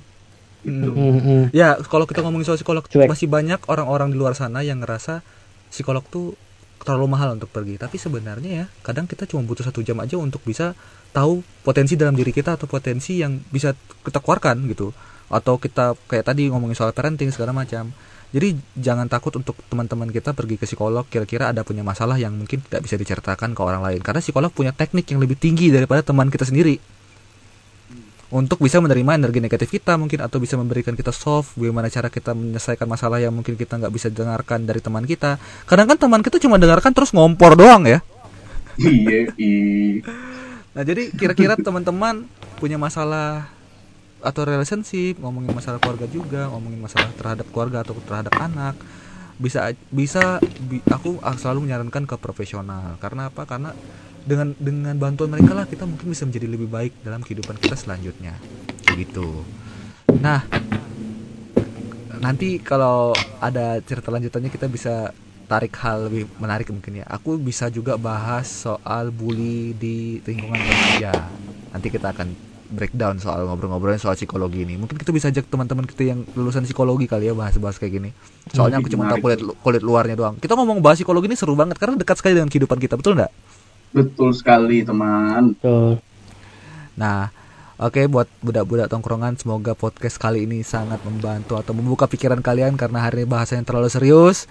Gitu. 0.66 0.92
Mm, 0.92 1.20
mm. 1.24 1.44
Ya, 1.56 1.80
kalau 1.88 2.04
kita 2.04 2.20
ngomongin 2.26 2.46
soal 2.50 2.60
psikolog, 2.60 2.84
Cuek. 2.86 3.08
masih 3.08 3.32
banyak 3.32 3.64
orang-orang 3.72 4.12
di 4.12 4.18
luar 4.20 4.36
sana 4.36 4.60
yang 4.66 4.84
ngerasa 4.84 5.24
psikolog 5.72 6.04
tuh 6.10 6.36
terlalu 6.84 7.16
mahal 7.16 7.38
untuk 7.38 7.50
pergi. 7.52 7.80
Tapi 7.80 7.96
sebenarnya 7.96 8.52
ya, 8.52 8.66
kadang 8.84 9.08
kita 9.08 9.24
cuma 9.30 9.46
butuh 9.46 9.64
satu 9.64 9.86
jam 9.86 9.98
aja 10.04 10.20
untuk 10.20 10.44
bisa 10.44 10.76
tahu 11.16 11.42
potensi 11.64 11.96
dalam 11.96 12.14
diri 12.14 12.30
kita 12.30 12.60
atau 12.60 12.68
potensi 12.70 13.20
yang 13.20 13.40
bisa 13.50 13.74
kita 14.04 14.20
keluarkan 14.20 14.68
gitu. 14.68 14.92
Atau 15.30 15.62
kita 15.62 15.96
kayak 16.10 16.26
tadi 16.28 16.50
ngomongin 16.50 16.76
soal 16.76 16.92
parenting 16.92 17.32
segala 17.32 17.54
macam. 17.56 17.94
Jadi 18.30 18.54
jangan 18.78 19.10
takut 19.10 19.34
untuk 19.34 19.58
teman-teman 19.74 20.06
kita 20.14 20.38
pergi 20.38 20.62
ke 20.62 20.70
psikolog 20.70 21.02
kira-kira 21.10 21.50
ada 21.50 21.66
punya 21.66 21.82
masalah 21.82 22.14
yang 22.22 22.38
mungkin 22.38 22.62
tidak 22.62 22.86
bisa 22.86 22.94
diceritakan 22.94 23.58
ke 23.58 23.62
orang 23.66 23.82
lain. 23.82 24.02
Karena 24.06 24.22
psikolog 24.22 24.54
punya 24.54 24.70
teknik 24.70 25.10
yang 25.10 25.18
lebih 25.18 25.34
tinggi 25.34 25.74
daripada 25.74 26.06
teman 26.06 26.30
kita 26.30 26.46
sendiri. 26.46 26.78
Untuk 28.30 28.62
bisa 28.62 28.78
menerima 28.78 29.18
energi 29.18 29.42
negatif 29.42 29.74
kita 29.74 29.98
mungkin 29.98 30.22
atau 30.22 30.38
bisa 30.38 30.54
memberikan 30.54 30.94
kita 30.94 31.10
soft 31.10 31.58
bagaimana 31.58 31.90
cara 31.90 32.14
kita 32.14 32.38
menyelesaikan 32.38 32.86
masalah 32.86 33.18
yang 33.18 33.34
mungkin 33.34 33.58
kita 33.58 33.82
nggak 33.82 33.90
bisa 33.90 34.14
dengarkan 34.14 34.70
dari 34.70 34.78
teman 34.78 35.02
kita. 35.10 35.42
Kadang 35.66 35.90
kan 35.90 35.98
teman 35.98 36.22
kita 36.22 36.38
cuma 36.38 36.62
dengarkan 36.62 36.94
terus 36.94 37.10
ngompor 37.10 37.58
doang 37.58 37.90
ya. 37.90 38.06
Iya, 38.80 39.34
iya. 39.36 40.06
nah 40.72 40.88
jadi 40.88 41.12
kira-kira 41.12 41.60
teman-teman 41.60 42.24
punya 42.62 42.80
masalah 42.80 43.52
atau 44.22 44.42
relationship 44.48 45.18
ngomongin 45.24 45.52
masalah 45.54 45.80
keluarga 45.80 46.06
juga 46.10 46.52
ngomongin 46.52 46.80
masalah 46.80 47.12
terhadap 47.16 47.48
keluarga 47.54 47.84
atau 47.84 47.98
terhadap 48.04 48.36
anak 48.40 48.76
bisa 49.40 49.72
bisa 49.90 50.44
bi- 50.60 50.84
aku 50.92 51.20
selalu 51.40 51.70
menyarankan 51.70 52.04
ke 52.08 52.16
profesional. 52.20 53.00
Karena 53.00 53.32
apa? 53.32 53.48
Karena 53.48 53.72
dengan 54.28 54.52
dengan 54.60 54.96
bantuan 55.00 55.32
mereka 55.32 55.56
lah 55.56 55.64
kita 55.66 55.88
mungkin 55.88 56.12
bisa 56.12 56.28
menjadi 56.28 56.48
lebih 56.52 56.68
baik 56.68 56.94
dalam 57.00 57.24
kehidupan 57.24 57.56
kita 57.56 57.80
selanjutnya. 57.80 58.44
Kayak 58.84 59.08
gitu. 59.08 59.48
Nah 60.20 60.44
nanti 62.10 62.58
kalau 62.60 63.22
ada 63.40 63.80
cerita 63.86 64.10
lanjutannya 64.10 64.50
kita 64.52 64.66
bisa 64.68 65.14
tarik 65.50 65.74
hal 65.82 66.10
lebih 66.12 66.30
menarik 66.38 66.70
mungkin 66.70 67.02
ya. 67.02 67.06
Aku 67.10 67.38
bisa 67.40 67.70
juga 67.72 67.96
bahas 67.98 68.46
soal 68.50 69.10
bully 69.14 69.74
di 69.78 70.20
lingkungan 70.28 70.62
remaja 70.62 71.38
nanti 71.70 71.88
kita 71.94 72.12
akan 72.14 72.34
breakdown 72.70 73.18
soal 73.18 73.46
ngobrol-ngobrolnya 73.50 74.02
soal 74.02 74.14
psikologi 74.14 74.64
ini 74.64 74.78
mungkin 74.78 74.96
kita 74.96 75.10
bisa 75.10 75.30
ajak 75.34 75.50
teman-teman 75.50 75.86
kita 75.90 76.14
yang 76.14 76.24
lulusan 76.38 76.64
psikologi 76.64 77.10
kali 77.10 77.30
ya 77.30 77.34
bahas-bahas 77.34 77.82
kayak 77.82 77.94
gini 77.98 78.10
soalnya 78.54 78.80
aku 78.80 78.90
cuma 78.94 79.10
tahu 79.10 79.26
kulit 79.26 79.40
kulit 79.62 79.82
luarnya 79.82 80.16
doang 80.16 80.36
kita 80.38 80.54
ngomong 80.54 80.80
bahas 80.80 81.02
psikologi 81.02 81.28
ini 81.30 81.38
seru 81.38 81.58
banget 81.58 81.82
karena 81.82 81.98
dekat 81.98 82.22
sekali 82.22 82.38
dengan 82.38 82.50
kehidupan 82.50 82.78
kita 82.78 82.96
betul 82.96 83.18
nggak 83.18 83.34
Betul 83.90 84.38
sekali, 84.38 84.86
teman. 84.86 85.58
Betul. 85.58 85.98
Nah, 86.94 87.34
oke 87.82 88.06
buat 88.06 88.30
budak-budak 88.44 88.92
tongkrongan 88.92 89.40
semoga 89.40 89.74
podcast 89.74 90.22
kali 90.22 90.46
ini 90.46 90.62
sangat 90.62 91.02
membantu 91.02 91.58
atau 91.58 91.74
membuka 91.74 92.06
pikiran 92.06 92.44
kalian 92.44 92.78
karena 92.78 93.02
hari 93.10 93.26
ini 93.26 93.28
bahasanya 93.30 93.66
terlalu 93.66 93.90
serius. 93.90 94.46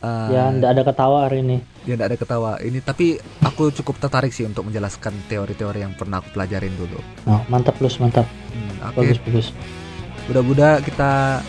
Eh, 0.00 0.28
Ya, 0.30 0.48
ndak 0.48 0.70
ada 0.70 0.82
ketawa 0.82 1.28
hari 1.28 1.40
ini. 1.40 1.60
ya 1.80 1.92
nggak 1.92 2.08
ada 2.08 2.18
ketawa 2.18 2.50
ini 2.60 2.78
tapi 2.78 3.16
aku 3.40 3.68
cukup 3.70 3.96
tertarik 3.98 4.30
sih 4.30 4.44
untuk 4.44 4.64
menjelaskan 4.64 5.12
teori-teori 5.26 5.80
yang 5.80 5.92
pernah 5.92 6.18
aku 6.18 6.32
pelajarin 6.32 6.72
dulu. 6.74 6.96
Oh, 7.24 7.40
mantap 7.46 7.76
plus 7.76 7.96
mantap. 7.96 8.24
Hmm, 8.50 8.90
oke, 8.90 8.96
Bagus 8.98 9.18
bagus. 9.22 9.46
budak-budak 10.24 10.84
kita 10.84 11.40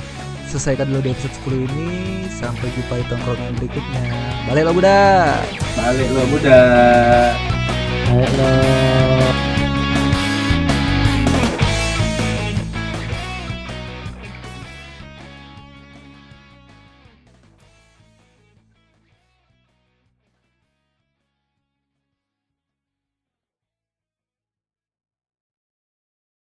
selesaikan 0.47 0.83
dulu 0.85 0.99
di 1.01 1.09
episode 1.09 1.35
10 1.37 1.63
ini. 1.65 1.89
Sampai 2.29 2.67
jumpa 2.69 2.93
di 2.93 3.05
tongkrongan 3.07 3.53
berikutnya. 3.55 4.03
Balik 4.45 4.63
lo 4.65 4.71
budak. 4.73 5.35
Balik 5.77 6.07
lo, 6.09 6.23
budak. 6.27 7.31
Ayo. 8.09 9.10